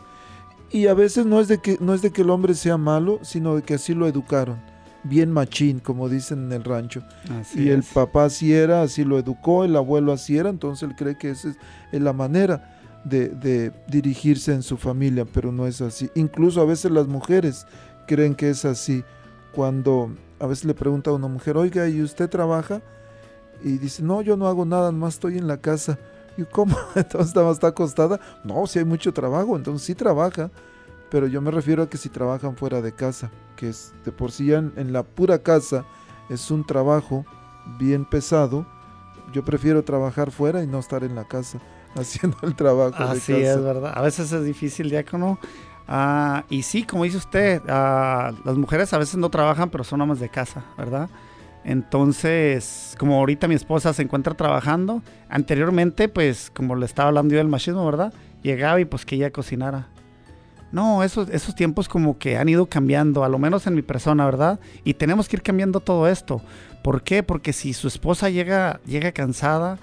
Y 0.71 0.87
a 0.87 0.93
veces 0.93 1.25
no 1.25 1.39
es, 1.39 1.47
de 1.47 1.59
que, 1.59 1.77
no 1.79 1.93
es 1.93 2.01
de 2.01 2.11
que 2.11 2.21
el 2.21 2.29
hombre 2.29 2.53
sea 2.53 2.77
malo, 2.77 3.19
sino 3.23 3.55
de 3.55 3.63
que 3.63 3.75
así 3.75 3.95
lo 3.95 4.05
educaron. 4.07 4.59
Bien 5.03 5.31
machín, 5.31 5.79
como 5.79 6.09
dicen 6.09 6.47
en 6.47 6.51
el 6.51 6.63
rancho. 6.63 7.01
y 7.55 7.69
el 7.69 7.83
papá 7.83 8.25
así 8.25 8.53
era, 8.53 8.81
así 8.81 9.05
lo 9.05 9.17
educó, 9.17 9.63
el 9.63 9.75
abuelo 9.77 10.11
así 10.11 10.37
era, 10.37 10.49
entonces 10.49 10.87
él 10.87 10.95
cree 10.95 11.17
que 11.17 11.31
esa 11.31 11.49
es, 11.49 12.01
la 12.01 12.11
manera 12.11 12.78
de, 13.03 13.71
dirigirse 13.87 14.53
en 14.53 14.63
su 14.63 14.77
familia, 14.77 15.25
pero 15.25 15.51
no 15.51 15.67
es 15.67 15.81
así. 15.81 16.09
Incluso 16.15 16.61
a 16.61 16.65
veces 16.65 16.91
las 16.91 17.07
mujeres 17.07 17.65
creen 18.07 18.35
que 18.35 18.49
es 18.49 18.65
así. 18.65 19.03
Cuando 19.53 20.11
a 20.39 20.47
veces 20.47 20.65
le 20.65 20.73
pregunta 20.73 21.09
a 21.09 21.13
una 21.13 21.27
mujer, 21.27 21.57
oiga, 21.57 21.87
¿y 21.87 22.01
usted 22.01 22.29
trabaja? 22.29 22.81
y 23.63 23.77
dice, 23.77 24.03
no, 24.03 24.21
yo 24.21 24.37
no 24.37 24.47
hago 24.47 24.65
nada, 24.65 24.91
más 24.91 25.15
estoy 25.15 25.37
en 25.37 25.47
la 25.47 25.57
casa. 25.57 25.97
¿Y 26.37 26.43
cómo? 26.43 26.77
Entonces 26.95 27.35
está 27.51 27.67
acostada. 27.67 28.19
No, 28.43 28.65
si 28.67 28.79
hay 28.79 28.85
mucho 28.85 29.13
trabajo, 29.13 29.55
entonces 29.55 29.85
sí 29.85 29.95
trabaja. 29.95 30.49
Pero 31.09 31.27
yo 31.27 31.41
me 31.41 31.51
refiero 31.51 31.83
a 31.83 31.89
que 31.89 31.97
si 31.97 32.07
trabajan 32.07 32.55
fuera 32.55 32.81
de 32.81 32.93
casa, 32.93 33.31
que 33.55 33.69
es 33.69 33.93
de 34.05 34.11
por 34.11 34.31
sí 34.31 34.53
en, 34.53 34.71
en 34.75 34.93
la 34.93 35.03
pura 35.03 35.39
casa 35.39 35.83
es 36.29 36.51
un 36.51 36.65
trabajo 36.65 37.25
bien 37.79 38.05
pesado. 38.05 38.65
Yo 39.33 39.43
prefiero 39.43 39.83
trabajar 39.83 40.31
fuera 40.31 40.63
y 40.63 40.67
no 40.67 40.79
estar 40.79 41.03
en 41.03 41.15
la 41.15 41.27
casa 41.27 41.59
haciendo 41.95 42.37
el 42.43 42.55
trabajo. 42.55 42.95
Así 43.03 43.33
es, 43.33 43.61
¿verdad? 43.61 43.93
A 43.95 44.01
veces 44.01 44.31
es 44.31 44.43
difícil, 44.43 44.89
diácono. 44.89 45.39
Ah, 45.87 46.43
y 46.49 46.61
sí, 46.63 46.83
como 46.83 47.03
dice 47.03 47.17
usted, 47.17 47.61
ah, 47.67 48.31
las 48.45 48.57
mujeres 48.57 48.93
a 48.93 48.97
veces 48.99 49.17
no 49.17 49.29
trabajan, 49.29 49.69
pero 49.69 49.83
son 49.83 50.01
amas 50.01 50.19
de 50.19 50.29
casa, 50.29 50.63
¿verdad? 50.77 51.09
Entonces, 51.63 52.95
como 52.99 53.15
ahorita 53.17 53.47
mi 53.47 53.55
esposa 53.55 53.93
se 53.93 54.03
encuentra 54.03 54.35
trabajando, 54.35 55.01
anteriormente, 55.29 56.07
pues, 56.07 56.51
como 56.55 56.75
le 56.75 56.85
estaba 56.85 57.09
hablando 57.09 57.33
yo 57.33 57.39
del 57.39 57.47
machismo, 57.47 57.85
¿verdad? 57.85 58.13
Llegaba 58.43 58.79
y 58.79 58.85
pues 58.85 59.05
que 59.05 59.15
ella 59.15 59.31
cocinara. 59.31 59.87
No, 60.71 61.03
esos, 61.03 61.29
esos 61.29 61.55
tiempos 61.55 61.89
como 61.89 62.19
que 62.19 62.37
han 62.37 62.47
ido 62.47 62.67
cambiando, 62.67 63.23
a 63.23 63.29
lo 63.29 63.39
menos 63.39 63.65
en 63.65 63.73
mi 63.73 63.81
persona, 63.81 64.25
¿verdad? 64.25 64.59
Y 64.83 64.93
tenemos 64.93 65.27
que 65.27 65.37
ir 65.37 65.41
cambiando 65.41 65.79
todo 65.79 66.07
esto. 66.07 66.41
¿Por 66.83 67.01
qué? 67.01 67.23
Porque 67.23 67.53
si 67.53 67.73
su 67.73 67.87
esposa 67.87 68.29
llega, 68.29 68.79
llega 68.85 69.11
cansada, 69.11 69.79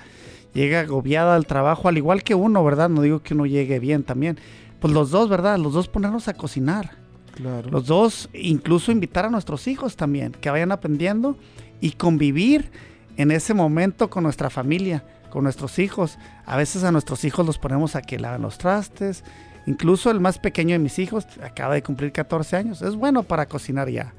llega 0.56 0.80
agobiada 0.80 1.36
al 1.36 1.46
trabajo, 1.46 1.88
al 1.88 1.98
igual 1.98 2.22
que 2.22 2.34
uno, 2.34 2.64
¿verdad? 2.64 2.88
No 2.88 3.02
digo 3.02 3.22
que 3.22 3.34
uno 3.34 3.46
llegue 3.46 3.78
bien 3.78 4.02
también. 4.02 4.38
Pues 4.80 4.92
los 4.92 5.10
dos, 5.10 5.28
¿verdad? 5.28 5.58
Los 5.58 5.74
dos 5.74 5.88
ponernos 5.88 6.28
a 6.28 6.34
cocinar. 6.34 6.92
Claro. 7.34 7.68
Los 7.70 7.86
dos, 7.86 8.30
incluso 8.32 8.90
invitar 8.90 9.26
a 9.26 9.30
nuestros 9.30 9.68
hijos 9.68 9.96
también, 9.96 10.32
que 10.32 10.48
vayan 10.48 10.72
aprendiendo 10.72 11.36
y 11.82 11.92
convivir 11.92 12.70
en 13.18 13.30
ese 13.30 13.52
momento 13.52 14.08
con 14.08 14.22
nuestra 14.22 14.48
familia, 14.48 15.04
con 15.28 15.44
nuestros 15.44 15.78
hijos. 15.78 16.18
A 16.46 16.56
veces 16.56 16.82
a 16.84 16.92
nuestros 16.92 17.24
hijos 17.24 17.44
los 17.44 17.58
ponemos 17.58 17.94
a 17.94 18.00
que 18.00 18.18
laven 18.18 18.40
los 18.40 18.56
trastes. 18.56 19.24
Incluso 19.66 20.10
el 20.10 20.20
más 20.20 20.38
pequeño 20.38 20.72
de 20.72 20.78
mis 20.78 20.98
hijos 20.98 21.26
acaba 21.42 21.74
de 21.74 21.82
cumplir 21.82 22.12
14 22.12 22.56
años. 22.56 22.80
Es 22.80 22.94
bueno 22.94 23.24
para 23.24 23.46
cocinar 23.46 23.90
ya. 23.90 24.14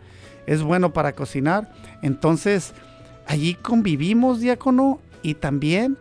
Es 0.46 0.62
bueno 0.62 0.94
para 0.94 1.14
cocinar. 1.14 1.72
Entonces, 2.04 2.74
allí 3.26 3.56
convivimos, 3.56 4.40
diácono, 4.40 5.00
y 5.24 5.34
también 5.34 5.98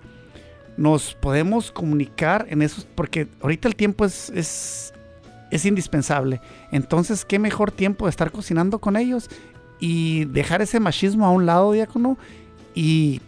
nos 0.76 1.14
podemos 1.14 1.70
comunicar 1.70 2.46
en 2.50 2.62
esos, 2.62 2.84
porque 2.84 3.28
ahorita 3.40 3.68
el 3.68 3.76
tiempo 3.76 4.04
es, 4.04 4.30
es, 4.30 4.92
es 5.50 5.64
indispensable. 5.64 6.40
Entonces, 6.72 7.24
¿qué 7.24 7.38
mejor 7.38 7.70
tiempo 7.70 8.06
de 8.06 8.10
estar 8.10 8.30
cocinando 8.30 8.78
con 8.78 8.96
ellos 8.96 9.30
y 9.78 10.24
dejar 10.26 10.62
ese 10.62 10.80
machismo 10.80 11.26
a 11.26 11.30
un 11.30 11.46
lado, 11.46 11.72
diácono, 11.72 12.18
y 12.74 13.20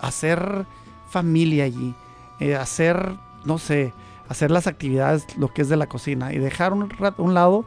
hacer 0.00 0.64
familia 1.10 1.64
allí, 1.64 1.94
eh, 2.40 2.56
hacer, 2.56 3.14
no 3.44 3.58
sé, 3.58 3.92
hacer 4.28 4.50
las 4.50 4.66
actividades, 4.66 5.26
lo 5.36 5.52
que 5.52 5.62
es 5.62 5.68
de 5.68 5.76
la 5.76 5.86
cocina, 5.88 6.32
y 6.32 6.38
dejar 6.38 6.72
un, 6.72 6.88
un 7.18 7.34
lado 7.34 7.64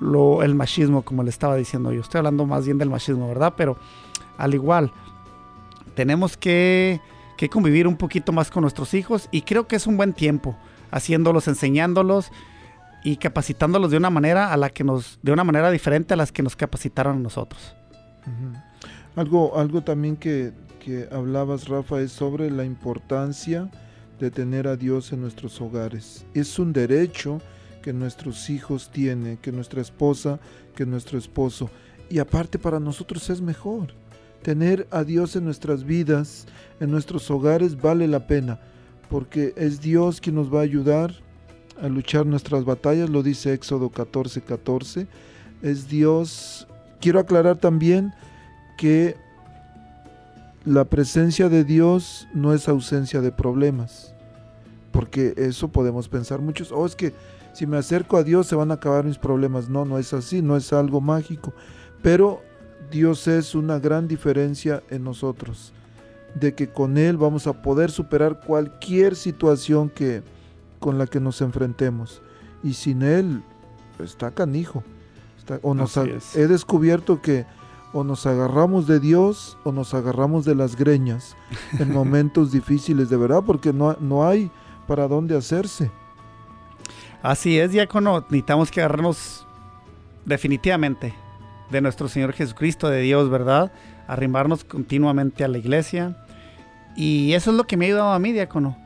lo, 0.00 0.42
el 0.42 0.54
machismo, 0.54 1.02
como 1.02 1.22
le 1.22 1.30
estaba 1.30 1.56
diciendo 1.56 1.92
yo. 1.92 2.00
Estoy 2.00 2.18
hablando 2.18 2.46
más 2.46 2.64
bien 2.64 2.78
del 2.78 2.90
machismo, 2.90 3.28
¿verdad? 3.28 3.54
Pero 3.56 3.76
al 4.38 4.54
igual, 4.54 4.92
tenemos 5.94 6.36
que, 6.36 7.00
que 7.36 7.48
convivir 7.48 7.86
un 7.86 7.96
poquito 7.96 8.32
más 8.32 8.50
con 8.50 8.62
nuestros 8.62 8.94
hijos 8.94 9.28
y 9.30 9.42
creo 9.42 9.66
que 9.66 9.76
es 9.76 9.86
un 9.86 9.96
buen 9.96 10.12
tiempo, 10.12 10.56
haciéndolos, 10.90 11.48
enseñándolos 11.48 12.30
y 13.02 13.16
capacitándolos 13.16 13.90
de 13.90 13.96
una 13.96 14.10
manera 14.10 14.52
a 14.52 14.56
la 14.56 14.70
que 14.70 14.84
nos, 14.84 15.18
de 15.22 15.32
una 15.32 15.44
manera 15.44 15.70
diferente 15.70 16.14
a 16.14 16.16
las 16.16 16.32
que 16.32 16.42
nos 16.42 16.56
capacitaron 16.56 17.22
nosotros. 17.22 17.74
Algo, 19.16 19.58
algo 19.58 19.82
también 19.82 20.16
que, 20.16 20.52
que 20.80 21.08
hablabas, 21.12 21.68
Rafa, 21.68 22.00
es 22.00 22.12
sobre 22.12 22.50
la 22.50 22.64
importancia 22.64 23.70
de 24.18 24.30
tener 24.30 24.66
a 24.68 24.76
Dios 24.76 25.12
en 25.12 25.20
nuestros 25.20 25.60
hogares. 25.60 26.24
Es 26.34 26.58
un 26.58 26.72
derecho 26.72 27.40
que 27.82 27.92
nuestros 27.92 28.48
hijos 28.48 28.90
tienen, 28.90 29.36
que 29.36 29.52
nuestra 29.52 29.82
esposa, 29.82 30.40
que 30.74 30.86
nuestro 30.86 31.18
esposo. 31.18 31.70
Y 32.08 32.18
aparte 32.18 32.58
para 32.58 32.80
nosotros 32.80 33.28
es 33.28 33.42
mejor. 33.42 33.94
Tener 34.44 34.86
a 34.90 35.04
Dios 35.04 35.36
en 35.36 35.44
nuestras 35.44 35.84
vidas, 35.84 36.46
en 36.78 36.90
nuestros 36.90 37.30
hogares, 37.30 37.80
vale 37.80 38.06
la 38.06 38.26
pena, 38.26 38.60
porque 39.08 39.54
es 39.56 39.80
Dios 39.80 40.20
quien 40.20 40.36
nos 40.36 40.52
va 40.52 40.60
a 40.60 40.64
ayudar 40.64 41.14
a 41.80 41.88
luchar 41.88 42.26
nuestras 42.26 42.64
batallas, 42.66 43.08
lo 43.08 43.22
dice 43.22 43.54
Éxodo 43.54 43.88
14, 43.88 44.42
14. 44.42 45.06
Es 45.62 45.88
Dios. 45.88 46.68
Quiero 47.00 47.18
aclarar 47.18 47.56
también 47.56 48.12
que 48.76 49.16
la 50.66 50.84
presencia 50.84 51.48
de 51.48 51.64
Dios 51.64 52.28
no 52.34 52.52
es 52.52 52.68
ausencia 52.68 53.22
de 53.22 53.32
problemas, 53.32 54.14
porque 54.92 55.32
eso 55.38 55.68
podemos 55.68 56.08
pensar 56.08 56.40
muchos, 56.40 56.70
oh, 56.70 56.84
es 56.84 56.94
que 56.94 57.14
si 57.54 57.66
me 57.66 57.78
acerco 57.78 58.18
a 58.18 58.24
Dios 58.24 58.46
se 58.46 58.56
van 58.56 58.72
a 58.72 58.74
acabar 58.74 59.04
mis 59.06 59.16
problemas. 59.16 59.70
No, 59.70 59.86
no 59.86 59.98
es 59.98 60.12
así, 60.12 60.42
no 60.42 60.54
es 60.54 60.70
algo 60.74 61.00
mágico, 61.00 61.54
pero 62.02 62.42
Dios 62.90 63.26
es 63.28 63.54
una 63.54 63.78
gran 63.78 64.08
diferencia 64.08 64.82
en 64.90 65.04
nosotros, 65.04 65.72
de 66.34 66.54
que 66.54 66.68
con 66.68 66.98
Él 66.98 67.16
vamos 67.16 67.46
a 67.46 67.62
poder 67.62 67.90
superar 67.90 68.40
cualquier 68.40 69.16
situación 69.16 69.88
que 69.88 70.22
con 70.78 70.98
la 70.98 71.06
que 71.06 71.20
nos 71.20 71.40
enfrentemos. 71.40 72.22
Y 72.62 72.74
sin 72.74 73.02
Él 73.02 73.42
está 73.98 74.30
canijo. 74.32 74.82
Está, 75.38 75.58
o 75.62 75.74
nos 75.74 75.96
he 75.96 76.46
descubierto 76.46 77.20
que 77.20 77.46
o 77.92 78.02
nos 78.02 78.26
agarramos 78.26 78.86
de 78.86 78.98
Dios 78.98 79.56
o 79.62 79.70
nos 79.70 79.94
agarramos 79.94 80.44
de 80.44 80.54
las 80.54 80.76
greñas 80.76 81.36
en 81.78 81.92
momentos 81.92 82.50
difíciles, 82.50 83.08
de 83.08 83.16
verdad, 83.16 83.42
porque 83.46 83.72
no, 83.72 83.96
no 84.00 84.26
hay 84.26 84.50
para 84.86 85.06
dónde 85.06 85.36
hacerse. 85.36 85.90
Así 87.22 87.58
es, 87.58 87.70
diácono, 87.70 88.20
necesitamos 88.20 88.70
que 88.70 88.80
agarrarnos 88.80 89.46
definitivamente 90.24 91.14
de 91.70 91.80
nuestro 91.80 92.08
Señor 92.08 92.32
Jesucristo, 92.32 92.88
de 92.88 93.00
Dios, 93.00 93.30
¿verdad? 93.30 93.72
Arrimarnos 94.06 94.64
continuamente 94.64 95.44
a 95.44 95.48
la 95.48 95.58
iglesia. 95.58 96.16
Y 96.96 97.32
eso 97.32 97.50
es 97.50 97.56
lo 97.56 97.66
que 97.66 97.76
me 97.76 97.86
ha 97.86 97.88
ayudado 97.88 98.12
a 98.12 98.18
mí, 98.18 98.32
diácono. 98.32 98.76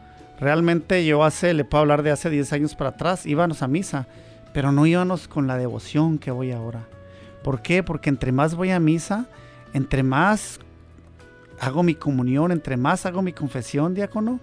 Realmente 0.41 1.05
yo 1.05 1.25
hace, 1.25 1.53
le 1.53 1.65
puedo 1.65 1.83
hablar 1.83 2.03
de 2.03 2.13
hace 2.13 2.31
10 2.31 2.53
años 2.53 2.75
para 2.75 2.91
atrás, 2.91 3.27
íbamos 3.27 3.63
a 3.63 3.69
misa, 3.69 4.07
pero 4.53 4.71
no 4.71 4.87
íbamos 4.87 5.27
con 5.27 5.47
la 5.47 5.57
devoción 5.57 6.19
que 6.19 6.31
voy 6.31 6.53
ahora. 6.53 6.87
¿Por 7.43 7.61
qué? 7.61 7.83
Porque 7.83 8.09
entre 8.09 8.31
más 8.31 8.55
voy 8.55 8.71
a 8.71 8.79
misa, 8.79 9.27
entre 9.73 10.03
más 10.03 10.61
hago 11.61 11.83
mi 11.83 11.95
comunión, 11.95 12.53
entre 12.53 12.77
más 12.77 13.05
hago 13.05 13.21
mi 13.21 13.33
confesión, 13.33 13.95
diácono, 13.95 14.41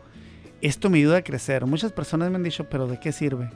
esto 0.61 0.89
me 0.89 0.97
ayuda 0.97 1.17
a 1.17 1.23
crecer. 1.23 1.65
Muchas 1.65 1.91
personas 1.91 2.29
me 2.29 2.35
han 2.35 2.43
dicho, 2.43 2.65
pero 2.69 2.87
¿de 2.87 2.99
qué 2.99 3.11
sirve? 3.11 3.49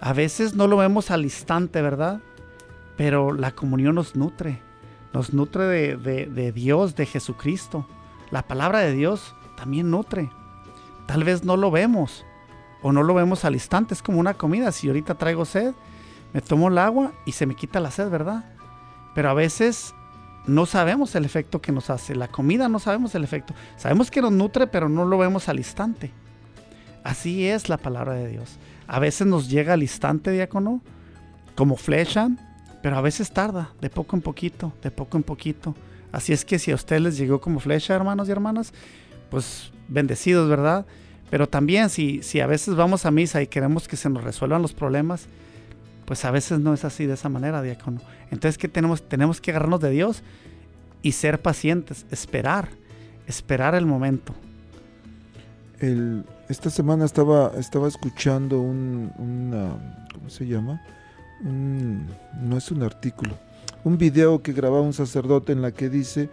A 0.00 0.12
veces 0.12 0.54
no 0.54 0.66
lo 0.66 0.76
vemos 0.76 1.10
al 1.10 1.22
instante, 1.22 1.80
¿verdad? 1.80 2.20
Pero 2.96 3.32
la 3.32 3.52
comunión 3.52 3.94
nos 3.94 4.16
nutre, 4.16 4.60
nos 5.12 5.32
nutre 5.32 5.64
de, 5.64 6.26
de 6.26 6.52
Dios, 6.52 6.96
de 6.96 7.06
Jesucristo. 7.06 7.86
La 8.30 8.42
palabra 8.42 8.80
de 8.80 8.92
Dios 8.92 9.34
también 9.56 9.90
nutre. 9.90 10.30
Tal 11.06 11.24
vez 11.24 11.44
no 11.44 11.56
lo 11.56 11.70
vemos 11.70 12.24
o 12.82 12.92
no 12.92 13.02
lo 13.02 13.14
vemos 13.14 13.44
al 13.44 13.54
instante, 13.54 13.94
es 13.94 14.02
como 14.02 14.20
una 14.20 14.34
comida. 14.34 14.72
Si 14.72 14.88
ahorita 14.88 15.14
traigo 15.16 15.44
sed, 15.44 15.74
me 16.32 16.40
tomo 16.40 16.68
el 16.68 16.78
agua 16.78 17.12
y 17.24 17.32
se 17.32 17.46
me 17.46 17.54
quita 17.54 17.80
la 17.80 17.90
sed, 17.90 18.10
¿verdad? 18.10 18.44
Pero 19.14 19.30
a 19.30 19.34
veces 19.34 19.94
no 20.46 20.66
sabemos 20.66 21.14
el 21.14 21.24
efecto 21.24 21.60
que 21.60 21.72
nos 21.72 21.90
hace. 21.90 22.14
La 22.14 22.28
comida 22.28 22.68
no 22.68 22.78
sabemos 22.78 23.14
el 23.14 23.24
efecto. 23.24 23.54
Sabemos 23.76 24.10
que 24.10 24.22
nos 24.22 24.32
nutre, 24.32 24.66
pero 24.66 24.88
no 24.88 25.04
lo 25.04 25.18
vemos 25.18 25.48
al 25.48 25.58
instante. 25.58 26.12
Así 27.02 27.46
es 27.46 27.68
la 27.68 27.78
palabra 27.78 28.14
de 28.14 28.28
Dios. 28.28 28.58
A 28.86 28.98
veces 28.98 29.26
nos 29.26 29.48
llega 29.48 29.72
al 29.72 29.82
instante, 29.82 30.30
diácono, 30.30 30.80
como 31.54 31.76
flecha, 31.76 32.28
pero 32.82 32.96
a 32.96 33.00
veces 33.00 33.30
tarda, 33.30 33.70
de 33.80 33.90
poco 33.90 34.16
en 34.16 34.22
poquito, 34.22 34.72
de 34.82 34.90
poco 34.90 35.16
en 35.16 35.22
poquito. 35.22 35.74
Así 36.12 36.32
es 36.32 36.44
que 36.44 36.58
si 36.58 36.70
a 36.70 36.74
ustedes 36.74 37.02
les 37.02 37.18
llegó 37.18 37.40
como 37.40 37.60
flecha, 37.60 37.94
hermanos 37.94 38.28
y 38.28 38.32
hermanas, 38.32 38.72
pues 39.30 39.72
bendecidos, 39.88 40.48
¿verdad? 40.48 40.86
Pero 41.30 41.48
también 41.48 41.90
si, 41.90 42.22
si 42.22 42.40
a 42.40 42.46
veces 42.46 42.76
vamos 42.76 43.04
a 43.04 43.10
misa 43.10 43.42
y 43.42 43.48
queremos 43.48 43.88
que 43.88 43.96
se 43.96 44.08
nos 44.08 44.22
resuelvan 44.22 44.62
los 44.62 44.72
problemas, 44.72 45.26
pues 46.04 46.24
a 46.24 46.30
veces 46.30 46.60
no 46.60 46.72
es 46.72 46.84
así 46.84 47.06
de 47.06 47.14
esa 47.14 47.28
manera, 47.28 47.62
diácono. 47.62 48.00
Entonces, 48.30 48.58
¿qué 48.58 48.68
tenemos? 48.68 49.02
Tenemos 49.08 49.40
que 49.40 49.50
agarrarnos 49.50 49.80
de 49.80 49.90
Dios 49.90 50.22
y 51.02 51.12
ser 51.12 51.42
pacientes, 51.42 52.06
esperar, 52.10 52.68
esperar 53.26 53.74
el 53.74 53.86
momento. 53.86 54.34
Esta 56.48 56.70
semana 56.70 57.04
estaba, 57.04 57.52
estaba 57.58 57.88
escuchando 57.88 58.60
un, 58.60 59.12
una, 59.18 60.06
¿cómo 60.14 60.30
se 60.30 60.46
llama? 60.46 60.80
No 61.40 62.56
es 62.56 62.70
un 62.70 62.82
artículo, 62.82 63.34
un 63.84 63.98
video 63.98 64.42
que 64.42 64.52
grababa 64.52 64.82
un 64.82 64.92
sacerdote 64.92 65.52
en 65.52 65.62
la 65.62 65.72
que 65.72 65.88
dice 65.88 66.30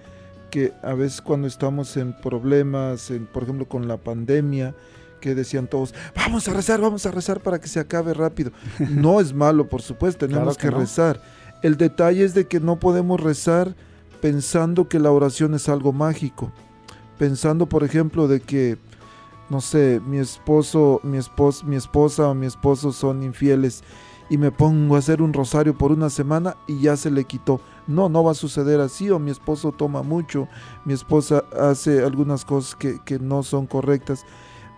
que 0.49 0.71
a 0.83 0.93
veces 0.93 1.21
cuando 1.21 1.47
estamos 1.47 1.97
en 1.97 2.13
problemas, 2.13 3.09
en, 3.09 3.25
por 3.25 3.43
ejemplo 3.43 3.67
con 3.67 3.87
la 3.87 3.97
pandemia, 3.97 4.75
que 5.19 5.33
decían 5.33 5.67
todos, 5.67 5.95
vamos 6.15 6.47
a 6.47 6.53
rezar, 6.53 6.81
vamos 6.81 7.05
a 7.05 7.11
rezar 7.11 7.39
para 7.39 7.59
que 7.59 7.67
se 7.67 7.79
acabe 7.79 8.13
rápido. 8.13 8.51
No 8.89 9.19
es 9.19 9.33
malo, 9.33 9.67
por 9.67 9.81
supuesto, 9.81 10.27
tenemos 10.27 10.57
que, 10.57 10.69
rezar. 10.69 11.21
El 11.63 11.77
detalle 11.77 12.23
es 12.23 12.33
de 12.33 12.45
que 12.45 12.59
no 12.59 12.79
podemos 12.79 13.21
rezar 13.21 13.73
pensando 14.21 14.87
que 14.87 14.99
la 14.99 15.11
oración 15.11 15.53
es 15.55 15.69
algo 15.69 15.93
mágico. 15.93 16.51
Pensando, 17.17 17.67
por 17.67 17.83
ejemplo, 17.83 18.27
de 18.27 18.41
que, 18.41 18.77
no 19.49 19.61
sé, 19.61 20.01
mi 20.05 20.17
esposo, 20.17 20.99
mi 21.03 21.17
esposo, 21.17 21.65
mi 21.65 21.77
esposa 21.77 22.27
o 22.27 22.33
mi 22.33 22.45
esposo 22.45 22.91
son 22.91 23.23
infieles 23.23 23.81
y 24.29 24.37
me 24.37 24.51
pongo 24.51 24.95
a 24.95 24.99
hacer 24.99 25.21
un 25.21 25.33
rosario 25.33 25.77
por 25.77 25.91
una 25.91 26.09
semana 26.09 26.55
y 26.67 26.81
ya 26.81 26.95
se 26.97 27.11
le 27.11 27.25
quitó. 27.25 27.61
No, 27.87 28.09
no 28.09 28.23
va 28.23 28.31
a 28.31 28.35
suceder 28.35 28.79
así, 28.79 29.09
o 29.09 29.19
mi 29.19 29.31
esposo 29.31 29.71
toma 29.71 30.03
mucho, 30.03 30.47
mi 30.85 30.93
esposa 30.93 31.43
hace 31.59 32.03
algunas 32.03 32.45
cosas 32.45 32.75
que, 32.75 32.99
que 33.03 33.19
no 33.19 33.43
son 33.43 33.67
correctas 33.67 34.25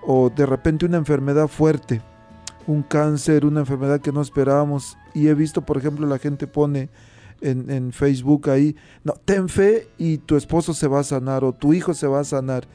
o 0.05 0.29
de 0.29 0.45
repente 0.45 0.85
una 0.85 0.97
enfermedad 0.97 1.47
fuerte, 1.47 2.01
un 2.67 2.83
cáncer, 2.83 3.45
una 3.45 3.61
enfermedad 3.61 4.01
que 4.01 4.11
no 4.11 4.21
esperábamos. 4.21 4.97
Y 5.13 5.27
he 5.27 5.33
visto, 5.33 5.61
por 5.61 5.77
ejemplo, 5.77 6.07
la 6.07 6.19
gente 6.19 6.47
pone 6.47 6.89
en, 7.41 7.91
Facebook 7.91 8.49
ahí, 8.49 8.75
no, 9.03 9.13
ten 9.13 9.49
fe 9.49 9.87
y 9.97 10.17
tu 10.17 10.35
esposo 10.35 10.73
se 10.73 10.87
va 10.87 10.99
a 10.99 11.03
sanar 11.03 11.43
o 11.43 11.53
tu 11.53 11.73
hijo 11.73 11.93
se 11.93 12.07
va 12.07 12.19
a 12.19 12.23
sanar. 12.23 12.67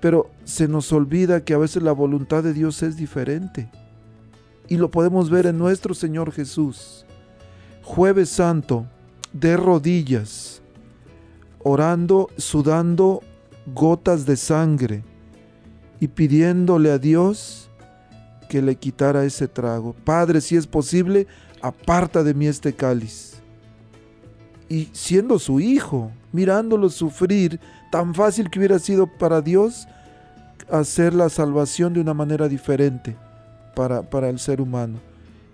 Pero 0.00 0.30
se 0.44 0.68
nos 0.68 0.92
olvida 0.92 1.44
que 1.44 1.54
a 1.54 1.58
veces 1.58 1.82
la 1.82 1.92
voluntad 1.92 2.42
de 2.42 2.52
Dios 2.52 2.82
es 2.82 2.96
diferente. 2.96 3.68
Y 4.68 4.76
lo 4.76 4.90
podemos 4.90 5.30
ver 5.30 5.46
en 5.46 5.56
nuestro 5.56 5.94
Señor 5.94 6.30
Jesús. 6.30 7.06
Jueves 7.82 8.28
Santo, 8.28 8.86
de 9.32 9.56
rodillas, 9.56 10.60
orando, 11.60 12.28
sudando 12.36 13.22
gotas 13.74 14.26
de 14.26 14.36
sangre 14.36 15.02
y 16.00 16.08
pidiéndole 16.08 16.90
a 16.90 16.98
Dios 16.98 17.70
que 18.50 18.60
le 18.60 18.76
quitara 18.76 19.24
ese 19.24 19.48
trago. 19.48 19.94
Padre, 20.04 20.42
si 20.42 20.56
es 20.56 20.66
posible, 20.66 21.26
aparta 21.62 22.22
de 22.22 22.34
mí 22.34 22.46
este 22.46 22.74
cáliz. 22.74 23.40
Y 24.68 24.90
siendo 24.92 25.38
su 25.38 25.60
hijo, 25.60 26.12
mirándolo 26.30 26.90
sufrir, 26.90 27.58
tan 27.90 28.14
fácil 28.14 28.50
que 28.50 28.58
hubiera 28.58 28.78
sido 28.78 29.06
para 29.06 29.40
Dios 29.40 29.88
hacer 30.70 31.14
la 31.14 31.30
salvación 31.30 31.94
de 31.94 32.00
una 32.00 32.12
manera 32.12 32.48
diferente 32.48 33.16
para, 33.78 34.28
el 34.28 34.40
ser 34.40 34.60
humano 34.60 34.98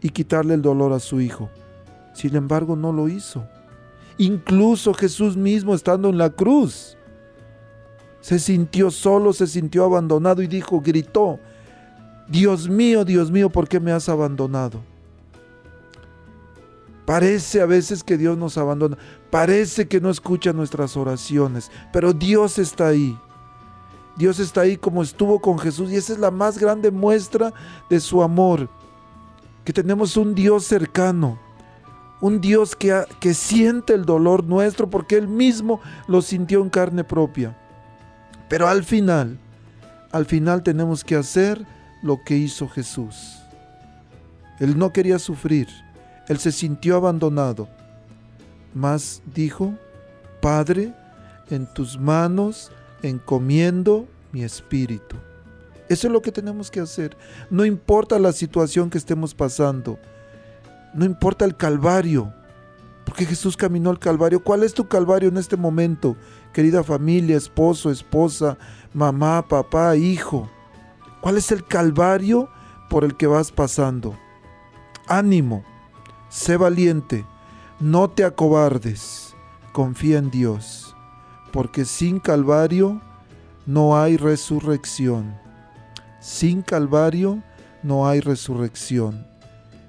y 0.01 0.09
quitarle 0.09 0.55
el 0.55 0.63
dolor 0.63 0.95
a 0.95 0.99
su 0.99 1.21
hijo. 1.21 1.51
Sin 2.15 2.35
embargo, 2.37 2.75
no 2.75 2.91
lo 2.91 3.09
hizo. 3.09 3.47
Incluso 4.17 4.95
Jesús 4.95 5.37
mismo 5.37 5.75
estando 5.75 6.09
en 6.09 6.17
la 6.17 6.31
cruz, 6.31 6.97
se 8.21 8.39
sintió 8.39 8.91
solo, 8.91 9.35
se 9.35 9.47
sintió 9.47 9.85
abandonado 9.85 10.41
y 10.41 10.47
dijo, 10.47 10.81
gritó, 10.81 11.39
Dios 12.27 12.69
mío, 12.69 13.05
Dios 13.05 13.31
mío, 13.31 13.51
¿por 13.51 13.69
qué 13.69 13.79
me 13.79 13.93
has 13.93 14.09
abandonado? 14.09 14.81
Parece 17.05 17.61
a 17.61 17.67
veces 17.67 18.03
que 18.03 18.17
Dios 18.17 18.39
nos 18.39 18.57
abandona, 18.57 18.97
parece 19.31 19.87
que 19.87 20.01
no 20.01 20.09
escucha 20.09 20.55
nuestras 20.55 20.97
oraciones, 20.97 21.71
pero 21.93 22.15
Dios 22.15 22.59
está 22.59 22.89
ahí. 22.89 23.19
Dios 24.17 24.39
está 24.39 24.63
ahí 24.63 24.77
como 24.77 25.03
estuvo 25.03 25.41
con 25.41 25.59
Jesús 25.59 25.91
y 25.91 25.97
esa 25.97 26.13
es 26.13 26.19
la 26.19 26.31
más 26.31 26.59
grande 26.59 26.91
muestra 26.91 27.53
de 27.91 28.01
su 28.01 28.23
amor, 28.23 28.69
que 29.65 29.73
tenemos 29.73 30.17
un 30.17 30.35
Dios 30.35 30.65
cercano, 30.65 31.39
un 32.21 32.41
Dios 32.41 32.77
que, 32.77 33.05
que 33.21 33.35
siente 33.35 33.93
el 33.93 34.05
dolor 34.05 34.45
nuestro 34.45 34.89
porque 34.89 35.17
Él 35.17 35.27
mismo 35.27 35.81
lo 36.07 36.23
sintió 36.23 36.63
en 36.63 36.71
carne 36.71 37.03
propia. 37.03 37.59
Pero 38.49 38.69
al 38.69 38.85
final, 38.85 39.39
al 40.13 40.27
final 40.27 40.63
tenemos 40.63 41.03
que 41.03 41.17
hacer 41.17 41.67
lo 42.03 42.23
que 42.23 42.37
hizo 42.37 42.69
Jesús. 42.69 43.41
Él 44.61 44.79
no 44.79 44.93
quería 44.93 45.19
sufrir, 45.19 45.69
él 46.29 46.39
se 46.39 46.53
sintió 46.53 46.97
abandonado, 46.97 47.69
mas 48.73 49.23
dijo, 49.35 49.75
Padre, 50.41 50.95
en 51.51 51.67
tus 51.67 51.99
manos 51.99 52.71
encomiendo 53.09 54.07
mi 54.33 54.43
espíritu. 54.43 55.17
Eso 55.89 56.07
es 56.07 56.13
lo 56.13 56.23
que 56.23 56.33
tenemos 56.33 56.71
que 56.71 56.81
hacer. 56.81 57.17
No 57.51 57.65
importa 57.65 58.19
la 58.19 58.33
situación 58.33 58.89
que 58.89 58.99
estemos 58.99 59.35
pasando. 59.35 59.99
No 60.95 61.05
importa 61.05 61.45
el 61.45 61.57
calvario. 61.57 62.33
Porque 63.05 63.27
Jesús 63.27 63.57
caminó 63.57 63.91
al 63.91 63.99
calvario. 63.99 64.43
¿Cuál 64.43 64.63
es 64.63 64.73
tu 64.73 64.89
calvario 64.89 65.29
en 65.29 65.37
este 65.37 65.57
momento? 65.57 66.17
Querida 66.55 66.83
familia, 66.83 67.37
esposo, 67.37 67.91
esposa, 67.91 68.57
mamá, 68.95 69.47
papá, 69.47 69.95
hijo. 69.97 70.49
¿Cuál 71.21 71.37
es 71.37 71.53
el 71.53 71.65
calvario 71.65 72.49
por 72.89 73.05
el 73.05 73.17
que 73.17 73.27
vas 73.27 73.53
pasando? 73.53 74.17
Ánimo. 75.07 75.65
Sé 76.31 76.57
valiente. 76.57 77.27
No 77.79 78.09
te 78.09 78.25
acobardes. 78.25 79.35
Confía 79.73 80.19
en 80.19 80.31
Dios. 80.31 80.94
Porque 81.55 81.85
sin 81.85 82.19
calvario 82.19 83.01
no 83.65 83.97
hay 83.97 84.17
resurrección. 84.17 85.37
Sin 86.21 86.63
Calvario 86.63 87.45
no 87.85 88.09
hay 88.09 88.19
resurrección. 88.19 89.25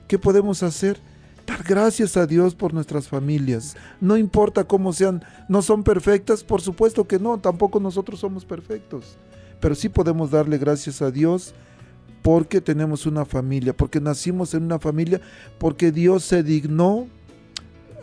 ¿Qué 0.07 0.19
podemos 0.19 0.61
hacer? 0.61 0.99
Dar 1.47 1.63
gracias 1.63 2.17
a 2.17 2.27
Dios 2.27 2.53
por 2.53 2.71
nuestras 2.71 3.07
familias. 3.07 3.75
No 3.99 4.15
importa 4.15 4.65
cómo 4.65 4.93
sean, 4.93 5.23
no 5.49 5.63
son 5.63 5.83
perfectas, 5.83 6.43
por 6.43 6.61
supuesto 6.61 7.07
que 7.07 7.17
no, 7.17 7.39
tampoco 7.39 7.79
nosotros 7.79 8.19
somos 8.19 8.45
perfectos. 8.45 9.17
Pero 9.59 9.73
sí 9.73 9.89
podemos 9.89 10.29
darle 10.29 10.59
gracias 10.59 11.01
a 11.01 11.09
Dios 11.09 11.55
porque 12.21 12.61
tenemos 12.61 13.07
una 13.07 13.25
familia, 13.25 13.75
porque 13.75 13.99
nacimos 13.99 14.53
en 14.53 14.65
una 14.65 14.77
familia, 14.77 15.19
porque 15.57 15.91
Dios 15.91 16.25
se 16.25 16.43
dignó 16.43 17.07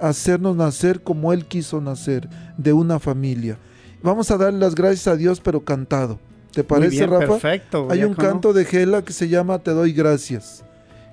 hacernos 0.02 0.56
nacer 0.56 1.02
como 1.02 1.32
Él 1.32 1.46
quiso 1.46 1.80
nacer, 1.80 2.28
de 2.56 2.72
una 2.72 2.98
familia. 2.98 3.56
Vamos 4.02 4.30
a 4.30 4.36
dar 4.36 4.52
las 4.52 4.74
gracias 4.74 5.06
a 5.06 5.16
Dios, 5.16 5.40
pero 5.40 5.64
cantado. 5.64 6.18
¿Te 6.52 6.64
parece, 6.64 7.06
Rafa? 7.06 7.38
Perfecto. 7.38 7.88
Hay 7.90 8.04
un 8.04 8.14
canto 8.14 8.52
de 8.52 8.64
Gela 8.64 9.02
que 9.02 9.12
se 9.12 9.28
llama 9.28 9.60
Te 9.60 9.70
doy 9.70 9.92
gracias. 9.92 10.64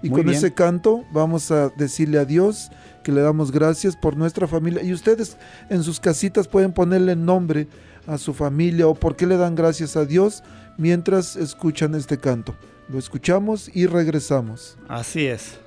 Y 0.01 0.09
con 0.09 0.29
ese 0.29 0.53
canto 0.53 1.03
vamos 1.11 1.51
a 1.51 1.69
decirle 1.69 2.19
a 2.19 2.25
Dios 2.25 2.69
que 3.03 3.11
le 3.11 3.21
damos 3.21 3.51
gracias 3.51 3.95
por 3.95 4.17
nuestra 4.17 4.47
familia. 4.47 4.81
Y 4.81 4.93
ustedes 4.93 5.37
en 5.69 5.83
sus 5.83 5.99
casitas 5.99 6.47
pueden 6.47 6.73
ponerle 6.73 7.15
nombre 7.15 7.67
a 8.07 8.17
su 8.17 8.33
familia 8.33 8.87
o 8.87 8.95
por 8.95 9.15
qué 9.15 9.27
le 9.27 9.37
dan 9.37 9.55
gracias 9.55 9.95
a 9.95 10.05
Dios 10.05 10.41
mientras 10.77 11.35
escuchan 11.35 11.95
este 11.95 12.17
canto. 12.17 12.55
Lo 12.87 12.97
escuchamos 12.97 13.69
y 13.73 13.85
regresamos. 13.85 14.77
Así 14.87 15.27
es. 15.27 15.59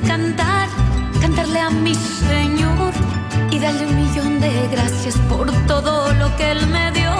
Cantar, 0.00 0.68
cantarle 1.20 1.60
a 1.60 1.70
mi 1.70 1.94
Señor 1.94 2.92
y 3.50 3.58
darle 3.58 3.86
un 3.86 3.96
millón 3.96 4.40
de 4.40 4.68
gracias 4.70 5.16
por 5.28 5.50
todo 5.66 6.12
lo 6.14 6.34
que 6.36 6.50
Él 6.52 6.66
me 6.68 6.92
dio. 6.92 7.11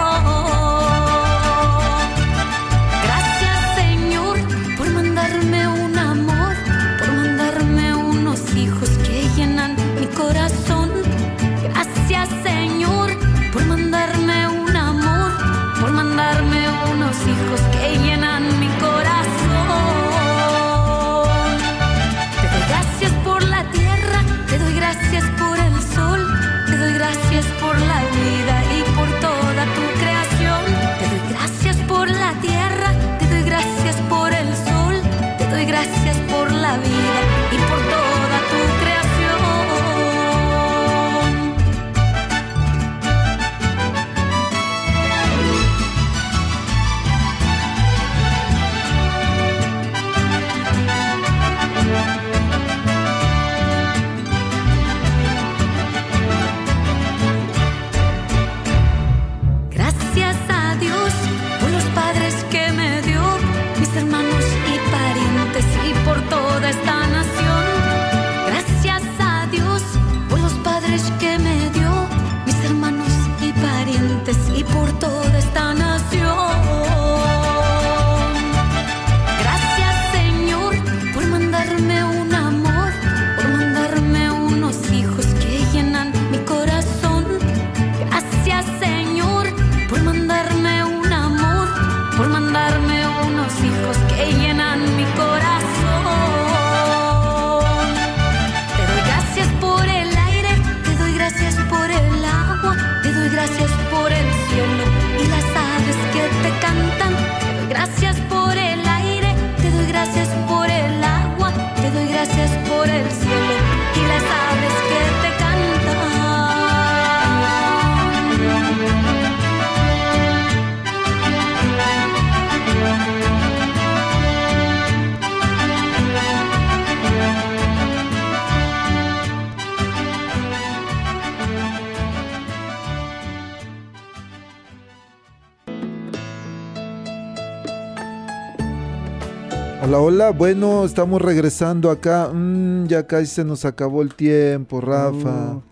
Hola. 140.13 140.29
Bueno, 140.29 140.85
estamos 140.85 141.23
regresando 141.23 141.91
acá. 141.91 142.29
Mm, 142.29 142.87
ya 142.87 143.07
casi 143.07 143.25
se 143.25 143.45
nos 143.47 143.65
acabó 143.65 144.03
el 144.03 144.15
tiempo, 144.15 144.83
Rafa. 144.83 145.55
Uh, 145.55 145.63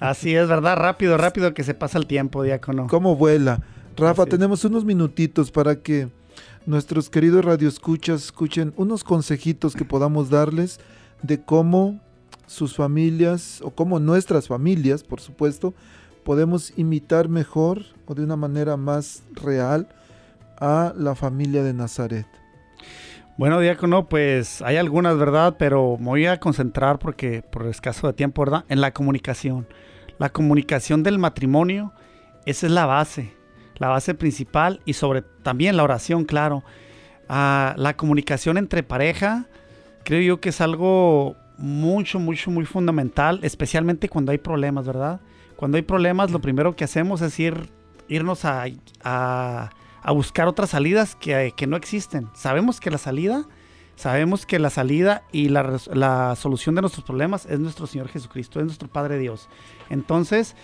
así 0.00 0.34
es, 0.34 0.48
¿verdad? 0.48 0.76
Rápido, 0.76 1.16
rápido 1.16 1.54
que 1.54 1.62
se 1.62 1.74
pasa 1.74 1.96
el 1.96 2.08
tiempo, 2.08 2.42
diácono. 2.42 2.88
¿Cómo 2.88 3.14
vuela? 3.14 3.62
Rafa, 3.96 4.26
tenemos 4.26 4.64
unos 4.64 4.84
minutitos 4.84 5.52
para 5.52 5.76
que 5.76 6.08
nuestros 6.66 7.08
queridos 7.08 7.44
radioescuchas 7.44 8.24
escuchen 8.24 8.74
unos 8.76 9.04
consejitos 9.04 9.76
que 9.76 9.84
podamos 9.84 10.28
darles 10.28 10.80
de 11.22 11.40
cómo 11.40 12.00
sus 12.48 12.74
familias 12.74 13.60
o 13.62 13.70
cómo 13.70 14.00
nuestras 14.00 14.48
familias, 14.48 15.04
por 15.04 15.20
supuesto, 15.20 15.72
podemos 16.24 16.72
imitar 16.76 17.28
mejor 17.28 17.84
o 18.06 18.14
de 18.16 18.24
una 18.24 18.34
manera 18.34 18.76
más 18.76 19.22
real 19.34 19.86
a 20.58 20.92
la 20.96 21.14
familia 21.14 21.62
de 21.62 21.74
Nazaret. 21.74 22.37
Bueno, 23.38 23.60
diácono, 23.60 24.08
pues 24.08 24.62
hay 24.62 24.78
algunas, 24.78 25.16
¿verdad? 25.16 25.54
Pero 25.60 25.96
me 25.96 26.06
voy 26.06 26.26
a 26.26 26.40
concentrar 26.40 26.98
porque 26.98 27.40
por 27.40 27.66
escaso 27.66 28.08
de 28.08 28.12
tiempo, 28.12 28.42
¿verdad? 28.42 28.64
En 28.68 28.80
la 28.80 28.92
comunicación. 28.92 29.68
La 30.18 30.30
comunicación 30.30 31.04
del 31.04 31.20
matrimonio, 31.20 31.92
esa 32.46 32.66
es 32.66 32.72
la 32.72 32.84
base, 32.84 33.32
la 33.76 33.86
base 33.86 34.14
principal 34.14 34.80
y 34.84 34.94
sobre 34.94 35.22
también 35.22 35.76
la 35.76 35.84
oración, 35.84 36.24
claro. 36.24 36.64
Ah, 37.28 37.74
la 37.76 37.96
comunicación 37.96 38.58
entre 38.58 38.82
pareja, 38.82 39.46
creo 40.02 40.20
yo 40.20 40.40
que 40.40 40.48
es 40.48 40.60
algo 40.60 41.36
mucho, 41.58 42.18
mucho, 42.18 42.50
muy 42.50 42.64
fundamental, 42.64 43.38
especialmente 43.44 44.08
cuando 44.08 44.32
hay 44.32 44.38
problemas, 44.38 44.84
¿verdad? 44.84 45.20
Cuando 45.54 45.76
hay 45.76 45.82
problemas, 45.82 46.32
lo 46.32 46.40
primero 46.40 46.74
que 46.74 46.82
hacemos 46.82 47.20
es 47.20 47.38
ir, 47.38 47.70
irnos 48.08 48.44
a, 48.44 48.64
a, 49.04 49.70
buscar 50.12 50.48
otras 50.48 50.70
salidas 50.70 51.14
que, 51.14 51.52
que, 51.56 51.66
no 51.66 51.76
existen. 51.76 52.28
Sabemos 52.34 52.80
que 52.80 52.90
la 52.90 52.98
salida, 52.98 53.44
sabemos 53.96 54.46
que 54.46 54.58
la 54.58 54.70
salida 54.70 55.22
y 55.32 55.48
la, 55.48 55.78
la 55.92 56.36
solución 56.36 56.74
de 56.74 56.80
nuestros 56.80 57.04
problemas 57.04 57.46
es 57.46 57.60
nuestro 57.60 57.86
Señor 57.86 58.08
Jesucristo, 58.08 58.60
es 58.60 58.66
nuestro 58.66 58.88
Padre 58.88 59.18
Dios. 59.18 59.48
Entonces, 59.90 60.56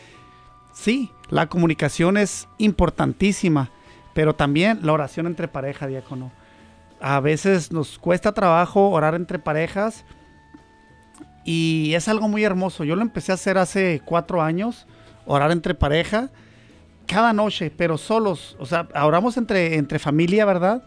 sí, 0.73 1.11
la 1.29 1.49
comunicación 1.49 2.17
es 2.17 2.49
importantísima, 2.59 3.71
pero 4.15 4.35
también 4.35 4.81
la 4.83 4.93
oración 4.93 5.27
entre 5.27 5.49
pareja, 5.49 5.87
diácono. 5.87 6.33
A 7.01 7.21
veces 7.21 7.73
nos 7.73 7.99
cuesta 7.99 8.33
trabajo 8.33 8.91
orar 8.91 9.15
entre 9.15 9.39
parejas 9.39 10.05
y 11.45 11.93
es 11.95 12.09
algo 12.09 12.29
muy 12.29 12.45
hermoso. 12.45 12.85
Yo 12.85 12.97
lo 12.97 13.03
empecé 13.03 13.33
a 13.33 13.35
hacer 13.35 13.59
hace 13.59 14.01
cuatro 14.05 14.43
años, 14.43 14.87
orar 15.27 15.51
entre 15.51 15.75
pareja, 15.75 16.31
cada 17.07 17.33
noche, 17.33 17.73
pero 17.77 17.99
solos. 17.99 18.57
O 18.59 18.67
sea, 18.67 18.89
oramos 18.95 19.37
entre, 19.37 19.77
entre 19.77 19.99
familia, 19.99 20.45
¿verdad? 20.45 20.85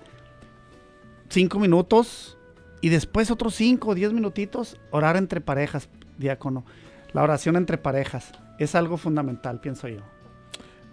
Cinco 1.29 1.59
minutos 1.59 2.37
y 2.81 2.89
después 2.89 3.31
otros 3.31 3.55
cinco 3.55 3.89
o 3.89 3.95
diez 3.95 4.13
minutitos, 4.13 4.79
orar 4.91 5.17
entre 5.17 5.41
parejas, 5.41 5.89
diácono. 6.17 6.65
La 7.13 7.23
oración 7.23 7.55
entre 7.55 7.77
parejas 7.77 8.31
es 8.59 8.75
algo 8.75 8.97
fundamental, 8.97 9.59
pienso 9.59 9.87
yo. 9.87 10.01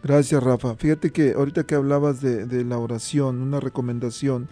Gracias, 0.03 0.43
Rafa. 0.43 0.77
Fíjate 0.77 1.11
que 1.11 1.33
ahorita 1.33 1.65
que 1.65 1.75
hablabas 1.75 2.21
de, 2.21 2.47
de 2.47 2.65
la 2.65 2.79
oración, 2.79 3.41
una 3.41 3.61
recomendación, 3.61 4.49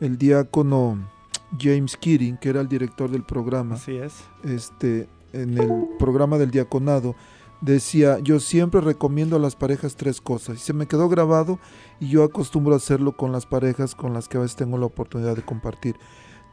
el 0.00 0.16
diácono 0.16 1.10
James 1.58 1.96
Keating, 1.96 2.38
que 2.38 2.50
era 2.50 2.60
el 2.60 2.68
director 2.68 3.10
del 3.10 3.24
programa. 3.24 3.74
Así 3.74 3.96
es. 3.96 4.14
Este, 4.44 5.08
en 5.32 5.58
el 5.58 5.70
programa 5.98 6.38
del 6.38 6.50
diaconado, 6.50 7.14
decía, 7.62 8.18
yo 8.18 8.40
siempre 8.40 8.80
recomiendo 8.80 9.36
a 9.36 9.38
las 9.38 9.56
parejas 9.56 9.96
tres 9.96 10.20
cosas. 10.20 10.56
Y 10.56 10.60
se 10.60 10.72
me 10.74 10.86
quedó 10.86 11.08
grabado 11.08 11.58
y 12.00 12.08
yo 12.08 12.24
acostumbro 12.24 12.74
a 12.74 12.76
hacerlo 12.76 13.16
con 13.16 13.32
las 13.32 13.46
parejas 13.46 13.94
con 13.94 14.12
las 14.12 14.28
que 14.28 14.36
a 14.36 14.40
veces 14.40 14.56
tengo 14.56 14.76
la 14.76 14.86
oportunidad 14.86 15.36
de 15.36 15.42
compartir. 15.42 15.96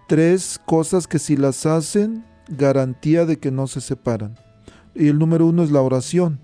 Tres 0.07 0.60
cosas 0.66 1.07
que 1.07 1.20
si 1.20 1.36
las 1.36 1.66
hacen, 1.66 2.24
garantía 2.47 3.26
de 3.26 3.39
que 3.39 3.51
no 3.51 3.68
se 3.68 3.82
separan. 3.82 4.36
Y 4.95 5.07
el 5.07 5.20
número 5.20 5.45
uno 5.45 5.64
es 5.64 5.72
la 5.72 5.82
oración. 5.82 6.39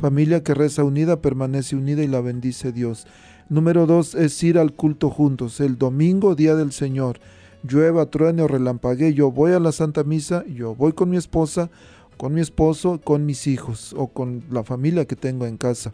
Familia 0.00 0.42
que 0.42 0.54
reza 0.54 0.84
unida 0.84 1.20
permanece 1.20 1.76
unida 1.76 2.02
y 2.02 2.08
la 2.08 2.20
bendice 2.20 2.72
Dios. 2.72 3.06
Número 3.48 3.86
dos 3.86 4.14
es 4.14 4.42
ir 4.42 4.58
al 4.58 4.72
culto 4.72 5.10
juntos, 5.10 5.60
el 5.60 5.76
domingo, 5.76 6.34
día 6.34 6.54
del 6.54 6.72
Señor 6.72 7.20
llueva, 7.66 8.06
truene 8.06 8.42
o 8.42 8.48
relampague, 8.48 9.14
yo 9.14 9.30
voy 9.30 9.52
a 9.52 9.60
la 9.60 9.72
Santa 9.72 10.04
Misa, 10.04 10.44
yo 10.46 10.74
voy 10.74 10.92
con 10.92 11.10
mi 11.10 11.16
esposa, 11.16 11.70
con 12.16 12.34
mi 12.34 12.40
esposo, 12.40 13.00
con 13.02 13.26
mis 13.26 13.46
hijos 13.46 13.94
o 13.96 14.08
con 14.08 14.44
la 14.50 14.64
familia 14.64 15.04
que 15.04 15.16
tengo 15.16 15.46
en 15.46 15.56
casa. 15.56 15.92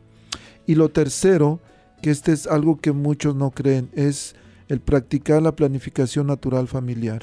Y 0.66 0.74
lo 0.74 0.90
tercero, 0.90 1.60
que 2.02 2.10
este 2.10 2.32
es 2.32 2.46
algo 2.46 2.80
que 2.80 2.92
muchos 2.92 3.34
no 3.34 3.50
creen, 3.50 3.90
es 3.94 4.34
el 4.68 4.80
practicar 4.80 5.42
la 5.42 5.56
planificación 5.56 6.26
natural 6.26 6.68
familiar. 6.68 7.22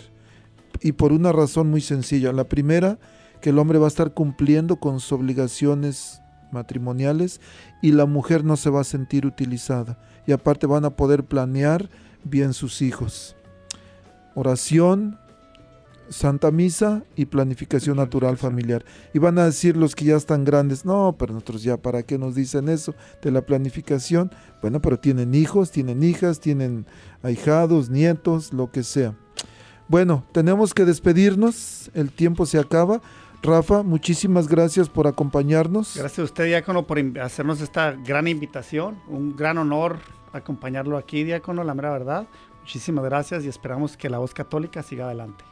Y 0.82 0.92
por 0.94 1.12
una 1.12 1.32
razón 1.32 1.70
muy 1.70 1.82
sencilla. 1.82 2.34
La 2.34 2.50
primera, 2.50 3.00
que 3.42 3.52
el 3.52 3.60
hombre 3.60 3.80
va 3.80 3.86
a 3.86 3.90
estar 3.90 4.14
cumpliendo 4.14 4.78
con 4.78 5.00
sus 5.00 5.14
obligaciones 5.14 6.22
matrimoniales 6.52 7.42
y 7.82 7.92
la 7.92 8.06
mujer 8.06 8.44
no 8.44 8.58
se 8.58 8.70
va 8.70 8.82
a 8.82 8.86
sentir 8.86 9.26
utilizada. 9.26 10.00
Y 10.26 10.34
aparte 10.34 10.68
van 10.68 10.86
a 10.86 10.96
poder 10.96 11.24
planear 11.24 11.90
bien 12.24 12.54
sus 12.54 12.82
hijos 12.82 13.38
oración, 14.38 15.18
Santa 16.10 16.52
Misa 16.52 17.04
y 17.16 17.26
planificación 17.26 17.98
natural 17.98 18.38
familiar. 18.38 18.86
Y 19.14 19.20
van 19.20 19.38
a 19.40 19.46
decir 19.46 19.78
los 19.78 19.96
que 19.96 20.06
ya 20.06 20.16
están 20.16 20.46
grandes, 20.46 20.86
no, 20.86 21.16
pero 21.18 21.34
nosotros 21.34 21.64
ya, 21.64 21.78
¿para 21.78 22.04
qué 22.04 22.18
nos 22.18 22.36
dicen 22.36 22.70
eso 22.70 22.96
de 23.22 23.32
la 23.32 23.42
planificación? 23.42 24.32
Bueno, 24.62 24.82
pero 24.82 25.00
tienen 25.00 25.36
hijos, 25.36 25.72
tienen 25.72 26.04
hijas, 26.04 26.40
tienen 26.40 26.86
ahijados, 27.24 27.90
nietos, 27.90 28.54
lo 28.54 28.72
que 28.72 28.84
sea. 28.84 29.16
Bueno, 29.88 30.26
tenemos 30.34 30.74
que 30.74 30.86
despedirnos, 30.86 31.90
el 31.94 32.12
tiempo 32.12 32.46
se 32.46 32.60
acaba. 32.60 33.02
Rafa, 33.44 33.84
muchísimas 33.84 34.48
gracias 34.48 34.90
por 34.90 35.08
acompañarnos. 35.08 35.96
Gracias 35.96 36.20
a 36.20 36.24
usted, 36.24 36.46
Diácono, 36.46 36.88
por 36.88 37.00
hacernos 37.20 37.62
esta 37.62 37.92
gran 37.92 38.28
invitación. 38.28 38.98
Un 39.08 39.36
gran 39.36 39.58
honor 39.58 40.00
acompañarlo 40.34 40.98
aquí, 40.98 41.24
Diácono, 41.24 41.64
la 41.64 41.74
mera 41.74 41.92
verdad. 41.92 42.28
Muchísimas 42.62 43.06
gracias 43.06 43.46
y 43.46 43.48
esperamos 43.48 43.96
que 43.96 44.10
la 44.10 44.18
voz 44.18 44.34
católica 44.34 44.84
siga 44.84 45.06
adelante. 45.06 45.46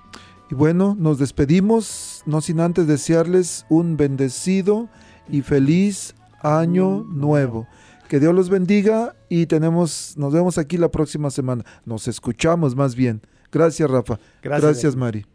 Y 0.50 0.56
bueno, 0.56 0.96
nos 0.98 1.18
despedimos, 1.18 2.22
no 2.26 2.42
sin 2.42 2.60
antes 2.60 2.88
desearles 2.88 3.66
un 3.70 3.98
bendecido 3.98 4.90
y 5.30 5.42
feliz 5.42 6.16
año 6.42 7.04
nuevo. 7.10 7.68
Que 8.08 8.20
Dios 8.20 8.36
los 8.36 8.50
bendiga 8.50 9.16
y 9.30 9.48
tenemos, 9.48 10.16
nos 10.18 10.34
vemos 10.34 10.58
aquí 10.58 10.78
la 10.78 10.90
próxima 10.90 11.32
semana. 11.32 11.64
Nos 11.86 12.08
escuchamos 12.08 12.76
más 12.76 12.96
bien. 12.96 13.22
Gracias, 13.52 13.90
Rafa. 13.90 14.20
Gracias, 14.44 14.62
Gracias 14.64 14.96
Mari. 14.96 15.26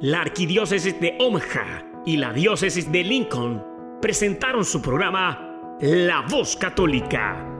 La 0.00 0.22
Arquidiócesis 0.22 0.98
de 1.00 1.16
Omaha 1.20 2.02
y 2.06 2.16
la 2.16 2.32
Diócesis 2.32 2.90
de 2.90 3.04
Lincoln 3.04 3.62
presentaron 4.00 4.64
su 4.64 4.80
programa 4.80 5.76
La 5.80 6.26
Voz 6.28 6.56
Católica 6.56 7.59